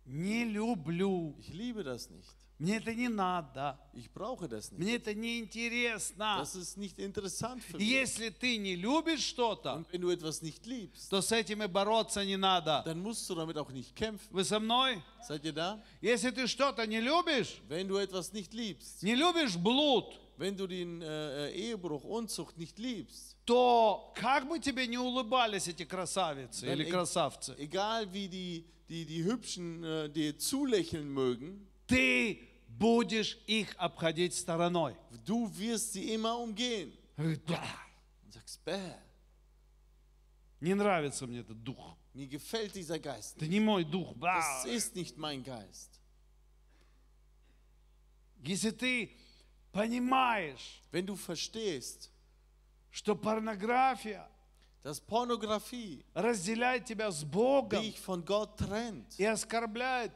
Не 0.06 0.44
люблю. 0.44 1.34
ich 1.40 1.54
liebe 1.54 1.82
das 1.84 2.10
nicht. 2.10 2.36
Мне 2.60 2.78
это 2.78 2.94
не 2.94 3.08
надо. 3.08 3.80
Ich 3.94 4.12
brauche 4.12 4.48
das 4.50 4.70
nicht. 4.72 4.80
Мне 4.80 4.96
это 4.96 5.14
не 5.14 5.40
интересно. 5.40 6.38
Das 6.40 6.56
ist 6.56 6.78
nicht 6.78 7.00
interessant 7.00 7.64
für 7.64 7.78
mich. 7.78 7.88
Если 7.90 8.30
ты 8.30 8.58
не 8.58 8.76
любишь 8.76 9.24
что-то, 9.26 9.86
wenn 9.92 10.02
du 10.02 10.10
etwas 10.10 10.42
nicht 10.42 10.66
liebst, 10.66 11.10
то 11.10 11.22
с 11.22 11.32
этим 11.32 11.64
и 11.64 11.68
бороться 11.68 12.24
не 12.26 12.36
надо. 12.38 12.84
dann 12.86 13.02
musst 13.02 13.30
du 13.30 13.36
damit 13.36 13.58
auch 13.58 13.72
nicht 13.72 13.96
kämpfen. 13.96 14.28
Вы 14.32 14.44
со 14.44 14.60
мной? 14.60 15.02
Seid 15.28 15.46
ihr 15.46 15.54
da? 15.54 15.82
Если 16.02 16.32
ты 16.32 16.48
что-то 16.48 16.86
не 16.86 17.00
любишь, 17.00 17.62
Wenn 17.70 17.88
du 17.88 17.96
etwas 17.98 18.34
nicht 18.34 18.54
liebst, 18.54 19.02
не 19.04 19.16
любишь 19.16 19.56
блуд, 19.58 20.14
wenn 20.38 20.56
du 20.58 20.68
den 20.68 21.02
äh, 21.02 21.50
äh, 21.50 21.52
Ehebruch, 21.54 22.04
Unzucht 22.04 22.58
nicht 22.58 22.80
liebst, 22.80 23.36
то 23.46 24.12
как 24.16 24.48
бы 24.48 24.60
тебе 24.60 24.88
не 24.88 24.98
улыбались 24.98 25.68
эти 25.68 25.86
красавицы 25.86 26.72
или 26.72 26.90
красавцы, 26.90 27.56
egal 27.58 28.12
wie 28.14 28.28
die, 28.28 28.66
die, 28.90 29.06
die 29.06 29.24
Hübschen 29.24 29.84
äh, 29.84 30.10
dir 30.10 30.38
zulächeln 30.38 31.10
mögen, 31.10 31.68
ты 31.88 32.40
будешь 32.68 33.38
их 33.48 33.76
обходить 33.78 34.34
стороной. 34.34 34.96
du 35.26 35.50
wirst 35.58 35.94
sie 35.94 36.14
immer 36.14 36.38
umgehen. 36.38 36.92
Да. 37.46 37.64
Und 38.26 38.34
sagst, 38.34 38.64
bäh, 38.66 38.96
Не 40.60 40.74
нравится 40.76 41.28
мне 41.28 41.40
этот 41.40 41.62
дух. 41.64 41.98
mir 42.14 42.28
gefällt 42.28 42.74
dieser 42.76 42.98
Geist 43.00 43.36
Это 43.38 43.48
не 43.48 43.60
мой 43.60 43.84
дух. 43.84 44.16
Да. 44.20 44.36
Das 44.38 44.66
ist 44.66 44.96
nicht 44.96 45.18
mein 45.18 45.44
Geist. 45.44 46.00
Если 48.44 48.72
ты 48.72 49.12
понимаешь, 49.74 50.82
Wenn 50.92 51.06
du 51.06 51.16
verstehst, 51.18 52.10
что 52.92 53.16
порнография 53.16 54.26
dass 54.84 55.00
Pornografie 55.00 56.04
разделяет 56.14 56.86
тебя 56.86 57.10
с 57.10 57.24
Богом 57.24 57.82
dich 57.82 57.98
von 58.00 58.24
Gott 58.24 58.58
trennt. 58.58 59.16
и 59.18 59.26
оскорбляет 59.26 60.12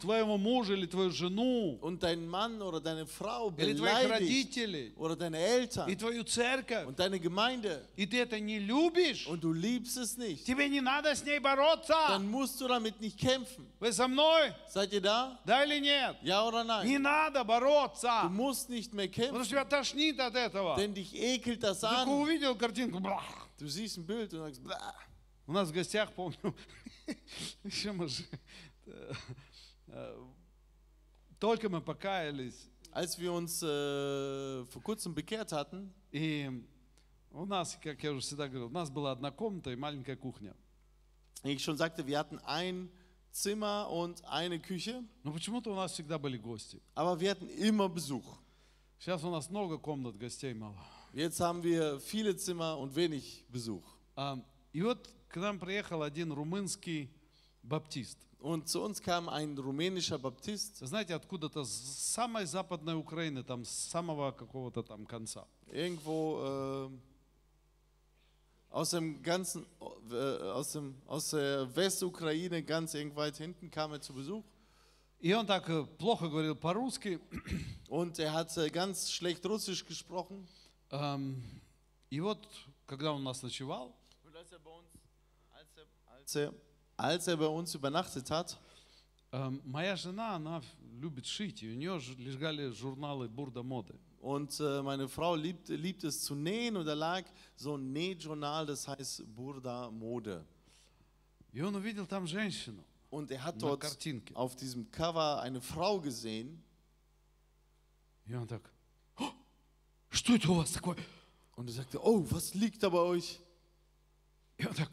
твоего 0.00 0.38
мужа 0.38 0.74
или 0.74 0.86
твою 0.86 1.10
жену, 1.10 1.78
und 1.82 2.02
deinen 2.02 2.28
Mann 2.28 2.62
oder 2.62 2.80
deine 2.80 3.06
Frau 3.06 3.52
или 3.58 3.74
твоих 3.74 4.08
родителей, 4.08 4.92
oder 4.96 5.16
deine 5.16 5.40
и 5.88 5.96
твою 5.96 6.22
церковь, 6.24 6.86
und 6.86 6.98
deine 6.98 7.18
Gemeinde 7.18 7.84
и 7.96 8.06
ты 8.06 8.20
это 8.20 8.38
не 8.38 8.58
любишь, 8.60 9.26
und 9.26 9.42
du 9.42 9.52
liebst 9.52 9.96
es 9.96 10.16
nicht, 10.16 10.44
тебе 10.44 10.68
не 10.68 10.80
надо 10.80 11.14
с 11.14 11.24
ней 11.24 11.40
бороться. 11.40 11.94
dann 12.08 12.30
musst 12.30 12.60
du 12.60 12.68
damit 12.68 13.00
nicht 13.00 13.18
kämpfen. 13.18 13.66
Вы 13.80 13.92
со 13.92 14.06
мной? 14.06 14.54
Seid 14.68 14.92
ihr 14.92 15.00
da? 15.00 15.38
Да 15.44 15.64
или 15.64 15.80
нет? 15.80 16.16
Ja 16.22 16.46
oder 16.46 16.64
Не 16.84 16.98
надо 16.98 17.40
Du 17.40 17.46
бороться, 17.46 18.28
musst 18.30 18.68
nicht 18.68 18.92
mehr 18.92 19.08
потому 19.08 19.44
что 19.44 19.50
тебя 19.50 19.64
тошнит 19.64 20.20
от 20.20 20.36
этого. 20.36 20.76
denn 20.76 20.94
dich 20.94 21.12
ekelt 21.14 21.62
das 21.62 21.80
Ты 21.80 22.08
увидел 22.08 22.54
картинку. 22.54 23.00
бlah. 23.00 23.22
Du 23.58 23.66
siehst 23.68 23.98
ein 23.98 24.06
Bild 24.06 24.32
und 24.32 24.40
sagst, 24.40 24.62
"Blah." 24.62 24.94
У 25.46 25.52
нас 25.52 25.68
в 25.68 25.72
гостях, 25.72 26.12
помню, 26.12 26.54
еще 27.64 27.90
мы 27.90 28.06
же, 28.06 28.22
э, 28.22 28.36
э, 28.36 28.38
только 31.38 31.68
мы 31.68 31.80
покаялись, 31.80 32.68
als 32.92 33.18
wir 33.18 33.32
uns 33.32 33.62
äh, 33.62 34.64
vor 34.66 34.82
kurzem 34.82 35.14
bekehrt 35.14 35.52
hatten, 35.52 35.90
и 36.12 36.50
у 37.32 37.44
нас, 37.46 37.78
как 37.80 38.02
я 38.02 38.12
уже 38.12 38.20
всегда 38.22 38.48
говорил, 38.48 38.66
у 38.66 38.70
нас 38.70 38.90
была 38.90 39.12
одна 39.12 39.30
комната 39.30 39.70
и 39.70 39.76
маленькая 39.76 40.16
кухня. 40.16 40.54
wie 41.42 41.52
ich 41.52 41.62
schon 41.64 41.76
sagte, 41.76 42.06
wir 42.06 42.18
hatten 42.18 42.38
ein 42.40 42.90
Zimmer 43.32 43.88
und 43.90 44.22
eine 44.24 44.58
Küche, 44.58 45.02
Но 45.22 45.32
почему-то 45.32 45.70
у 45.72 45.74
нас 45.76 45.92
всегда 45.92 46.18
были 46.18 46.36
гости. 46.36 46.80
aber 46.94 47.18
wir 47.20 47.30
hatten 47.30 47.48
immer 47.48 47.88
Besuch. 47.88 48.38
Сейчас 48.98 49.24
у 49.24 49.30
нас 49.30 49.48
много 49.48 49.78
комнат, 49.78 50.18
гостей 50.18 50.52
мало. 50.52 50.76
Jetzt 51.14 51.40
haben 51.40 51.62
wir 51.62 51.98
viele 52.00 52.36
Zimmer 52.36 52.76
und 52.76 52.94
wenig 52.94 53.44
Besuch. 53.48 53.84
А, 54.16 54.38
И 54.72 54.82
вот 54.82 55.08
к 55.28 55.36
нам 55.36 55.58
приехал 55.58 56.02
один 56.02 56.32
румынский 56.32 57.08
баптист. 57.62 58.18
Und 58.40 58.68
zu 58.68 58.80
uns 58.82 59.00
kam 59.02 59.28
ein 59.28 59.56
rumänischer 59.58 60.18
Baptist, 60.18 60.78
Знаете, 60.78 61.14
откуда-то 61.14 61.62
с 61.64 62.14
самой 62.14 62.46
западной 62.46 62.94
Украины, 62.96 63.42
там 63.42 63.64
с 63.64 63.70
самого 63.70 64.32
какого-то 64.32 64.82
там 64.82 65.04
конца. 65.06 65.46
irgendwo 65.70 66.40
äh, 66.42 66.90
aus 68.70 68.90
dem 68.90 69.22
ganzen, 69.22 69.66
äh, 70.10 70.14
aus, 70.52 70.72
dem, 70.72 70.94
aus 71.06 71.30
der 71.30 71.74
Westukraine, 71.76 72.62
ganz 72.62 72.94
irgendweit 72.94 73.36
hinten 73.36 73.70
kam 73.70 73.92
er 73.92 74.00
zu 74.00 74.14
Besuch. 74.14 74.44
И 75.20 75.34
он 75.34 75.46
так 75.46 75.68
э, 75.68 75.84
плохо 75.98 76.28
говорил 76.28 76.54
по-русски. 76.54 77.20
Und 77.90 78.18
er 78.18 78.32
hat 78.32 78.56
äh, 78.56 78.70
ganz 78.70 79.10
schlecht 79.12 79.44
Russisch 79.44 79.84
gesprochen. 79.84 80.48
Эм, 80.90 81.42
И 82.08 82.20
вот, 82.20 82.48
когда 82.86 83.12
он 83.12 83.22
нас 83.22 83.42
ночевал, 83.42 83.94
als 84.34 84.50
er 84.50 84.58
bei 84.60 84.70
uns, 84.70 84.88
als 86.06 86.34
er 86.36 86.54
Als 86.99 87.27
er, 87.27 87.27
als 87.27 87.27
er 87.27 87.37
bei 87.37 87.47
uns 87.47 87.75
übernachtet 87.75 88.29
hat, 88.31 88.57
эм, 89.31 89.61
моя 89.65 89.95
жена, 89.97 90.35
она 90.35 90.61
любит 91.01 91.25
шить, 91.25 91.61
и 91.63 91.71
у 91.71 91.75
нее 91.75 91.99
ж- 91.99 92.15
лежали 92.17 92.69
журналы 92.71 93.27
Бурда 93.27 93.63
моды. 93.63 93.95
und 94.21 94.59
äh, 94.59 94.81
meine 94.81 95.07
Frau 95.07 95.35
liebt, 95.35 95.67
liebt 95.69 96.03
es 96.03 96.23
zu 96.23 96.33
nähen 96.35 96.77
und 96.77 96.85
da 96.85 96.93
lag 96.93 97.23
so 97.57 97.75
ein 97.77 97.91
Nähjournal, 97.93 98.65
das 98.65 98.87
heißt 98.87 99.23
Burda 99.35 99.91
Mode. 99.91 100.43
И 101.51 101.61
он 101.61 101.75
увидел 101.75 102.05
там 102.07 102.25
женщину 102.27 102.83
Und 103.11 103.29
er 103.31 103.43
hat 103.43 103.55
на 103.57 103.61
dort 103.67 103.81
картинке. 103.81 104.33
auf 104.35 104.55
diesem 104.55 104.89
Cover 104.91 105.41
eine 105.41 105.61
Frau 105.61 105.99
gesehen 106.01 106.61
И 108.25 108.33
он 108.33 108.47
так, 108.47 108.71
«О, 109.17 109.31
что 110.09 110.33
это 110.33 110.49
у 110.49 110.55
вас 110.55 110.71
такое? 110.71 110.97
und 111.55 111.67
er 111.69 111.73
sagte, 111.73 111.99
oh, 112.03 112.25
was 112.31 112.53
liegt 112.55 112.81
da 112.83 112.89
bei 112.89 112.99
euch? 112.99 113.39
И 114.57 114.65
он 114.65 114.73
так, 114.73 114.89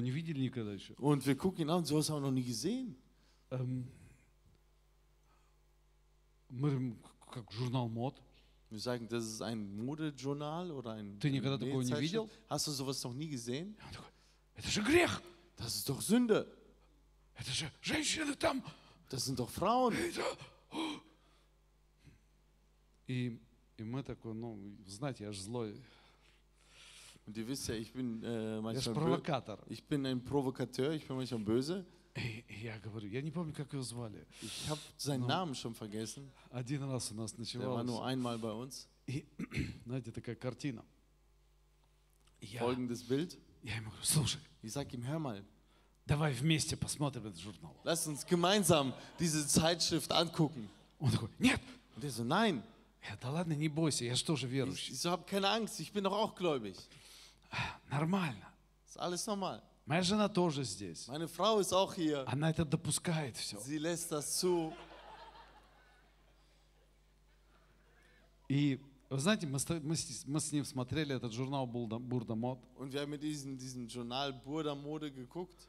не 0.00 0.10
видели 0.10 0.40
никогда 0.40 0.72
еще. 0.72 0.94
Und 0.94 1.24
wir 1.26 1.36
gucken 1.36 1.62
ihn 1.62 1.70
an, 1.70 1.84
sowas 1.84 2.08
haben 2.10 2.16
wir 2.22 2.26
noch 2.28 2.32
nie 2.32 2.44
gesehen. 2.44 2.96
Эм, 3.50 3.86
мы 6.48 6.70
говорим, 6.70 6.98
как 7.30 7.52
журнал 7.52 7.88
мод. 7.88 8.14
Wir 8.70 8.80
sagen, 8.80 9.08
das 9.08 9.24
ist 9.24 9.40
ein 9.40 9.76
Modejournal 9.76 10.70
oder 10.72 10.92
ein 10.92 11.18
Ты 11.20 11.30
никогда 11.30 11.56
такого 11.58 11.80
не 11.82 11.90
Nähzeitschrift. 11.90 12.02
видел? 12.02 12.30
Hast 12.48 12.66
du 12.66 12.72
sowas 12.72 13.02
noch 13.04 13.14
nie 13.14 13.28
gesehen? 13.28 13.76
И 13.78 13.82
он 13.84 13.92
такой, 13.92 14.10
это 14.56 14.68
же 14.68 14.82
грех, 14.82 15.22
Das 15.56 15.74
ist 15.76 15.88
doch 15.88 16.00
Sünde. 16.02 16.46
это 17.34 17.50
же 17.50 17.70
женщины 17.80 18.34
там. 18.36 18.62
Das 19.10 19.24
sind 19.24 19.38
doch 19.38 19.48
Frauen. 19.50 19.94
Это, 23.08 23.12
о». 23.12 23.12
И, 23.12 23.40
и 23.78 23.82
мы 23.84 24.02
такой, 24.02 24.34
ну, 24.34 24.58
знаете, 24.86 25.24
я 25.24 25.32
же 25.32 25.40
злой, 25.40 25.74
Und 27.26 27.36
ihr 27.36 27.46
wisst 27.46 27.68
ja, 27.68 27.74
ich 27.74 27.92
bin 27.92 28.22
äh, 28.24 28.58
manchmal 28.62 28.94
провокатор. 28.94 29.58
ich 29.68 29.84
bin 29.84 30.06
ein 30.06 30.24
Provokateur, 30.24 30.92
ich 30.94 31.06
bin 31.06 31.16
manchmal 31.16 31.40
böse. 31.40 31.84
Я 32.48 32.78
говорю, 32.80 33.06
я 33.08 33.20
не 33.20 33.30
помню, 33.30 33.52
как 33.52 33.70
его 33.74 33.82
звали. 33.82 34.26
Ich 34.42 34.66
habe 34.68 34.80
seinen 34.96 35.26
Namen 35.26 35.54
schon 35.54 35.74
vergessen. 35.74 36.30
Один 36.50 36.82
раз 36.84 37.12
у 37.12 37.14
нас 37.14 37.32
Der 37.34 37.60
war 37.68 37.84
nur 37.84 38.00
ночевал. 38.00 38.04
einmal 38.04 38.38
bei 38.38 38.50
uns. 38.52 38.88
И, 39.06 39.26
знаете, 39.84 40.10
такая 40.10 40.36
картина. 40.36 40.82
Я, 42.40 42.60
Folgendes 42.60 43.02
Bild. 43.02 43.36
я 43.62 43.76
ему 43.76 43.90
говорю, 43.90 44.04
слушай, 44.04 44.40
Ich 44.62 44.72
sag 44.72 44.92
ihm, 44.94 45.04
hör 45.06 45.18
mal, 45.18 45.44
давай 46.06 46.32
вместе 46.32 46.76
посмотрим 46.78 47.26
этот 47.26 47.38
журнал. 47.38 47.76
lass 47.84 48.06
uns 48.06 48.24
gemeinsam 48.26 48.94
diese 49.20 49.46
Zeitschrift 49.46 50.10
angucken. 50.12 50.68
Он 50.98 51.10
такой, 51.10 51.28
нет. 51.38 51.60
Und 51.94 52.04
er 52.04 52.10
so, 52.10 52.24
nein, 52.24 52.62
да 53.20 53.30
ладно, 53.30 53.52
не 53.54 53.68
бойся, 53.68 54.04
я 54.04 54.14
же 54.14 54.24
тоже 54.24 54.46
ich, 54.46 54.52
верующий. 54.52 54.92
ich 54.92 55.00
so, 55.00 55.10
hab 55.10 55.26
keine 55.26 55.48
Angst, 55.48 55.80
ich 55.80 55.92
bin 55.92 56.04
doch 56.04 56.12
auch 56.12 56.34
gläubig. 56.34 56.76
Нормально. 57.90 58.46
Ist 58.86 58.98
alles 58.98 59.26
normal. 59.26 59.62
Моя 59.86 60.02
жена 60.02 60.28
тоже 60.28 60.64
здесь. 60.64 61.08
Meine 61.08 61.28
Frau 61.28 61.60
ist 61.60 61.72
auch 61.72 61.94
hier. 61.94 62.24
Она 62.26 62.50
это 62.50 62.64
допускает 62.64 63.36
все. 63.36 63.58
Sie 63.60 63.78
lässt 63.78 64.12
das 64.12 64.38
zu. 64.38 64.72
И 68.48 68.80
вы 69.10 69.18
знаете, 69.18 69.46
мы, 69.46 69.58
мы 69.82 69.96
мы 70.26 70.40
с 70.40 70.52
ним 70.52 70.64
смотрели 70.64 71.14
этот 71.14 71.32
журнал 71.32 71.66
Бурда 71.66 72.34
Мод. 72.34 72.58
Und 72.76 72.92
wir 72.92 73.00
haben 73.00 73.10
mit 73.10 73.22
diesem, 73.22 73.56
diesem 73.56 73.86
Journal 73.88 74.32
Burda 74.32 74.74
Mode 74.74 75.10
geguckt. 75.10 75.68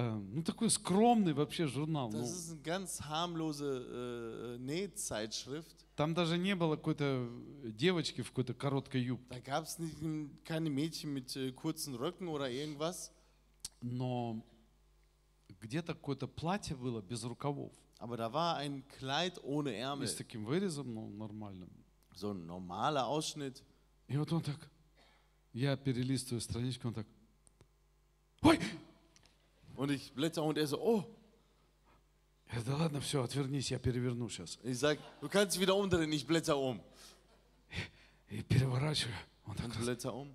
Э, 0.00 0.12
ну, 0.16 0.42
такой 0.44 0.70
скромный 0.70 1.32
вообще 1.32 1.66
журнал. 1.66 2.10
Ну, 2.12 2.20
Das 2.20 2.30
ist 2.30 2.50
eine 2.52 2.60
ganz 2.62 3.00
harmlose 3.02 4.56
äh, 4.56 4.58
Nähzeitschrift. 4.58 5.74
там 5.96 6.14
даже 6.14 6.38
не 6.38 6.54
было 6.54 6.76
какой-то 6.76 7.28
девочки 7.64 8.22
в 8.22 8.28
какой-то 8.28 8.54
короткой 8.54 9.02
юбке. 9.02 9.26
Da 9.34 9.40
gab 9.40 9.64
es 9.64 9.76
keine 10.44 10.70
Mädchen 10.70 11.12
mit 11.12 11.34
äh, 11.36 11.50
kurzen 11.52 11.96
Röcken 11.96 12.28
oder 12.28 12.48
irgendwas. 12.48 13.10
Но 13.80 14.44
где-то 15.60 15.94
какое-то 15.94 16.28
платье 16.28 16.76
было 16.76 17.02
без 17.02 17.24
рукавов. 17.24 17.72
Aber 17.98 18.16
da 18.16 18.32
war 18.32 18.56
ein 18.58 18.86
Kleid 19.00 19.42
ohne 19.42 19.70
И 19.70 19.80
Ärmel. 19.80 20.06
с 20.06 20.14
таким 20.14 20.44
вырезом, 20.44 20.94
ну, 20.94 21.08
нормальным. 21.10 21.70
So 22.14 22.30
ein 22.32 22.46
normaler 22.46 23.06
Ausschnitt. 23.08 23.60
И 24.06 24.16
вот 24.16 24.32
он 24.32 24.42
так, 24.42 24.70
я 25.52 25.76
перелистываю 25.76 26.40
страничку, 26.40 26.86
он 26.88 26.94
так, 26.94 27.06
ой, 28.42 28.60
Und 29.78 29.92
ich 29.92 30.12
blätter 30.12 30.42
und 30.42 30.58
er 30.58 30.66
so, 30.66 30.80
oh. 30.80 31.04
Я 32.52 32.60
да 32.62 32.76
ладно, 32.76 33.00
все, 33.00 33.22
отвернись, 33.22 33.70
я 33.70 33.78
переверну 33.78 34.28
сейчас. 34.28 34.58
Ich 34.64 34.76
sag, 34.76 34.98
du 35.20 35.28
kannst 35.28 35.60
wieder 35.60 35.76
umdrehen, 35.76 36.12
ich 36.12 36.26
blätter 36.26 36.58
um. 36.58 36.80
И 38.28 38.42
переворачиваю. 38.42 39.14
Он 39.46 39.54
так, 39.54 39.66
Und 39.66 39.78
blätter 39.78 40.12
um. 40.12 40.34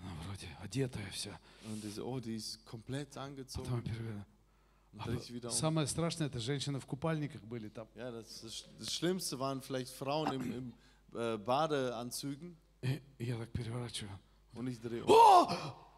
ну, 0.00 0.08
вроде 0.26 0.48
одетая 0.60 1.08
вся. 1.12 1.38
Und 1.66 1.84
ich 1.84 1.94
so, 1.94 2.04
oh, 2.04 2.18
die 2.18 2.34
ist 2.34 2.58
komplett 2.66 3.10
Потом 3.10 3.22
angezogen. 3.22 3.72
я 3.72 3.80
переверну. 3.82 4.24
А 4.98 5.08
um. 5.46 5.50
Самое 5.52 5.86
страшное, 5.86 6.26
это 6.26 6.40
женщины 6.40 6.80
в 6.80 6.86
купальниках 6.86 7.42
были 7.42 7.68
там. 7.68 7.86
Ja, 7.94 8.10
das, 8.10 8.42
das, 8.80 8.92
Schlimmste 8.92 9.38
waren 9.38 9.62
vielleicht 9.62 9.92
Frauen 9.94 10.32
im, 10.32 10.52
im 10.52 10.74
äh, 11.16 11.38
Badeanzügen. 11.38 12.56
И, 12.82 13.00
и 13.18 13.26
я 13.26 13.36
так 13.36 13.52
переворачиваю. 13.52 14.18
Und 14.54 14.66
ich 14.66 14.80
drehe 14.80 15.04
um. 15.04 15.12
О! 15.12 15.91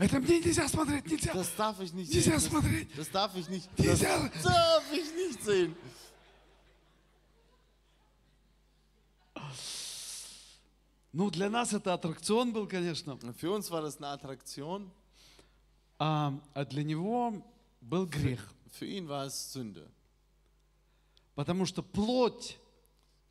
Это 0.00 0.18
мне 0.18 0.40
нельзя 0.40 0.66
смотреть, 0.66 1.06
нельзя. 1.06 1.34
Das 1.34 1.54
darf 1.56 1.78
ich 1.78 1.92
nicht 1.92 2.10
Нельзя 2.10 2.38
sehen. 2.38 2.50
смотреть. 2.50 2.88
Das, 2.88 2.96
das 2.96 3.10
darf 3.10 3.36
ich 3.36 3.48
nicht. 3.50 3.68
Das 3.76 3.86
Нельзя. 3.86 4.30
darf 4.42 4.92
ich 4.92 5.14
nicht 5.14 5.44
sehen. 5.44 5.76
Ну, 11.12 11.28
для 11.30 11.50
нас 11.50 11.74
это 11.74 11.92
аттракцион 11.92 12.50
был, 12.50 12.66
конечно. 12.66 13.18
Für 13.36 13.50
uns 13.50 13.70
war 13.70 13.82
das 13.82 13.98
eine 13.98 14.06
Attraktion. 14.06 14.90
А, 15.98 16.32
а 16.54 16.64
для 16.64 16.82
него 16.82 17.34
был 17.82 18.06
грех. 18.06 18.54
Für 18.70 18.86
ihn 18.86 19.06
war 19.06 19.26
es 19.26 19.52
Sünde. 19.52 19.86
Потому 21.34 21.66
что 21.66 21.82
плоть, 21.82 22.58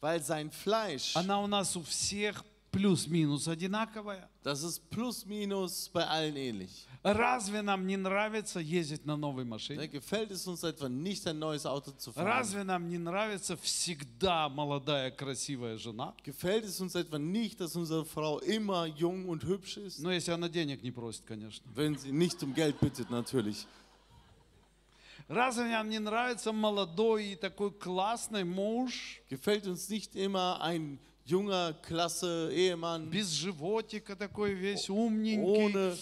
Weil 0.01 0.21
sein 0.21 0.51
Fleisch, 0.51 1.15
она 1.15 1.41
у 1.41 1.47
нас 1.47 1.75
у 1.75 1.81
всех 1.81 2.45
плюс-минус 2.71 3.47
одинаковая. 3.47 4.29
das 4.43 4.63
ist 4.63 4.79
plus 4.89 5.25
minus 5.25 5.89
bei 5.93 6.05
allen 6.05 6.35
ähnlich. 6.35 6.85
Разве 7.01 7.61
нам 7.61 7.87
не 7.87 7.95
нравится 7.95 8.59
ездить 8.59 9.05
на 9.05 9.15
новой 9.15 9.43
Da 9.45 9.49
машине? 9.49 9.87
gefällt 9.87 10.31
es 10.31 10.45
uns 10.47 10.63
etwa 10.65 10.89
nicht, 10.89 11.25
ein 11.27 11.39
neues 11.39 11.65
Auto 11.65 11.91
zu 11.91 12.11
fahren. 12.11 12.25
Разве 12.27 12.63
нам 12.63 12.89
не 12.89 12.97
нравится 12.97 13.55
всегда 13.55 14.49
молодая 14.49 15.09
красивая 15.09 15.77
жена? 15.77 16.13
Gefällt 16.25 16.65
es 16.65 16.79
uns 16.81 16.95
etwa 16.95 17.17
nicht, 17.17 17.59
dass 17.61 17.75
unsere 17.77 18.03
Frau 18.05 18.39
immer 18.39 18.85
jung 18.85 19.29
und 19.29 19.43
hübsch 19.45 19.77
ist? 19.77 19.99
Ну, 19.99 20.09
если 20.11 20.31
она 20.31 20.49
денег 20.49 20.83
не 20.83 20.91
просит, 20.91 21.23
конечно. 21.25 21.65
Wenn 21.73 21.97
sie 21.97 22.11
nicht 22.11 22.43
um 22.43 22.53
Geld 22.53 22.77
bittet, 22.81 23.09
natürlich. 23.09 23.65
Разве 25.29 25.65
нам 25.65 25.89
не 25.89 25.99
нравится 25.99 26.51
молодой 26.51 27.33
и 27.33 27.35
такой 27.35 27.71
классный 27.71 28.43
муж, 28.43 29.21
Gefällt 29.29 29.67
uns 29.67 29.87
nicht 29.89 30.15
immer 30.15 30.59
ein 30.61 30.97
junger, 31.29 31.73
klasse 31.81 32.49
Ehemann 32.51 33.05
без 33.09 33.29
животика 33.29 34.15
такой 34.15 34.53
весь 34.53 34.89
умненький, 34.89 35.43
ohne 35.43 35.95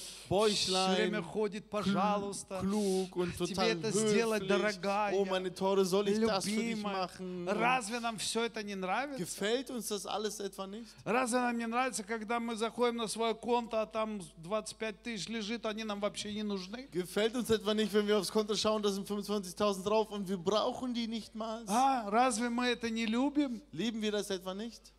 все 0.54 0.96
время 0.96 1.22
ходит, 1.22 1.70
пожалуйста, 1.70 2.60
klug 2.62 3.10
und 3.16 3.36
тебе 3.38 3.72
это 3.72 3.92
сделать, 3.92 4.44
höflich. 4.44 4.48
дорогая, 4.48 5.14
Oh, 5.16 5.26
meine 5.26 5.54
Tore, 5.54 5.84
soll 5.86 6.08
ich 6.10 6.20
das 6.20 6.46
für 6.46 6.52
dich 6.52 6.82
machen? 6.82 7.48
Разве 7.48 8.00
нам 8.00 8.18
все 8.18 8.46
это 8.46 8.64
не 8.64 8.76
нравится? 8.76 9.18
Gefällt 9.20 9.70
uns 9.70 9.88
das 9.90 10.06
alles 10.06 10.40
etwa 10.40 10.66
nicht? 10.68 10.88
Разве 11.04 11.40
нам 11.40 11.58
не 11.58 11.68
нравится, 11.68 12.04
когда 12.04 12.40
мы 12.40 12.56
заходим 12.56 12.98
на 12.98 13.08
свое 13.08 13.36
конто, 13.36 13.78
а 13.82 13.86
там 13.86 14.22
25 14.38 15.04
тысяч 15.04 15.28
лежит, 15.28 15.66
они 15.66 15.84
нам 15.84 16.00
вообще 16.00 16.34
не 16.34 16.44
нужны? 16.44 16.88
Gefällt 16.92 17.36
uns 17.36 17.50
etwa 17.50 17.74
nicht, 17.74 17.92
wenn 17.94 18.08
wir 18.08 18.18
aufs 18.18 18.32
Konto 18.32 18.56
schauen, 18.56 18.82
da 18.82 18.90
sind 18.90 19.08
25.000 19.10 19.84
drauf 19.84 20.10
und 20.12 20.28
wir 20.30 20.38
brauchen 20.38 20.94
die 20.94 21.08
nicht 21.08 21.36
mal? 21.36 21.64
А, 21.68 22.10
разве 22.10 22.50
мы 22.50 22.68
это 22.68 22.90
не 22.90 23.06
любим? 23.06 23.62
Lieben 23.72 24.02
wir 24.02 24.12
das 24.12 24.30
etwa 24.30 24.54
nicht? 24.54 24.94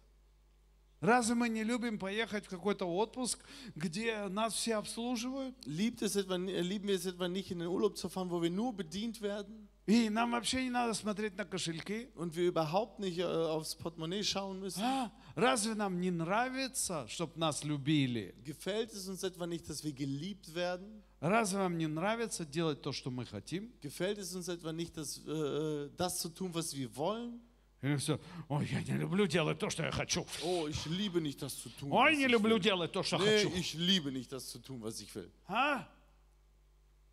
Разве 1.00 1.34
мы 1.36 1.48
не 1.48 1.62
любим 1.62 1.98
поехать 1.98 2.46
в 2.46 2.48
какой-то 2.48 2.86
отпуск, 2.86 3.38
где 3.76 4.26
нас 4.28 4.54
все 4.54 4.76
обслуживают? 4.76 5.54
Liebt 5.64 6.02
es 6.02 6.16
etwa, 6.16 6.36
lieben 6.36 6.88
wir 6.88 6.96
es 6.96 7.06
etwa 7.06 7.28
nicht, 7.28 7.50
in 7.52 7.60
den 7.60 7.68
Urlaub 7.68 7.96
zu 7.96 8.08
fahren, 8.08 8.30
wo 8.30 8.42
wir 8.42 8.50
nur 8.50 8.72
bedient 8.72 9.20
werden 9.22 9.68
И 9.88 10.10
нам 10.10 10.32
вообще 10.32 10.64
не 10.64 10.70
надо 10.70 10.92
смотреть 10.92 11.38
на 11.38 11.46
кошельки? 11.46 12.10
und 12.14 12.36
wir 12.36 12.46
überhaupt 12.48 12.98
nicht 12.98 13.18
äh, 13.18 13.24
aufs 13.24 13.74
Portemonnaie 13.74 14.22
schauen 14.22 14.60
müssen? 14.60 14.82
А, 14.82 15.10
разве 15.34 15.74
нам 15.74 15.98
не 15.98 16.10
нравится, 16.10 17.06
чтобы 17.08 17.38
нас 17.40 17.64
любили? 17.64 18.34
Gefällt 18.44 18.92
es 18.92 19.08
uns 19.08 19.22
etwa 19.22 19.46
nicht, 19.46 19.66
dass 19.66 19.82
wir 19.84 19.94
geliebt 19.94 20.54
werden? 20.54 21.02
Разве 21.20 21.60
вам 21.60 21.78
не 21.78 21.86
нравится 21.86 22.44
делать 22.44 22.82
то, 22.82 22.92
что 22.92 23.10
мы 23.10 23.24
хотим? 23.24 23.72
Gefällt 23.80 24.18
es 24.18 24.34
uns 24.34 24.48
etwa 24.48 24.72
nicht, 24.72 24.94
dass, 24.94 25.22
äh, 25.26 25.88
das 25.96 26.18
zu 26.20 26.28
tun, 26.28 26.52
was 26.52 26.76
wir 26.76 26.94
wollen? 26.94 27.40
Или 27.80 27.96
все, 27.96 28.18
ой, 28.48 28.66
я 28.66 28.82
не 28.82 28.98
люблю 28.98 29.26
делать 29.26 29.58
то, 29.58 29.70
что 29.70 29.84
я 29.84 29.92
хочу. 29.92 30.26
Oh, 30.42 30.66
ich 30.68 30.84
liebe 30.86 31.20
nicht, 31.20 31.40
das 31.40 31.56
zu 31.62 31.68
tun. 31.78 31.90
Ой, 31.92 32.16
не 32.16 32.26
люблю 32.26 32.58
делать 32.58 32.90
то, 32.92 33.02
что 33.04 33.18
Nee, 33.18 33.44
хочу. 33.44 33.54
ich 33.56 33.74
liebe 33.74 34.10
nicht, 34.10 34.32
das 34.32 34.48
zu 34.48 34.58
tun, 34.58 34.82
was 34.82 35.00
ich 35.00 35.14
will. 35.14 35.30
А? 35.46 35.86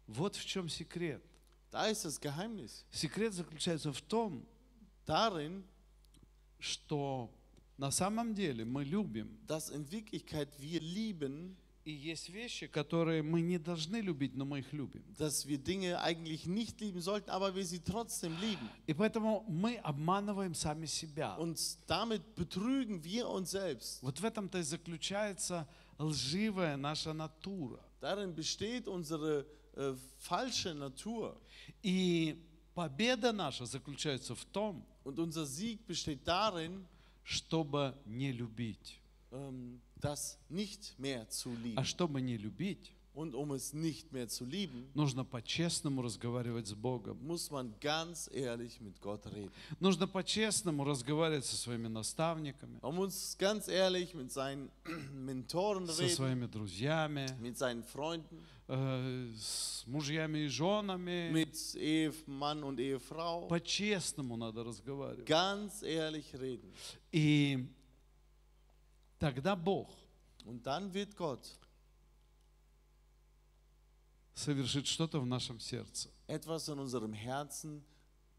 Вот 0.08 0.36
в 0.36 0.46
чем 0.46 0.68
секрет. 0.70 1.24
Da 1.72 1.88
ist 1.90 2.04
das 2.06 2.20
Geheimnis. 2.20 2.84
Секрет 2.92 3.34
заключается 3.34 3.92
в 3.94 4.02
том, 4.02 4.44
Darin, 5.06 5.64
что 6.60 7.30
на 7.78 7.92
самом 7.92 8.34
деле 8.34 8.66
мы 8.66 8.84
любим. 8.86 9.38
dass 9.48 9.70
in 9.70 9.90
Wirklichkeit 9.92 10.50
wir 10.60 10.80
lieben, 10.80 11.56
И 11.86 11.92
есть 11.92 12.30
вещи, 12.30 12.66
которые 12.66 13.22
мы 13.22 13.42
не 13.42 13.60
должны 13.60 13.98
любить, 13.98 14.36
но 14.36 14.44
мы 14.44 14.60
их 14.60 14.74
любим. 14.74 15.04
dass 15.20 15.46
wir 15.46 15.60
Dinge 15.60 16.02
eigentlich 16.02 16.48
nicht 16.48 16.82
lieben 16.82 17.00
sollten, 17.00 17.30
aber 17.30 17.54
wir 17.54 17.64
sie 17.64 17.80
trotzdem 17.80 18.36
lieben. 18.42 18.68
И 18.88 18.94
поэтому 18.96 19.46
мы 19.48 19.78
обманываем 19.78 20.56
сами 20.56 20.88
себя. 20.88 21.36
Und 21.38 21.60
damit 21.88 22.36
betrügen 22.36 23.04
wir 23.04 23.30
uns 23.30 23.52
selbst. 23.52 24.02
Вот 24.02 24.20
в 24.20 24.26
этом-то 24.26 24.58
и 24.58 24.64
заключается 24.64 25.68
лживая 26.00 26.76
наша 26.76 27.14
натура. 27.14 27.80
Darin 28.02 28.34
besteht 28.34 28.88
unsere 28.88 29.46
äh, 29.76 29.96
falsche 30.18 30.74
Natur. 30.74 31.38
И 31.84 32.36
победа 32.74 33.32
наша 33.32 33.66
заключается 33.66 34.34
в 34.34 34.44
том, 34.46 34.84
Und 35.04 35.20
unser 35.20 35.46
Sieg 35.46 35.86
besteht 35.86 36.28
darin, 36.28 36.84
чтобы 37.24 37.94
не 38.06 38.32
любить. 38.32 39.00
ähm, 39.32 39.80
das 40.02 40.38
nicht 40.50 40.94
mehr 41.00 41.28
zu 41.30 41.50
А 41.52 41.56
lieben. 41.64 41.86
чтобы 41.86 42.22
не 42.22 42.38
любить, 42.38 42.92
Und 43.18 43.34
um 43.34 43.54
es 43.54 43.72
nicht 43.72 44.12
mehr 44.12 44.28
zu 44.28 44.44
lieben, 44.44 44.90
нужно 44.94 45.24
по-честному 45.24 46.02
разговаривать 46.02 46.68
с 46.68 46.74
Богом. 46.74 47.18
muss 47.26 47.50
man 47.50 47.74
ganz 47.80 48.30
ehrlich 48.34 48.82
mit 48.82 49.00
Gott 49.00 49.26
reden. 49.28 49.50
Нужно 49.80 50.06
по-честному 50.06 50.84
разговаривать 50.84 51.46
со 51.46 51.56
своими 51.56 51.88
наставниками, 51.88 52.78
Man 52.82 52.94
muss 52.96 53.38
ganz 53.40 53.70
ehrlich 53.70 54.14
mit 54.14 54.34
seinen 54.34 54.70
Mentoren 55.14 55.88
со 55.88 56.02
reden, 56.02 56.14
своими 56.16 56.46
друзьями, 56.48 57.26
mit 57.40 57.58
seinen 57.58 57.84
Freunden, 57.86 58.38
э, 58.68 59.32
с 59.38 59.86
мужьями 59.88 60.40
и 60.40 60.48
женами. 60.50 61.30
mit 61.32 61.56
Ehemann 61.76 62.64
und 62.66 62.82
Ehefrau. 62.82 63.48
По-честному 63.48 64.36
надо 64.36 64.66
разговаривать. 64.66 65.26
Ganz 65.26 65.84
ehrlich 65.84 66.34
reden. 66.34 66.70
И 67.14 67.66
тогда 69.26 69.56
Бог 69.56 69.90
Und 70.46 70.62
dann 70.68 70.94
wird 70.94 71.16
Gott 71.18 71.42
совершит 74.36 74.86
что-то 74.88 75.20
в 75.20 75.26
нашем 75.26 75.60
сердце. 75.60 76.10
etwas 76.28 76.68
in 76.70 76.78
unserem 76.80 77.14
Herzen 77.14 77.84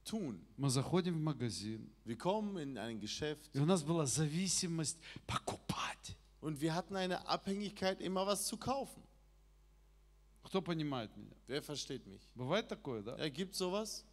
tun. 0.04 0.38
Мы 0.56 0.70
заходим 0.70 1.14
в 1.18 1.20
магазин, 1.22 1.90
Wir 2.04 2.16
kommen 2.16 2.56
in 2.58 2.78
ein 2.78 3.00
Geschäft 3.00 3.50
и 3.52 3.58
у 3.58 3.64
нас 3.66 3.82
была 3.82 4.06
зависимость 4.06 4.98
покупать. 5.26 6.16
und 6.40 6.60
wir 6.60 6.72
hatten 6.74 6.94
eine 6.94 7.26
Abhängigkeit, 7.26 8.00
immer 8.00 8.24
was 8.26 8.46
zu 8.46 8.56
kaufen. 8.56 9.02
Кто 10.44 10.62
понимает 10.62 11.10
меня? 11.16 11.34
Wer 11.48 11.62
versteht 11.62 12.06
mich? 12.06 12.20
Бывает 12.36 12.68
такое, 12.68 13.02
да? 13.02 13.16
Ja, 13.18 13.28
gibt 13.28 13.56
sowas? 13.56 14.04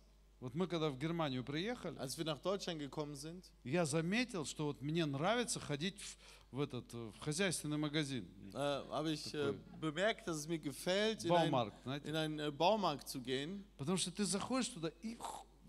Вот 0.44 0.56
мы 0.56 0.68
когда 0.68 0.90
в 0.90 1.00
Германию 1.00 1.42
приехали, 1.42 1.98
Als 1.98 2.18
wir 2.18 2.26
nach 2.26 2.38
Deutschland 2.42 2.78
gekommen 2.78 3.16
sind, 3.16 3.46
я 3.64 3.86
заметил, 3.86 4.44
что 4.44 4.66
вот 4.66 4.82
мне 4.82 5.06
нравится 5.06 5.62
ходить 5.62 5.96
в, 6.02 6.58
в 6.58 6.60
этот 6.60 6.94
э, 6.94 7.12
в 7.16 7.20
хозяйственный 7.20 7.78
магазин, 7.78 8.28
äh, 8.54 8.58
habe 8.58 9.14
ich 9.14 9.34
äh, 9.34 9.54
Такой. 9.54 9.56
bemerkt, 9.80 10.28
dass 10.28 10.36
es 10.36 10.48
mir 10.50 10.60
gefällt, 10.60 11.24
in, 11.24 11.32
ein, 11.32 11.50
Баумаркт, 11.50 11.82
знаете. 11.84 12.10
in 12.10 12.16
einen 12.18 12.40
äh, 12.40 12.52
Baumarkt 12.52 13.08
zu 13.08 13.22
gehen, 13.22 13.64
Потому 13.78 13.96
что 13.96 14.12
ты 14.12 14.26
заходишь 14.26 14.68
туда 14.68 14.92
и, 15.02 15.18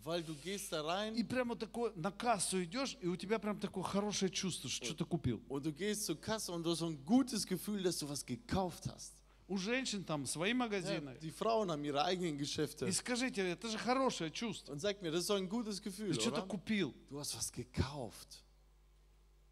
weil 0.03 0.25
du 0.25 0.35
gehst 0.43 0.73
da 0.73 0.81
и 0.81 1.23
rein 1.23 1.25
прямо 1.25 1.55
такое 1.55 1.93
на 1.95 2.11
кассу 2.11 2.61
идешь, 2.65 2.97
и 3.01 3.07
у 3.07 3.15
тебя 3.15 3.39
прям 3.39 3.61
такое 3.61 3.85
хорошее 3.85 4.33
чувство, 4.33 4.69
что 4.69 4.87
что-то 4.87 5.05
купил. 5.05 5.41
und 5.49 5.65
du 5.65 5.73
gehst 5.73 6.05
zur 6.05 6.21
Kasse 6.21 6.51
und 6.51 6.65
du 6.65 6.71
hast 6.71 6.81
so 6.81 6.87
ein 6.87 6.99
gutes 7.05 7.47
Gefühl, 7.47 7.81
dass 7.81 7.99
du 8.01 8.09
was 8.09 8.27
gekauft 8.27 8.89
hast. 8.93 9.13
У 9.47 9.59
женщин 9.59 10.05
там 10.05 10.25
свои 10.27 10.51
Ja, 10.51 10.55
магазины. 10.57 11.19
die 11.21 11.31
Frauen 11.31 11.71
haben 11.71 11.85
ihre 11.85 12.05
eigenen 12.05 12.39
Geschäfte. 12.39 12.87
И 12.87 12.93
скажите, 12.93 13.43
это 13.51 13.69
же 13.69 13.77
хорошее 13.79 14.31
чувство. 14.31 14.73
Und 14.73 14.81
sag 14.81 15.03
mir, 15.03 15.11
das 15.11 15.21
ist 15.23 15.27
so 15.27 15.35
ein 15.35 15.49
gutes 15.49 15.83
Gefühl, 15.83 16.15
Ты 16.15 16.21
что-то 16.21 16.43
купил. 16.43 16.95
Du 17.11 17.19
hast 17.19 17.35
was 17.37 17.51
gekauft. 17.53 18.44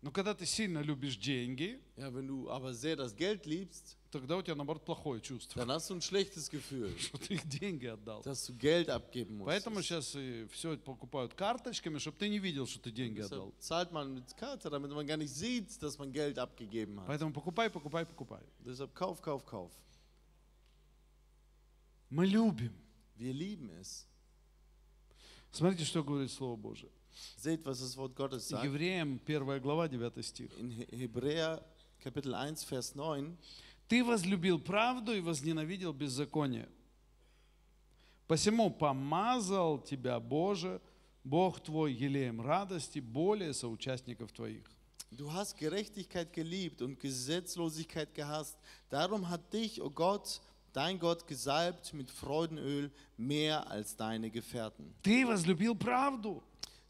Но 0.03 0.11
когда 0.11 0.34
ты 0.34 0.44
сильно 0.46 0.80
любишь 0.82 1.16
деньги, 1.16 1.80
Ja, 1.96 2.12
wenn 2.12 2.26
du 2.26 2.50
aber 2.50 2.74
sehr 2.74 2.96
das 2.96 3.14
Geld 3.14 3.46
liebst, 3.46 3.96
тогда 4.11 4.36
у 4.36 4.42
тебя, 4.42 4.57
наоборот, 4.57 4.84
плохое 4.84 5.20
чувство, 5.20 5.61
dann 5.61 5.70
hast 5.70 5.88
du 5.90 5.94
ein 5.94 6.03
schlechtes 6.03 6.50
Gefühl, 6.50 6.92
что 6.98 7.18
ты 7.18 7.34
их 7.34 7.48
деньги 7.48 7.86
отдал. 7.86 8.20
dass 8.24 8.44
du 8.46 8.53
Geld 8.55 8.88
abgeben 8.88 9.38
musst. 9.38 9.46
Поэтому 9.46 9.80
сейчас 9.80 10.16
все 10.50 10.76
покупают 10.76 11.34
карточками, 11.34 11.98
чтобы 11.98 12.16
ты 12.18 12.28
не 12.28 12.40
видел, 12.40 12.66
что 12.66 12.80
ты 12.80 12.90
деньги 12.90 13.20
отдал. 13.20 13.55
Zahlt 13.61 13.92
man 13.92 14.12
mit 14.14 14.36
Karte, 14.36 14.68
damit 14.70 14.90
man 14.90 15.07
gar 15.07 15.16
nicht 15.16 15.32
sieht, 15.32 15.80
dass 15.80 15.96
man 15.98 16.11
Geld 16.12 16.36
abgegeben 16.36 16.98
hat. 16.98 17.07
Поэтому 17.07 17.32
покупай, 17.32 17.70
покупай, 17.70 18.05
покупай. 18.05 18.42
Deshalb 18.59 18.92
kauf, 18.94 19.22
kauf, 19.22 19.46
kauf. 19.46 19.70
Мы 22.11 22.26
любим. 22.26 22.74
Wir 23.16 23.32
lieben 23.32 23.70
es. 23.80 24.07
Смотрите, 25.53 25.84
что 25.84 26.03
говорит 26.03 26.30
Слово 26.32 26.57
Божие. 26.57 26.90
Seht, 27.36 27.64
was 27.64 27.80
das 27.80 27.96
Wort 27.96 28.14
Gottes 28.16 28.48
sagt. 28.48 28.64
Евреям 28.64 29.20
1 29.26 29.60
глава 29.60 29.88
9 29.88 30.22
стих. 30.22 30.50
In 30.58 30.70
He- 30.70 30.86
Hebräer 30.96 31.62
Kapitel 32.02 32.34
1, 32.34 32.64
Vers 32.64 32.94
9. 32.94 33.36
Ты 33.88 34.02
возлюбил 34.04 34.58
правду 34.58 35.12
и 35.12 35.20
возненавидел 35.20 35.92
беззаконие. 35.92 36.68
Посему 38.26 38.70
помазал 38.70 39.78
тебя 39.78 40.18
Боже, 40.20 40.80
Бог 41.24 41.60
твой, 41.60 41.92
елеем 41.92 42.40
радости, 42.40 42.98
более 43.00 43.52
соучастников 43.52 44.32
твоих. 44.32 44.64
Du 45.10 45.30
hast 45.30 45.58
Gerechtigkeit 45.58 46.32
geliebt 46.32 46.80
und 46.80 46.98
Gesetzlosigkeit 46.98 48.14
gehasst. 48.14 48.56
Darum 48.88 49.28
hat 49.28 49.52
dich, 49.52 49.82
o 49.82 49.90
Gott, 49.90 50.40
dein 50.72 50.98
Gott, 50.98 51.26
gesalbt 51.26 51.92
mit 51.92 52.10
Freudenöl 52.10 52.90
mehr 53.18 53.70
als 53.70 53.94
deine 53.94 54.30
Gefährten. 54.30 54.94
Ты 55.02 55.26
возлюбил 55.26 55.74
правду 55.74 56.42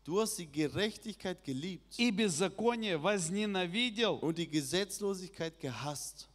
Du 0.06 0.22
hast 0.22 0.38
die 0.38 0.48
Gerechtigkeit 0.50 1.44
geliebt 1.44 1.98
и 2.00 2.12
беззаконие 2.12 2.98
возненавидел. 2.98 4.20
und 4.22 4.38
die 4.38 4.48
Gesetzlosigkeit 4.48 5.60
gehasst. 5.60 6.28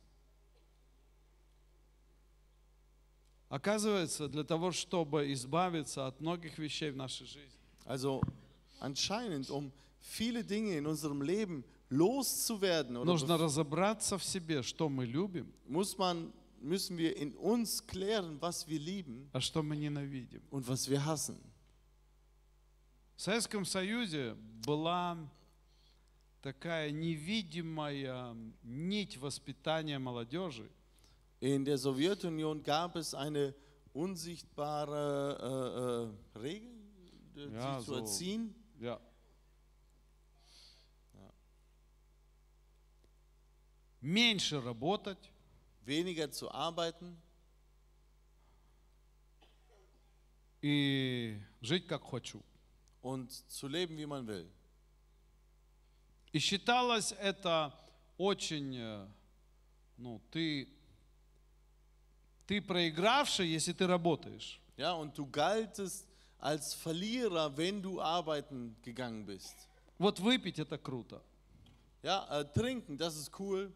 Оказывается, 3.48 4.28
для 4.28 4.44
того, 4.44 4.72
чтобы 4.72 5.30
избавиться 5.32 6.06
от 6.06 6.20
многих 6.20 6.58
вещей 6.58 6.90
в 6.90 6.96
нашей 6.96 7.26
жизни, 7.26 7.58
Also 7.84 8.22
anscheinend, 8.80 9.50
um 9.50 9.72
viele 10.00 10.42
Dinge 10.44 10.76
in 10.78 10.86
unserem 10.86 11.20
Leben 11.20 11.64
loszuwerden, 11.90 12.96
oder 12.96 13.04
нужно 13.04 13.36
разобраться 13.36 14.16
в 14.18 14.24
себе, 14.24 14.62
что 14.62 14.88
мы 14.88 15.04
любим, 15.04 15.52
muss 15.66 15.98
man, 15.98 16.32
müssen 16.62 16.96
wir 16.96 17.16
in 17.16 17.34
uns 17.34 17.84
klären, 17.86 18.40
was 18.40 18.66
wir 18.68 18.78
lieben 18.78 19.28
а 19.32 19.40
что 19.40 19.62
мы 19.62 19.76
ненавидим. 19.76 20.40
und 20.50 20.66
was 20.68 20.88
wir 20.88 21.04
hassen. 21.04 21.36
В 23.17 23.21
Советском 23.23 23.65
Союзе 23.65 24.35
была 24.63 25.17
такая 26.43 26.91
невидимая 26.91 28.35
нить 28.61 29.17
воспитания 29.17 29.97
молодежи, 29.97 30.69
In 31.39 31.65
der 31.65 31.77
Sowjetunion 31.77 32.61
gab 32.63 32.95
es 32.95 33.13
eine 33.15 33.53
unsichtbare 33.93 36.13
äh, 36.35 36.37
äh, 36.37 36.39
Regel, 36.39 36.71
die 37.35 37.53
Ja, 37.53 37.79
zu 37.79 37.85
so. 37.85 37.95
erziehen. 37.97 38.55
Ja. 38.79 38.99
Меньше 43.99 44.61
работать, 44.61 45.31
weniger 45.85 46.31
zu 46.31 46.51
arbeiten 46.51 47.17
и 50.61 51.39
жить 51.61 51.87
как 51.87 52.03
хочу. 52.03 52.43
Und 53.01 53.31
zu 53.31 53.67
leben, 53.67 53.97
wie 53.97 54.05
man 54.05 54.25
will. 54.27 54.49
И 56.33 56.39
считалось 56.39 57.13
это 57.13 57.73
очень, 58.17 58.75
э, 58.75 59.07
ну, 59.97 60.21
ты, 60.31 60.67
ты 62.45 62.61
проигравший, 62.61 63.47
если 63.47 63.73
ты 63.73 63.87
работаешь. 63.87 64.59
Ja, 64.77 64.93
und 64.93 65.17
du 65.17 65.25
galtest 65.25 66.05
als 66.39 66.73
Verlierer, 66.73 67.55
wenn 67.57 67.81
du 67.81 67.99
arbeiten 68.01 68.75
gegangen 68.83 69.25
bist. 69.25 69.55
Вот 69.97 70.19
выпить 70.19 70.59
это 70.59 70.77
круто, 70.77 71.23
Ja, 72.03 72.27
äh, 72.29 72.45
trinken, 72.53 72.97
das 72.97 73.15
ist 73.17 73.31
cool, 73.39 73.71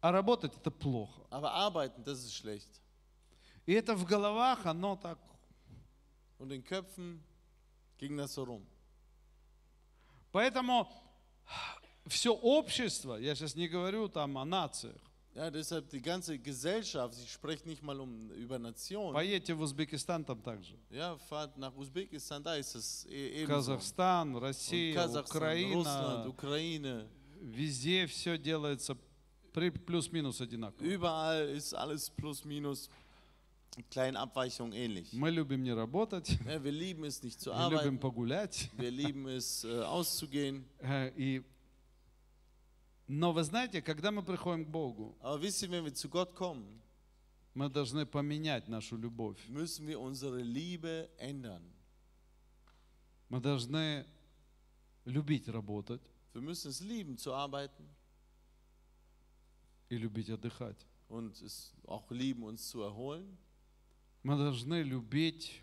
а 0.00 0.10
работать 0.10 0.56
это 0.56 0.70
плохо. 0.70 1.26
aber 1.30 1.52
arbeiten, 1.52 2.02
das 2.04 2.20
ist 2.24 2.34
schlecht. 2.34 2.80
И 3.66 3.72
это 3.74 3.94
в 3.94 4.06
головах, 4.06 4.64
оно 4.64 4.96
так. 4.96 5.18
Und 6.38 6.50
in 6.52 6.64
Köpfen 6.64 7.22
so 8.26 8.44
rum. 8.44 8.62
Поэтому 10.32 10.88
все 12.06 12.32
общество, 12.34 13.16
я 13.16 13.34
сейчас 13.34 13.54
не 13.54 13.68
говорю 13.68 14.08
там 14.08 14.38
о 14.38 14.44
нациях, 14.44 15.00
Ja, 15.32 15.48
deshalb 15.48 15.88
die 15.90 16.00
ganze 16.02 16.36
Gesellschaft, 16.40 17.14
ich 17.22 17.32
spreche 17.32 17.64
nicht 17.64 17.82
mal 17.84 18.00
um, 18.00 18.30
über 18.32 18.58
Nationen. 18.58 19.14
в 19.54 19.60
Узбекистан 19.60 20.24
там 20.24 20.42
также. 20.42 20.74
Ja, 20.90 21.16
fahrt 21.28 21.56
nach 21.56 21.72
Usbekistan, 21.76 22.42
da 22.42 22.56
ist 22.56 22.74
es 22.74 23.06
e- 23.08 23.42
ebenso. 23.42 23.46
Казахстан, 23.46 24.36
Россия, 24.36 24.92
Russland, 25.00 26.26
Украина, 26.26 26.26
Ukraine, 26.26 27.08
везде 27.42 28.06
все 28.06 28.36
делается 28.38 28.96
плюс-минус 29.52 30.40
одинаково. 30.40 30.84
überall 30.84 31.48
ist 31.56 31.74
alles 31.74 32.10
plus 32.10 32.44
minus. 32.44 32.88
kleinen 33.89 34.15
Abweichungen 34.17 34.73
ähnlich. 34.73 35.11
Мы 35.13 35.29
любим 35.31 35.63
не 35.63 35.73
работать, 35.73 36.29
Ja, 36.45 36.63
wir 36.63 36.71
lieben 36.71 37.03
es 37.05 37.21
nicht 37.23 37.39
zu 37.41 37.51
мы 37.51 37.63
любим 37.65 37.77
arbeiten, 37.77 37.99
погулять. 37.99 38.69
wir 38.77 38.89
lieben 38.91 39.27
es 39.27 39.63
äh, 39.65 39.81
auszugehen. 39.83 40.65
Э, 40.79 41.11
И... 41.17 41.43
Но 43.07 43.33
вы 43.33 43.43
знаете, 43.43 43.81
когда 43.83 44.11
мы 44.11 44.23
приходим 44.23 44.65
к 44.65 44.69
Богу, 44.69 45.15
Aber 45.19 45.39
wisst 45.41 45.61
ihr, 45.61 45.69
wenn 45.69 45.83
wir 45.85 45.93
zu 45.93 46.09
Gott 46.09 46.33
kommen, 46.33 46.81
мы 47.53 47.69
должны 47.69 48.05
поменять 48.05 48.67
нашу 48.67 48.97
любовь. 48.97 49.37
müssen 49.49 49.85
wir 49.87 49.99
unsere 49.99 50.41
Liebe 50.41 51.09
ändern. 51.17 51.61
Мы 53.29 53.39
должны 53.41 54.05
любить 55.05 55.47
работать 55.49 56.01
Wir 56.33 56.41
müssen 56.41 56.69
es 56.71 56.79
lieben 56.81 57.17
zu 57.17 57.33
arbeiten 57.33 57.87
и 59.89 59.97
любить 59.97 60.29
отдыхать. 60.29 60.77
und 61.07 61.39
es 61.41 61.73
auch 61.85 62.09
lieben, 62.09 62.43
uns 62.43 62.67
zu 62.69 62.81
erholen. 62.81 63.37
Мы 64.22 64.36
должны 64.36 64.82
любить 64.82 65.62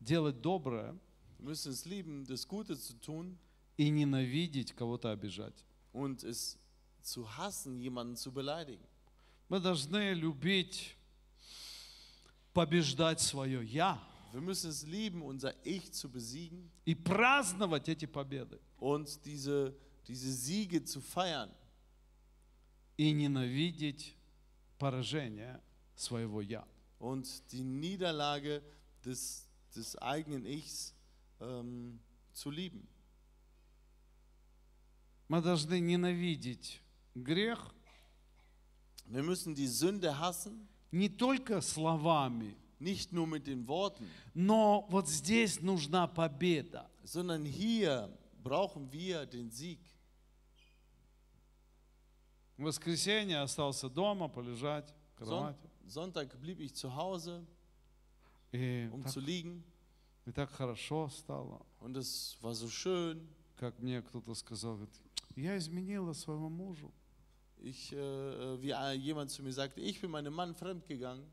делать 0.00 0.40
доброе 0.40 0.98
Wir 1.38 1.50
müssen 1.50 1.72
es 1.72 1.84
lieben, 1.84 2.24
das 2.24 2.46
Gute 2.48 2.78
zu 2.78 2.94
tun 3.00 3.36
и 3.76 3.90
ненавидеть 3.90 4.72
кого-то 4.74 5.10
обижать. 5.10 5.64
und 5.92 6.24
es 6.24 6.58
zu 7.02 7.26
hassen, 7.36 7.78
jemanden 7.80 8.16
zu 8.16 8.32
beleidigen. 8.32 8.84
Мы 9.50 9.60
должны 9.60 10.14
любить 10.14 10.96
побеждать 12.54 13.20
свое 13.20 13.62
«я» 13.64 14.00
Wir 14.32 14.40
müssen 14.40 14.70
es 14.70 14.84
lieben, 14.84 15.22
unser 15.22 15.54
Ich 15.64 15.92
zu 15.92 16.08
besiegen 16.08 16.70
и 16.86 16.94
праздновать 16.94 17.88
эти 17.88 18.06
победы. 18.06 18.58
und 18.78 19.24
diese, 19.26 19.74
diese 20.08 20.32
Siege 20.32 20.82
zu 20.84 21.00
feiern 21.02 21.50
И 22.96 23.12
ненавидеть 23.12 24.16
поражение 24.78 25.60
своего 25.94 26.40
«я». 26.40 26.66
und 27.03 27.51
die 27.51 27.63
Niederlage 27.63 28.61
des, 29.05 29.47
des 29.75 29.95
eigenen 29.97 30.45
Ichs 30.45 30.93
ähm, 31.39 31.99
zu 32.33 32.51
lieben. 32.51 32.87
Мы 35.27 35.41
должны 35.41 35.79
ненавидеть 35.79 36.81
грех 37.15 37.73
Wir 39.11 39.23
müssen 39.23 39.55
die 39.55 39.67
Sünde 39.67 40.19
hassen, 40.19 40.67
не 40.91 41.09
только 41.09 41.61
словами, 41.61 42.55
nicht 42.79 43.11
nur 43.11 43.25
mit 43.25 43.47
den 43.47 43.67
Worten, 43.67 44.07
но 44.35 44.85
вот 44.89 45.07
здесь 45.07 45.61
нужна 45.61 46.07
победа. 46.07 46.89
sondern 47.03 47.43
hier 47.43 48.07
brauchen 48.43 48.91
wir 48.91 49.25
den 49.25 49.49
Sieg. 49.49 49.79
В 52.57 52.63
воскресенье 52.63 53.39
остался 53.41 53.89
дома 53.89 54.27
полежать 54.27 54.93
в 55.17 55.23
Son 55.23 55.25
кровати. 55.25 55.69
Sonntag 55.87 56.39
blieb 56.39 56.59
ich 56.59 56.73
zu 56.75 56.93
Hause, 56.95 57.45
И 58.51 58.87
um 58.91 59.03
так, 59.03 59.11
zu 59.11 59.19
liegen 59.19 59.63
и 60.25 60.31
так 60.31 60.49
хорошо 60.51 61.09
стало, 61.09 61.65
und 61.79 61.95
es 61.97 62.37
war 62.41 62.53
so 62.53 62.67
schön. 62.69 63.27
как 63.57 63.77
мне 63.79 64.01
кто-то 64.01 64.33
сказал, 64.35 64.75
говорит, 64.75 64.95
я 65.35 65.57
изменила 65.57 66.13
своему 66.13 66.49
мужу. 66.49 66.91
Ich, 67.61 67.91
äh, 67.91 67.97
äh, 67.97 68.61
wie 68.61 68.71
äh, 68.71 68.93
jemand 68.93 69.31
zu 69.31 69.43
mir 69.43 69.51
sagte, 69.51 69.81
ich 69.81 69.99
bin 69.99 70.11
meinem 70.11 70.33
Mann 70.33 70.55
fremdgegangen 70.55 71.25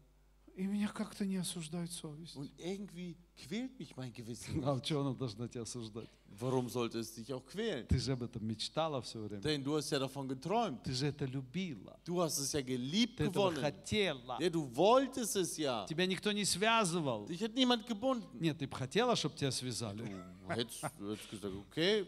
И 0.56 0.66
меня 0.66 0.88
как-то 0.88 1.24
не 1.26 1.36
осуждает 1.36 1.92
совесть. 1.92 2.34
und 2.36 2.50
irgendwie 2.58 3.16
quält 3.47 3.77
mich 3.79 3.95
mein 3.95 4.11
Gewissen. 4.13 4.63
А 4.63 4.73
в 4.75 4.81
чем 4.81 4.99
она 4.99 5.13
должна 5.13 5.47
тебя 5.47 5.63
осуждать? 5.63 6.07
Warum 6.39 6.69
sollte 6.69 6.99
es 6.99 7.13
dich 7.13 7.31
auch 7.33 7.45
quälen? 7.45 7.85
Ты 7.87 7.99
же 7.99 8.13
об 8.13 8.23
этом 8.23 8.45
mечтала 8.45 9.01
все 9.01 9.19
время. 9.19 9.41
Denn 9.41 9.63
du 9.63 9.75
hast 9.75 9.91
ja 9.91 9.99
davon 9.99 10.27
geträumt. 10.27 10.81
Ты 10.83 10.93
же 10.93 11.07
это 11.07 11.25
любила. 11.25 11.99
Du 12.05 12.21
hast 12.21 12.39
es 12.39 12.53
ja 12.53 12.61
geliebt 12.61 13.17
Ты 13.17 13.27
gewonnen. 13.29 13.59
хотела. 13.59 14.37
Ja, 14.39 14.49
du 14.49 14.63
wolltest 14.75 15.35
es 15.35 15.57
ja. 15.57 15.85
Тебя 15.87 16.05
никто 16.05 16.31
не 16.31 16.45
связывал. 16.45 17.25
Dich 17.27 17.41
hat 17.43 17.53
niemand 17.53 17.85
gebunden. 17.85 18.39
Нет, 18.39 18.57
ты 18.57 18.67
бы 18.67 18.75
хотела, 18.77 19.15
чтобы 19.15 19.35
тебя 19.35 19.51
связали. 19.51 20.03
Du 20.03 20.49
hättest, 20.49 20.83
du 20.97 21.11
hättest 21.11 21.29
gesagt, 21.29 21.53
okay, 21.69 22.07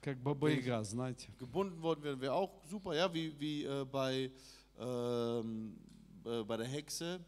Как 0.00 0.18
Баба 0.22 0.50
Яга, 0.50 0.82
знаете. 0.84 1.28
gebunden 1.38 1.80
worden 1.80 2.02
wären 2.02 2.20
wir 2.20 2.34
auch 2.34 2.50
super. 2.68 2.94
Ja, 2.94 3.12
wie, 3.14 3.32
wie 3.38 3.64
äh, 3.64 3.84
bei, 3.84 4.30
ähm, 4.78 5.76
äh, 6.24 6.42
bei 6.42 6.56
der 6.56 6.66
Hexe. 6.66 7.20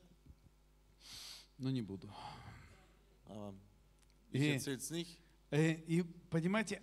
Но 1.59 1.71
не 1.71 1.81
буду. 1.81 2.07
Nicht. 4.33 5.19
Э, 5.51 5.73
И 5.87 6.03
понимаете, 6.31 6.83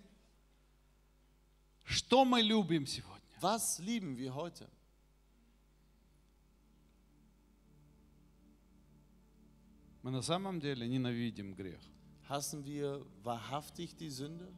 что 1.84 2.24
мы 2.24 2.40
любим 2.42 2.86
сегодня? 2.86 3.20
Was 3.40 3.78
lieben 3.78 4.16
wir 4.16 4.34
heute? 4.34 4.68
Мы 10.02 10.10
на 10.10 10.22
самом 10.22 10.60
деле 10.60 10.86
ненавидим 10.86 11.54
грех. 11.54 11.80
Hassen 12.28 12.64
wir 12.64 13.04
wahrhaftig 13.22 13.96
die 13.96 14.08
Sünde? 14.10 14.50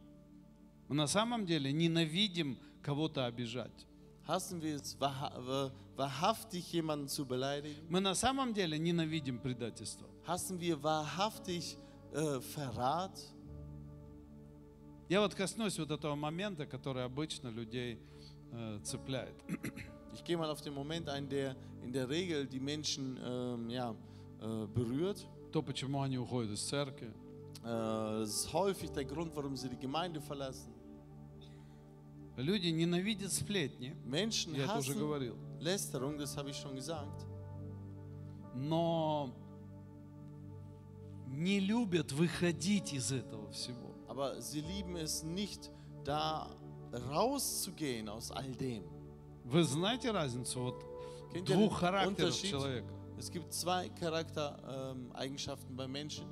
Мы 0.88 0.94
на 0.94 1.06
самом 1.08 1.46
деле 1.46 1.72
ненавидим 1.72 2.58
кого-то 2.82 3.26
обижать. 3.26 3.86
Hassen 4.26 4.60
wir 4.62 4.76
es 4.76 4.98
wa- 5.00 5.72
wahrhaftig, 5.96 6.72
jemanden 6.72 7.08
zu 7.08 7.26
beleidigen? 7.26 7.86
Мы 7.88 8.00
на 8.00 8.14
самом 8.14 8.52
деле 8.52 8.78
ненавидим 8.78 9.38
предательство. 9.38 10.08
Hassen 10.26 10.60
wir 10.60 10.82
wahrhaftig 10.82 11.78
äh, 12.12 12.40
Verrat? 12.40 13.18
Я 15.08 15.20
вот 15.20 15.34
коснусь 15.34 15.78
вот 15.78 15.90
этого 15.90 16.14
момента, 16.16 16.66
который 16.66 17.04
обычно 17.04 17.48
людей 17.48 17.98
э, 18.52 18.80
цепляет. 18.82 19.36
Ich 20.14 20.24
gehe 20.24 20.36
mal 20.36 20.50
auf 20.50 20.62
den 20.62 20.72
Moment 20.72 21.08
ein, 21.08 21.28
der 21.28 21.54
in 21.82 21.92
der 21.92 22.08
Regel 22.08 22.46
die 22.46 22.58
Menschen 22.58 23.18
ähm, 23.22 23.70
ja, 23.70 23.94
äh, 24.40 24.66
berührt. 24.66 25.26
То, 25.52 25.62
почему 25.62 26.02
они 26.02 26.18
уходят 26.18 26.52
из 26.52 26.62
церкви, 26.62 27.12
Äh, 27.66 28.20
das 28.20 28.30
ist 28.30 28.52
häufig 28.52 28.90
der 28.92 29.04
Grund, 29.04 29.34
warum 29.34 29.56
sie 29.56 29.68
die 29.68 29.78
Gemeinde 29.78 30.20
verlassen. 30.20 30.72
Люди 32.36 32.68
ненавидят 32.68 33.32
сплетни, 33.32 33.96
Menschen 34.04 34.54
я 34.54 34.64
это 34.64 34.78
уже 34.78 34.94
говорил. 34.94 35.36
Lästerung, 35.60 36.18
das 36.18 36.36
habe 36.36 36.50
ich 36.50 36.56
schon 36.56 36.74
gesagt. 36.74 37.26
но 38.56 39.34
не 41.28 41.60
любят 41.60 42.12
выходить 42.12 42.92
из 42.92 43.12
этого 43.12 43.50
всего. 43.50 43.94
Aber 44.08 44.40
sie 44.40 44.60
lieben 44.60 44.96
es 44.96 45.22
nicht, 45.22 45.70
da 46.04 46.48
rauszugehen 47.10 48.08
aus 48.08 48.30
all 48.30 48.54
dem. 48.54 48.84
Вы 49.44 49.62
знаете 49.62 50.10
разницу 50.10 50.60
вот 50.60 50.84
Kennt 51.32 51.46
двух 51.46 51.78
характеров 51.78 52.34
человека? 52.34 52.88
Es 53.18 53.30
gibt 53.30 53.52
zwei 53.52 53.88
Charaktereigenschaften 53.90 55.76
bei 55.76 55.86
Menschen. 55.86 56.26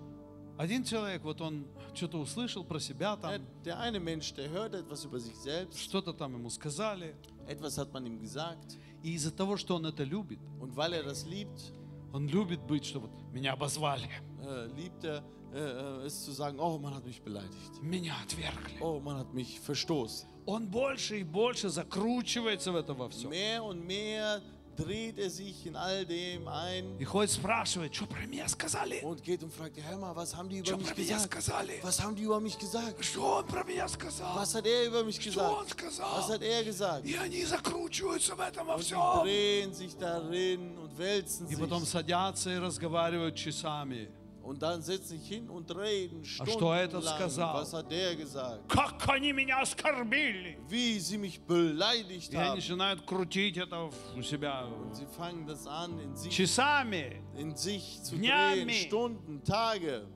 Один 0.56 0.84
человек, 0.84 1.24
вот 1.24 1.40
он 1.40 1.66
что-то 1.94 2.18
услышал 2.18 2.64
про 2.64 2.78
себя, 2.78 3.16
там 3.16 3.42
der 3.64 3.78
eine 3.80 3.98
Mensch, 3.98 4.32
der 4.34 4.48
hört 4.50 4.74
etwas 4.74 5.04
über 5.04 5.18
sich 5.18 5.36
selbst, 5.36 5.78
что-то 5.80 6.12
там 6.12 6.34
ему 6.34 6.48
сказали, 6.48 7.16
etwas 7.48 7.76
hat 7.76 7.92
man 7.92 8.06
ihm 8.06 8.20
gesagt. 8.20 8.78
И 9.04 9.12
из-за 9.14 9.30
того, 9.30 9.56
что 9.56 9.76
он 9.76 9.86
это 9.86 10.02
любит, 10.02 10.40
Und 10.58 10.74
weil 10.74 10.94
er 10.94 11.04
das 11.04 11.26
liebt, 11.26 11.72
он 12.12 12.26
любит 12.26 12.60
быть, 12.62 12.84
что 12.86 13.00
вот 13.00 13.10
меня 13.32 13.52
обозвали, 13.52 14.08
äh, 14.42 14.68
liebt 14.74 15.04
er 15.04 15.22
äh, 15.52 16.02
äh, 16.02 16.06
es 16.06 16.24
zu 16.24 16.32
sagen, 16.32 16.58
oh, 16.58 16.78
man 16.78 16.94
hat 16.94 17.04
mich 17.04 17.22
beleidigt. 17.22 17.82
меня 17.82 18.14
отвергли. 18.24 18.80
Oh, 18.80 19.00
man 19.00 19.18
hat 19.18 19.32
mich 19.34 19.60
verstoßen. 19.60 20.28
Он 20.46 20.66
больше 20.68 21.20
и 21.20 21.22
больше 21.22 21.68
закручивается 21.68 22.72
в 22.72 22.76
это 22.76 22.94
во 22.94 23.08
все. 23.08 23.28
Mehr 23.28 23.62
und 23.62 23.86
mehr 23.86 24.40
dreht 24.77 25.17
er 25.19 25.29
sich 25.29 25.65
in 25.65 25.75
all 25.75 26.05
dem 26.05 26.47
ein 26.47 26.97
И 26.99 27.03
ходит 27.03 27.31
спрашивает, 27.31 27.93
что 27.93 28.05
про 28.05 28.25
меня 28.25 28.47
сказали? 28.47 29.01
und 29.03 29.21
geht 29.23 29.43
und 29.43 29.51
fragt, 29.53 29.75
hör 29.77 29.97
mal, 29.97 30.15
was 30.15 30.33
haben 30.37 30.47
die 30.47 30.59
über 30.59 30.67
Что 30.67 30.77
mich 30.77 30.87
про 30.87 30.95
меня 31.01 31.15
gesagt? 31.17 31.33
сказали? 31.33 31.79
Was 31.83 31.99
haben 32.01 32.15
die 32.15 32.23
über 32.23 32.39
mich 32.39 32.57
gesagt? 32.57 33.03
Что 33.03 33.39
он 33.39 33.45
про 33.45 33.63
меня 33.65 33.87
сказал? 33.89 34.35
Was 34.37 34.55
hat 34.55 34.65
er 34.65 34.85
über 34.87 35.03
mich 35.03 35.19
Что 35.19 35.41
он 35.41 35.65
gesagt? 35.65 35.69
сказал? 35.71 36.17
Was 36.17 36.29
hat 36.29 36.41
er 36.41 36.63
gesagt? 36.63 37.05
И 37.05 37.15
они 37.15 37.43
закручиваются 37.43 38.35
в 38.35 38.39
этом 38.39 38.67
во 38.67 38.75
Und 38.75 38.79
die 38.79 38.93
всем. 38.95 39.23
drehen 39.23 39.73
sich 39.73 39.97
darin 39.97 40.77
und 40.77 40.97
wälzen 40.97 41.47
И 41.49 41.55
потом 41.57 41.83
sich. 41.83 41.89
садятся 41.91 42.49
и 42.53 42.57
разговаривают 42.57 43.35
часами. 43.35 44.07
Und 44.43 44.63
dann 44.63 44.81
setzen 44.81 45.19
sich 45.19 45.27
hin 45.27 45.47
und 45.49 45.69
reden 45.75 46.23
А 46.39 46.45
что 46.47 46.73
этот 46.73 47.03
stundenlang. 47.03 47.15
сказал? 47.29 47.53
Was 47.61 47.73
hat 47.73 47.91
der 47.91 48.15
gesagt? 48.15 48.67
Как 48.67 49.07
они 49.09 49.31
меня 49.33 49.61
оскорбили! 49.61 50.57
Wie 50.69 50.97
sie 50.99 51.17
mich 51.19 51.39
beleidigt 51.41 52.33
И 52.33 52.35
они 52.35 52.47
haben. 52.49 52.55
начинают 52.55 53.01
крутить 53.05 53.57
это 53.57 53.91
у 54.15 54.21
себя 54.23 54.65
Und 54.65 54.95
sie 54.95 55.05
fangen 55.17 55.45
das 55.45 55.67
an, 55.67 55.99
in 55.99 56.15
sich, 56.15 56.33
часами, 56.35 57.21
in 57.37 57.55
sich 57.55 58.01
zu 58.01 58.15
Dнями. 58.15 58.63
drehen, 58.65 58.87
Stunden, 58.87 59.43
Tage, 59.43 60.07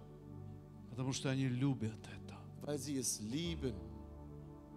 потому 0.89 1.13
что 1.13 1.29
они 1.29 1.47
любят 1.47 1.93
это. 2.07 2.35
weil 2.63 2.77
sie 2.79 2.97
es 2.97 3.19
lieben. 3.21 3.75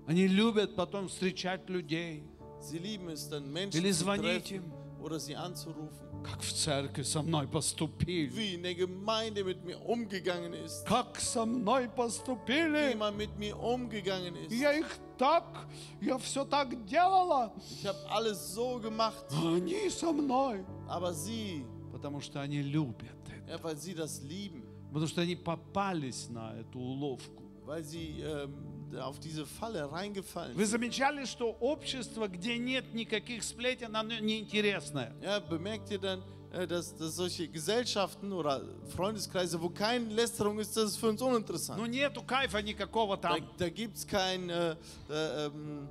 Они 0.07 0.26
любят 0.28 0.76
потом 0.76 1.09
встречать 1.09 1.68
людей, 1.70 2.22
Sie 2.61 2.78
lieben 2.78 3.09
es 3.11 3.28
dann, 3.28 3.50
Menschen 3.52 3.78
Или 3.80 3.90
zu 3.92 4.00
звонить 4.04 4.48
treffen 4.48 4.64
им. 4.66 4.72
oder 5.02 5.18
sie 5.18 5.34
anzurufen. 5.36 6.09
Как 6.24 6.41
в 6.41 6.51
церкви 6.53 7.03
со 7.03 7.22
мной 7.22 7.47
поступили. 7.47 8.30
Wie 8.32 8.55
in 8.55 8.63
der 8.63 8.76
Gemeinde 8.76 9.43
mit 9.43 9.63
mir 9.65 9.78
umgegangen 9.86 10.53
ist. 10.53 10.86
Как 10.86 11.19
со 11.19 11.45
мной 11.45 11.86
Wie 11.86 11.95
поступили. 11.95 12.95
man 12.95 13.15
mit 13.17 13.38
mir 13.38 13.57
umgegangen 13.57 14.36
ist. 14.36 14.51
Я 14.51 14.74
их 14.74 14.88
так, 15.17 15.67
я 16.01 16.17
все 16.17 16.45
так 16.45 16.86
делала. 16.86 17.51
Ich 17.72 17.86
habe 17.86 17.97
alles 18.09 18.53
so 18.53 18.80
gemacht, 18.80 19.26
а 19.32 19.55
Они 19.55 19.89
со 19.89 20.11
мной. 20.11 20.63
aber 20.88 21.13
sie, 21.13 21.65
Потому 21.91 22.22
что 22.22 22.39
они 22.41 22.61
любят 22.61 23.09
это. 23.28 23.51
Ja, 23.51 23.63
weil 23.63 23.78
sie 23.78 23.93
das 23.95 24.22
lieben, 24.22 24.63
Потому 24.91 25.07
что 25.07 25.22
они 25.22 25.36
попались 25.36 26.30
на 26.30 26.53
эту 26.59 26.80
уловку. 26.80 27.43
weil 27.65 27.84
sie 27.84 28.19
ähm, 28.22 28.80
auf 29.00 29.18
diese 29.20 29.44
Falle 29.44 29.90
reingefallen 29.90 30.57
Вы 30.57 30.64
sind. 30.64 30.80
замечали, 30.80 31.24
что 31.26 31.50
общество, 31.61 32.28
где 32.28 32.57
нет 32.59 32.94
никаких 32.94 33.42
сплетен, 33.44 33.94
оно 33.94 34.18
неинтересное? 34.20 35.12
Ja, 35.22 35.38
bemerkt 35.40 35.90
ihr 35.90 35.98
dann, 35.98 36.22
äh, 36.52 36.66
dass, 36.66 36.96
dass 36.96 37.16
solche 37.16 37.46
Gesellschaften 37.48 38.32
oder 38.32 38.62
Freundeskreise, 38.94 39.61
wo 39.61 39.68
keine 39.68 40.07
Lästerung 40.14 40.59
ist, 40.59 40.76
das 40.76 40.92
ist 40.92 40.96
für 40.96 41.09
uns 41.11 41.20
uninteressant. 41.20 41.78
Ну 41.78 41.86
нету 41.86 42.22
кайфа 42.22 42.62
никакого 42.62 43.16
Da, 43.16 43.34
там. 43.36 43.48
da 43.59 43.68
gibt 43.68 43.96
es 43.98 44.07
kein, 44.07 44.48
äh, 44.48 44.70
äh, 45.11 45.46
ähm, 45.46 45.88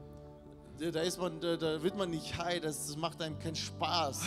da, 0.80 1.01
ist 1.01 1.20
man, 1.20 1.39
da, 1.39 1.55
da 1.57 1.82
wird 1.84 1.95
man 1.95 2.09
nicht 2.09 2.36
high, 2.38 2.59
das, 2.61 2.88
das 2.88 2.97
macht 2.97 3.22
einem 3.22 3.38
keinen 3.38 3.55
Spaß. 3.55 4.24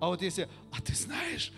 А 0.00 0.08
вот 0.08 0.20
если, 0.20 0.46
а 0.72 0.80
ты 0.82 0.94
знаешь, 0.94 1.52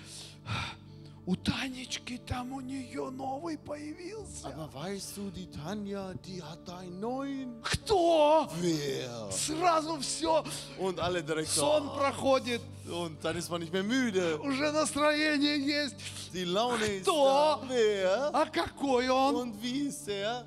у 1.26 1.36
Танечки 1.36 2.18
там 2.26 2.52
у 2.54 2.62
нее 2.62 3.10
новый 3.12 3.58
появился. 3.58 4.48
Aber 4.48 4.74
weißt 4.74 5.18
du, 5.18 5.30
die 5.30 5.48
Tanja, 5.50 6.14
die 6.26 6.42
hat 6.42 6.68
einen 6.70 7.00
neuen. 7.00 7.62
Кто? 7.62 8.48
Wer? 8.60 9.30
Сразу 9.32 10.00
все, 10.00 10.44
Und 10.80 11.00
alle 11.00 11.24
direkt 11.24 11.50
сон 11.50 11.88
проходит, 11.90 12.62
Und 12.90 13.24
dann 13.24 13.38
ist 13.38 13.50
man 13.52 13.62
nicht 13.62 13.72
mehr 13.72 13.84
müde. 13.84 14.40
уже 14.40 14.72
настроение 14.72 15.58
есть. 15.60 15.96
Die 16.34 16.44
Laune 16.46 16.86
ist 16.86 17.04
Кто? 17.04 17.26
da. 17.26 17.60
Wer? 17.70 18.30
А 18.34 18.46
какой 18.48 19.08
он? 19.10 19.36
Und 19.36 19.62
wie 19.62 19.88
ist 19.88 20.08
der? 20.08 20.46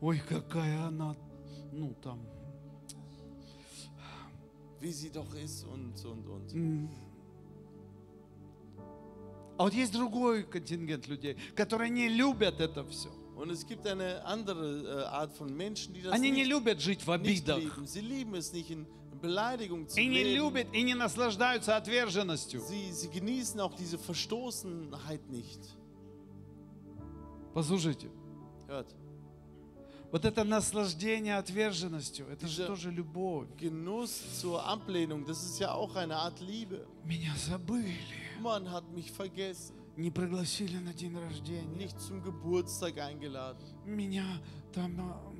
Ой, 0.00 0.18
какая 0.28 0.86
она, 0.86 1.16
ну 1.72 1.94
там, 2.02 2.20
Wie 4.78 4.92
sie 4.92 5.10
doch 5.10 5.34
ist 5.34 5.64
und, 5.64 5.94
und, 6.04 6.26
und. 6.28 6.90
А 9.58 9.62
вот 9.64 9.72
есть 9.74 9.92
другой 9.92 10.44
контингент 10.44 11.06
людей, 11.08 11.36
которые 11.54 11.90
не 11.90 12.08
любят 12.08 12.60
это 12.60 12.84
все. 12.84 13.08
Und 13.36 13.50
es 13.50 13.66
gibt 13.66 13.86
eine 13.86 14.24
andere 14.24 14.82
äh, 14.82 15.04
Art 15.08 15.32
von 15.34 15.54
Menschen, 15.54 15.92
die 15.92 16.02
das 16.02 16.12
Они 16.12 16.30
не 16.30 16.44
любят 16.44 16.80
жить 16.80 17.06
в 17.06 17.10
обидах. 17.10 17.58
lieben. 17.58 17.86
Sie 17.86 18.00
lieben 18.00 18.34
es 18.34 18.52
nicht 18.52 18.70
in 18.70 18.86
Beleidigung 19.20 19.88
zu 19.88 19.98
И 20.00 20.06
не 20.06 20.24
leben. 20.24 20.34
любят, 20.36 20.66
и 20.74 20.82
не 20.82 20.94
наслаждаются 20.94 21.76
отверженностью. 21.76 22.60
Sie, 22.62 22.92
sie 22.92 23.08
genießen 23.10 23.60
auch 23.60 23.74
diese 23.74 23.98
Verstoßenheit 23.98 25.28
nicht. 25.30 25.60
Послушайте, 27.54 28.08
Hört, 28.68 28.86
вот 30.12 30.24
это 30.24 30.44
наслаждение 30.44 31.36
отверженностью, 31.36 32.26
это 32.28 32.46
же 32.46 32.66
тоже 32.66 32.90
любовь. 32.90 33.48
Genuss 33.58 34.40
zur 34.40 34.64
Ablehnung, 34.66 35.24
das 35.24 35.42
ist 35.42 35.58
ja 35.58 35.72
auch 35.72 35.94
eine 35.96 36.16
Art 36.16 36.40
Liebe. 36.40 36.86
Меня 37.04 37.34
забыли, 37.36 37.94
Man 38.40 38.70
hat 38.70 38.84
mich 38.92 39.10
vergessen, 39.12 39.74
не 39.96 40.10
пригласили 40.10 40.76
на 40.78 40.92
день 40.92 41.16
рождения. 41.16 41.76
nicht 41.76 41.98
zum 42.00 42.22
Geburtstag 42.22 42.98
eingeladen. 42.98 43.64
Меня 43.86 44.26
там, 44.72 44.94
а, 45.00 45.32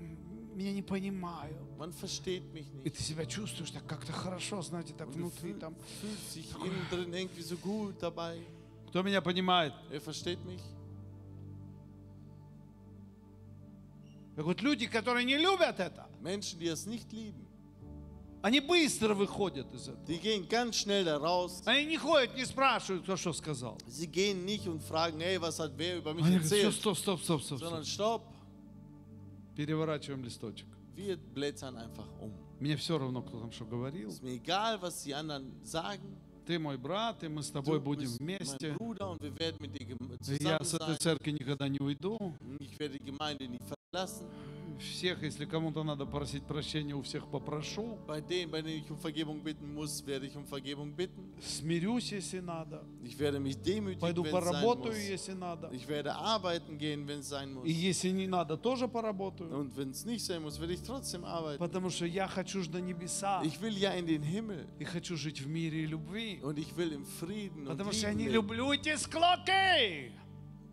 меня 0.55 0.73
не 0.73 0.83
понимают. 0.83 1.57
Man 1.79 1.93
versteht 1.93 2.43
mich 2.53 2.67
И 2.85 2.89
nicht. 2.89 2.97
ты 2.97 3.03
себя 3.03 3.27
чувствуешь 3.27 3.71
так 3.71 3.87
как-то 3.87 4.13
хорошо, 4.13 4.63
знаете, 4.63 4.95
так 4.95 5.09
Und 5.09 5.15
внутри 5.17 5.55
там. 5.55 5.75
fühlst 6.01 6.35
dich 6.37 6.51
innen 6.65 6.87
drin 6.91 7.13
irgendwie 7.13 7.43
so 7.43 7.57
gut 7.59 8.01
dabei. 8.03 8.41
Кто 8.89 9.03
меня 9.03 9.21
понимает? 9.21 9.75
Er 9.91 10.01
versteht 10.01 10.43
mich. 10.47 10.63
Так 14.37 14.45
вот 14.45 14.61
люди, 14.61 14.87
которые 14.87 15.25
не 15.25 15.37
любят 15.39 15.81
это, 15.81 16.07
Menschen, 16.21 16.59
die 16.59 16.67
es 16.69 16.87
nicht 16.87 17.11
lieben, 17.13 17.46
они 18.43 18.61
быстро 18.61 19.15
выходят 19.15 19.73
из 19.75 19.89
этого. 19.89 20.05
die 20.07 20.19
gehen 20.21 20.49
ganz 20.49 20.77
schnell 20.77 21.05
da 21.05 21.19
raus. 21.19 21.63
Они 21.65 21.87
не 21.87 21.97
ходят, 21.97 22.35
не 22.37 22.45
спрашивают, 22.45 23.03
кто 23.05 23.17
что 23.17 23.33
сказал. 23.33 23.79
Sie 23.89 24.07
gehen 24.07 24.45
nicht 24.45 24.67
und 24.69 24.83
fragen, 24.83 25.21
hey, 25.21 25.41
was 25.41 25.59
hat 25.59 25.73
wer 25.77 25.99
über 25.99 26.15
mich 26.15 26.25
Они 26.25 26.37
erzählt, 26.37 26.75
стоп, 26.75 26.97
стоп, 26.97 27.21
стоп, 27.23 27.43
стоп, 27.43 27.59
sondern 27.59 27.85
stopp, 27.85 28.23
Переворачиваем 29.57 30.23
листочек. 30.23 30.67
wir 30.95 31.17
blättern 31.17 31.77
einfach 31.77 32.07
um. 32.21 32.33
Мне 32.61 32.77
все 32.77 32.99
равно, 32.99 33.21
кто 33.23 33.39
там 33.41 33.53
что 33.53 33.65
говорил. 33.67 34.09
Ist 34.09 34.23
mir 34.23 34.33
egal, 34.35 34.81
was 34.81 35.03
die 35.03 35.15
anderen 35.15 35.53
sagen. 35.65 36.17
Ты 36.47 36.59
мой 36.61 36.79
брат, 36.79 37.25
и 37.25 37.29
мы 37.29 37.43
с 37.43 37.51
тобой 37.51 37.79
Du 37.79 37.83
будем 37.85 38.09
вместе. 38.19 38.73
Bruder 38.75 39.11
und 39.11 39.21
wir 39.21 39.37
werden 39.39 39.57
mit 39.61 39.75
dir 39.75 39.85
И 39.85 40.43
Я 40.45 40.59
с 40.63 40.71
zusammen 40.71 40.93
этой 40.93 40.97
церкви 40.99 41.31
никогда 41.33 41.69
не 41.69 41.81
уйду. 41.81 42.35
Ich 42.61 42.79
werde 42.79 42.99
die 42.99 43.05
Gemeinde 43.05 43.49
nicht 43.49 43.65
verlassen. 43.93 44.27
Всех, 44.79 45.23
если 45.23 45.45
кому-то 45.47 45.83
надо 45.85 46.05
просить 46.07 46.45
прощения, 46.45 46.95
у 46.95 47.03
всех 47.03 47.27
попрошу. 47.29 47.99
Bei 48.07 48.21
denen, 48.21 48.51
bei 48.51 48.63
denen 48.63 48.83
ich 48.85 48.91
um 48.91 48.99
Vergebung 48.99 49.41
bitten 49.43 49.73
muss, 49.75 50.05
werde 50.07 50.27
ich 50.27 50.37
um 50.37 50.45
Vergebung 50.47 50.93
bitten. 50.93 51.33
Смирюсь, 51.41 52.13
если 52.13 52.41
надо. 52.41 52.83
Ich 53.05 53.19
werde 53.19 53.41
mich 53.41 53.57
demütigen, 53.59 54.01
Пойду 54.01 54.23
wenn 54.25 54.35
es 54.35 54.45
sein 54.45 54.53
поработаю, 54.53 54.93
muss. 54.95 55.09
если 55.09 55.33
надо. 55.33 55.71
Ich 55.73 55.89
werde 55.89 56.15
arbeiten 56.15 56.79
gehen, 56.79 57.07
wenn 57.07 57.21
es 57.21 57.29
sein 57.29 57.53
muss. 57.55 57.67
И 57.67 57.73
если 57.73 58.11
не 58.11 58.27
надо, 58.27 58.57
тоже 58.57 58.87
поработаю. 58.89 59.51
Und 59.51 59.77
wenn 59.77 59.91
es 59.91 60.05
nicht 60.05 60.25
sein 60.25 60.43
muss, 60.43 60.61
werde 60.61 60.75
ich 60.75 60.83
trotzdem 60.83 61.25
arbeiten. 61.25 61.59
Потому 61.59 61.91
что 61.91 62.05
я 62.07 62.27
хочу 62.29 62.61
на 62.71 62.79
небеса. 62.81 63.43
Ich 63.45 63.61
will 63.61 63.77
ja 63.77 63.93
in 63.95 64.07
den 64.07 64.23
Himmel 64.23 64.67
И 64.79 64.85
хочу 64.85 65.17
жить 65.17 65.41
в 65.41 65.49
мире 65.49 65.83
и 65.83 65.87
любви. 65.87 66.41
und 66.43 66.59
ich 66.59 66.77
will 66.77 66.93
im 66.93 67.05
Frieden 67.07 67.67
und 67.67 67.77
Потому 67.77 67.93
что 67.93 68.09
я 68.09 68.15
не 68.15 68.29
люблю 68.29 68.73
эти 68.73 68.95
склоки. 68.97 70.13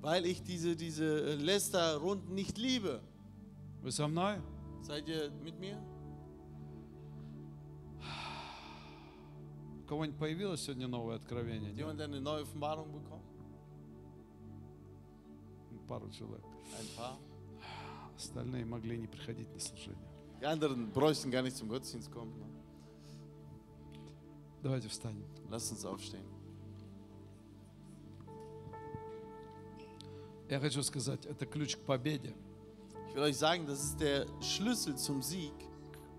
weil 0.01 0.25
ich 0.25 0.43
diese, 0.43 0.75
diese 0.75 1.05
äh, 1.05 1.35
Lästerrunden 1.35 2.35
nicht 2.35 2.57
liebe. 2.57 3.01
Вы 3.83 3.91
со 3.91 4.07
мной? 4.07 4.37
Seid 4.81 5.09
ihr 5.09 5.29
mit 5.43 5.59
mir? 5.59 5.77
У 9.83 9.85
кого-нибудь 9.85 10.17
появилось 10.17 10.61
сегодня 10.61 10.87
новое 10.87 11.17
откровение? 11.17 11.71
Hat 11.71 11.77
jemand 11.77 11.99
eine 11.99 12.21
neue 12.21 12.43
Offenbarung 12.43 12.93
bekommen? 12.93 13.23
Пару 15.85 16.09
человек. 16.11 16.45
Ein 16.79 16.87
paar. 16.95 17.17
Остальные 18.15 18.65
могли 18.65 18.97
не 18.97 19.07
приходить 19.07 19.51
на 19.53 19.59
служение. 19.59 20.07
Die 20.39 20.45
anderen 20.45 20.93
bräuchten 20.93 21.29
gar 21.29 21.41
nicht 21.41 21.57
zum 21.57 21.67
Gottesdienst 21.67 22.09
kommen. 22.09 22.39
Ne? 22.39 22.45
Давайте 24.63 24.87
встанем. 24.87 25.27
Lasst 25.49 25.73
uns 25.73 25.83
aufstehen. 25.83 26.23
Я 30.49 30.61
хочу 30.61 30.81
сказать, 30.83 31.25
это 31.25 31.45
ключ 31.45 31.75
к 31.75 31.81
победе. 31.81 32.33
Ich 33.12 33.14
will 33.14 33.22
euch 33.22 33.36
sagen, 33.36 33.66
das 33.66 33.82
ist 33.82 34.00
der 34.00 34.26
Schlüssel 34.40 34.96
zum 34.96 35.22
Sieg. 35.22 35.52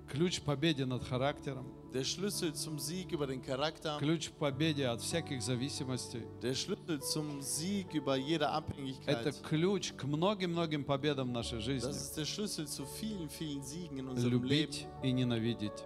Ключ 0.08 0.40
к 0.42 0.44
победе 0.44 0.86
над 0.86 1.04
характером. 1.04 1.66
Der 1.94 2.04
Schlüssel 2.04 2.54
zum 2.54 2.78
Sieg 2.80 3.12
über 3.12 3.26
den 3.28 3.42
Charakter. 3.42 3.98
Ключ 4.00 4.30
к 4.30 4.34
победе 4.34 4.88
от 4.88 5.02
всяких 5.02 5.42
зависимостей. 5.42 6.24
Der 6.42 6.54
Schlüssel 6.56 7.00
zum 7.02 7.42
Sieg 7.42 7.94
über 7.94 8.16
jede 8.16 8.46
Это 8.46 8.54
Abhängigkeit. 8.58 9.42
ключ 9.44 9.94
к 9.94 10.04
многим-многим 10.06 10.84
победам 10.84 11.30
в 11.30 11.32
нашей 11.32 11.60
Das 11.60 11.66
жизни. 11.66 11.90
ist 11.92 12.18
der 12.18 12.26
Schlüssel 12.26 12.68
zu 12.68 12.86
vielen, 12.86 13.30
vielen 13.30 13.64
Siegen 13.64 14.00
in 14.00 14.08
unserem 14.08 14.44
Leben. 14.44 14.72
Любить 14.74 14.88
и 15.04 15.12
ненавидеть. 15.12 15.84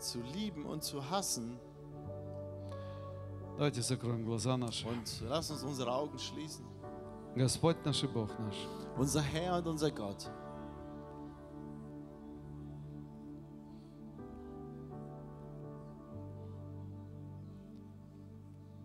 Zu 0.00 0.20
lieben 0.34 0.64
und 0.66 0.82
zu 0.82 1.08
hassen. 1.10 1.58
Давайте 3.58 3.82
закроем 3.82 4.24
глаза 4.24 4.56
наши. 4.56 4.86
Und 4.88 5.20
lasst 5.28 5.50
uns 5.52 5.62
unsere 5.62 5.92
Augen 5.92 6.18
schließen. 6.18 6.64
Господь 7.36 7.76
наш 7.84 8.02
и 8.02 8.06
Бог 8.06 8.30
наш. 8.38 8.54
Unser 8.98 9.22
Herr 9.22 9.58
und 9.58 9.66
unser 9.66 9.90
Gott. 9.90 10.28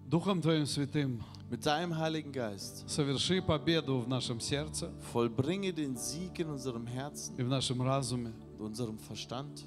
Духом 0.09 0.41
Твоим 0.41 0.65
Святым 0.65 1.21
Mit 1.49 1.65
deinem 1.65 1.97
Heiligen 1.97 2.31
Geist 2.31 2.89
соверши 2.89 3.41
победу 3.41 3.99
в 3.99 4.07
нашем 4.07 4.39
сердце 4.39 4.89
vollbringe 5.13 5.73
den 5.73 5.97
Sieg 5.97 6.39
in 6.39 6.49
unserem 6.49 6.87
Herzen, 6.87 7.37
и 7.37 7.43
в 7.43 7.49
нашем 7.49 7.81
разуме. 7.81 8.31
in 8.57 8.65
unserem 8.65 8.97
Verstand, 8.99 9.65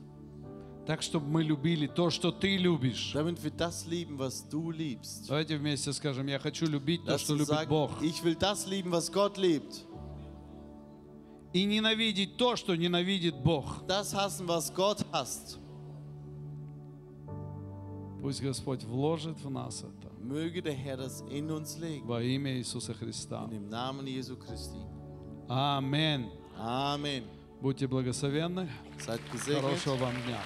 Так, 0.86 1.01
чтобы 1.01 1.25
мы 1.27 1.41
любили 1.43 1.88
то, 1.88 2.09
что 2.11 2.31
Ты 2.31 2.57
любишь. 2.57 3.11
damit 3.13 3.41
wir 3.43 3.49
das 3.51 3.88
lieben, 3.88 4.17
was 4.19 4.47
du 4.49 4.69
liebst. 4.71 5.27
Давайте 5.27 5.57
вместе 5.57 5.91
скажем, 5.93 6.27
я 6.27 6.38
хочу 6.38 6.67
любить 6.67 7.03
то, 7.05 7.13
Lass 7.13 7.19
что 7.19 7.33
uns 7.33 7.39
любит 7.39 7.47
sagen, 7.47 7.69
Бог. 7.69 8.01
ich 8.03 8.23
will 8.23 8.38
das 8.38 8.67
lieben, 8.67 8.91
was 8.91 9.09
Gott 9.11 9.38
liebt. 9.38 9.83
И 11.53 11.63
ненавидеть 11.63 12.38
то, 12.38 12.55
что 12.55 12.75
ненавидит 12.75 13.36
Бог. 13.41 13.83
Das 13.88 14.13
hassen, 14.13 14.45
was 14.47 14.71
Gott 14.75 15.03
hasst. 15.11 15.57
Пусть 18.21 18.41
Господь 18.41 18.83
вложит 18.83 19.38
в 19.43 19.49
нас 19.49 19.81
это 19.83 20.11
Möge 20.21 20.61
der 20.63 20.73
Herr 20.73 20.97
das 20.97 21.21
in 21.29 21.49
uns 21.51 21.77
legen. 21.79 22.05
во 22.05 22.21
имя 22.21 22.57
Иисуса 22.57 22.93
Христа. 22.93 23.45
In 23.45 23.51
dem 23.51 23.69
Namen 23.69 24.05
Jesu 24.07 24.36
Christi. 24.36 24.77
Аминь. 25.47 26.29
Amen. 26.57 27.23
Будьте 27.61 27.88
благословенны. 27.88 28.67
Хорошего 29.05 29.95
вам 29.95 30.13
дня. 30.25 30.39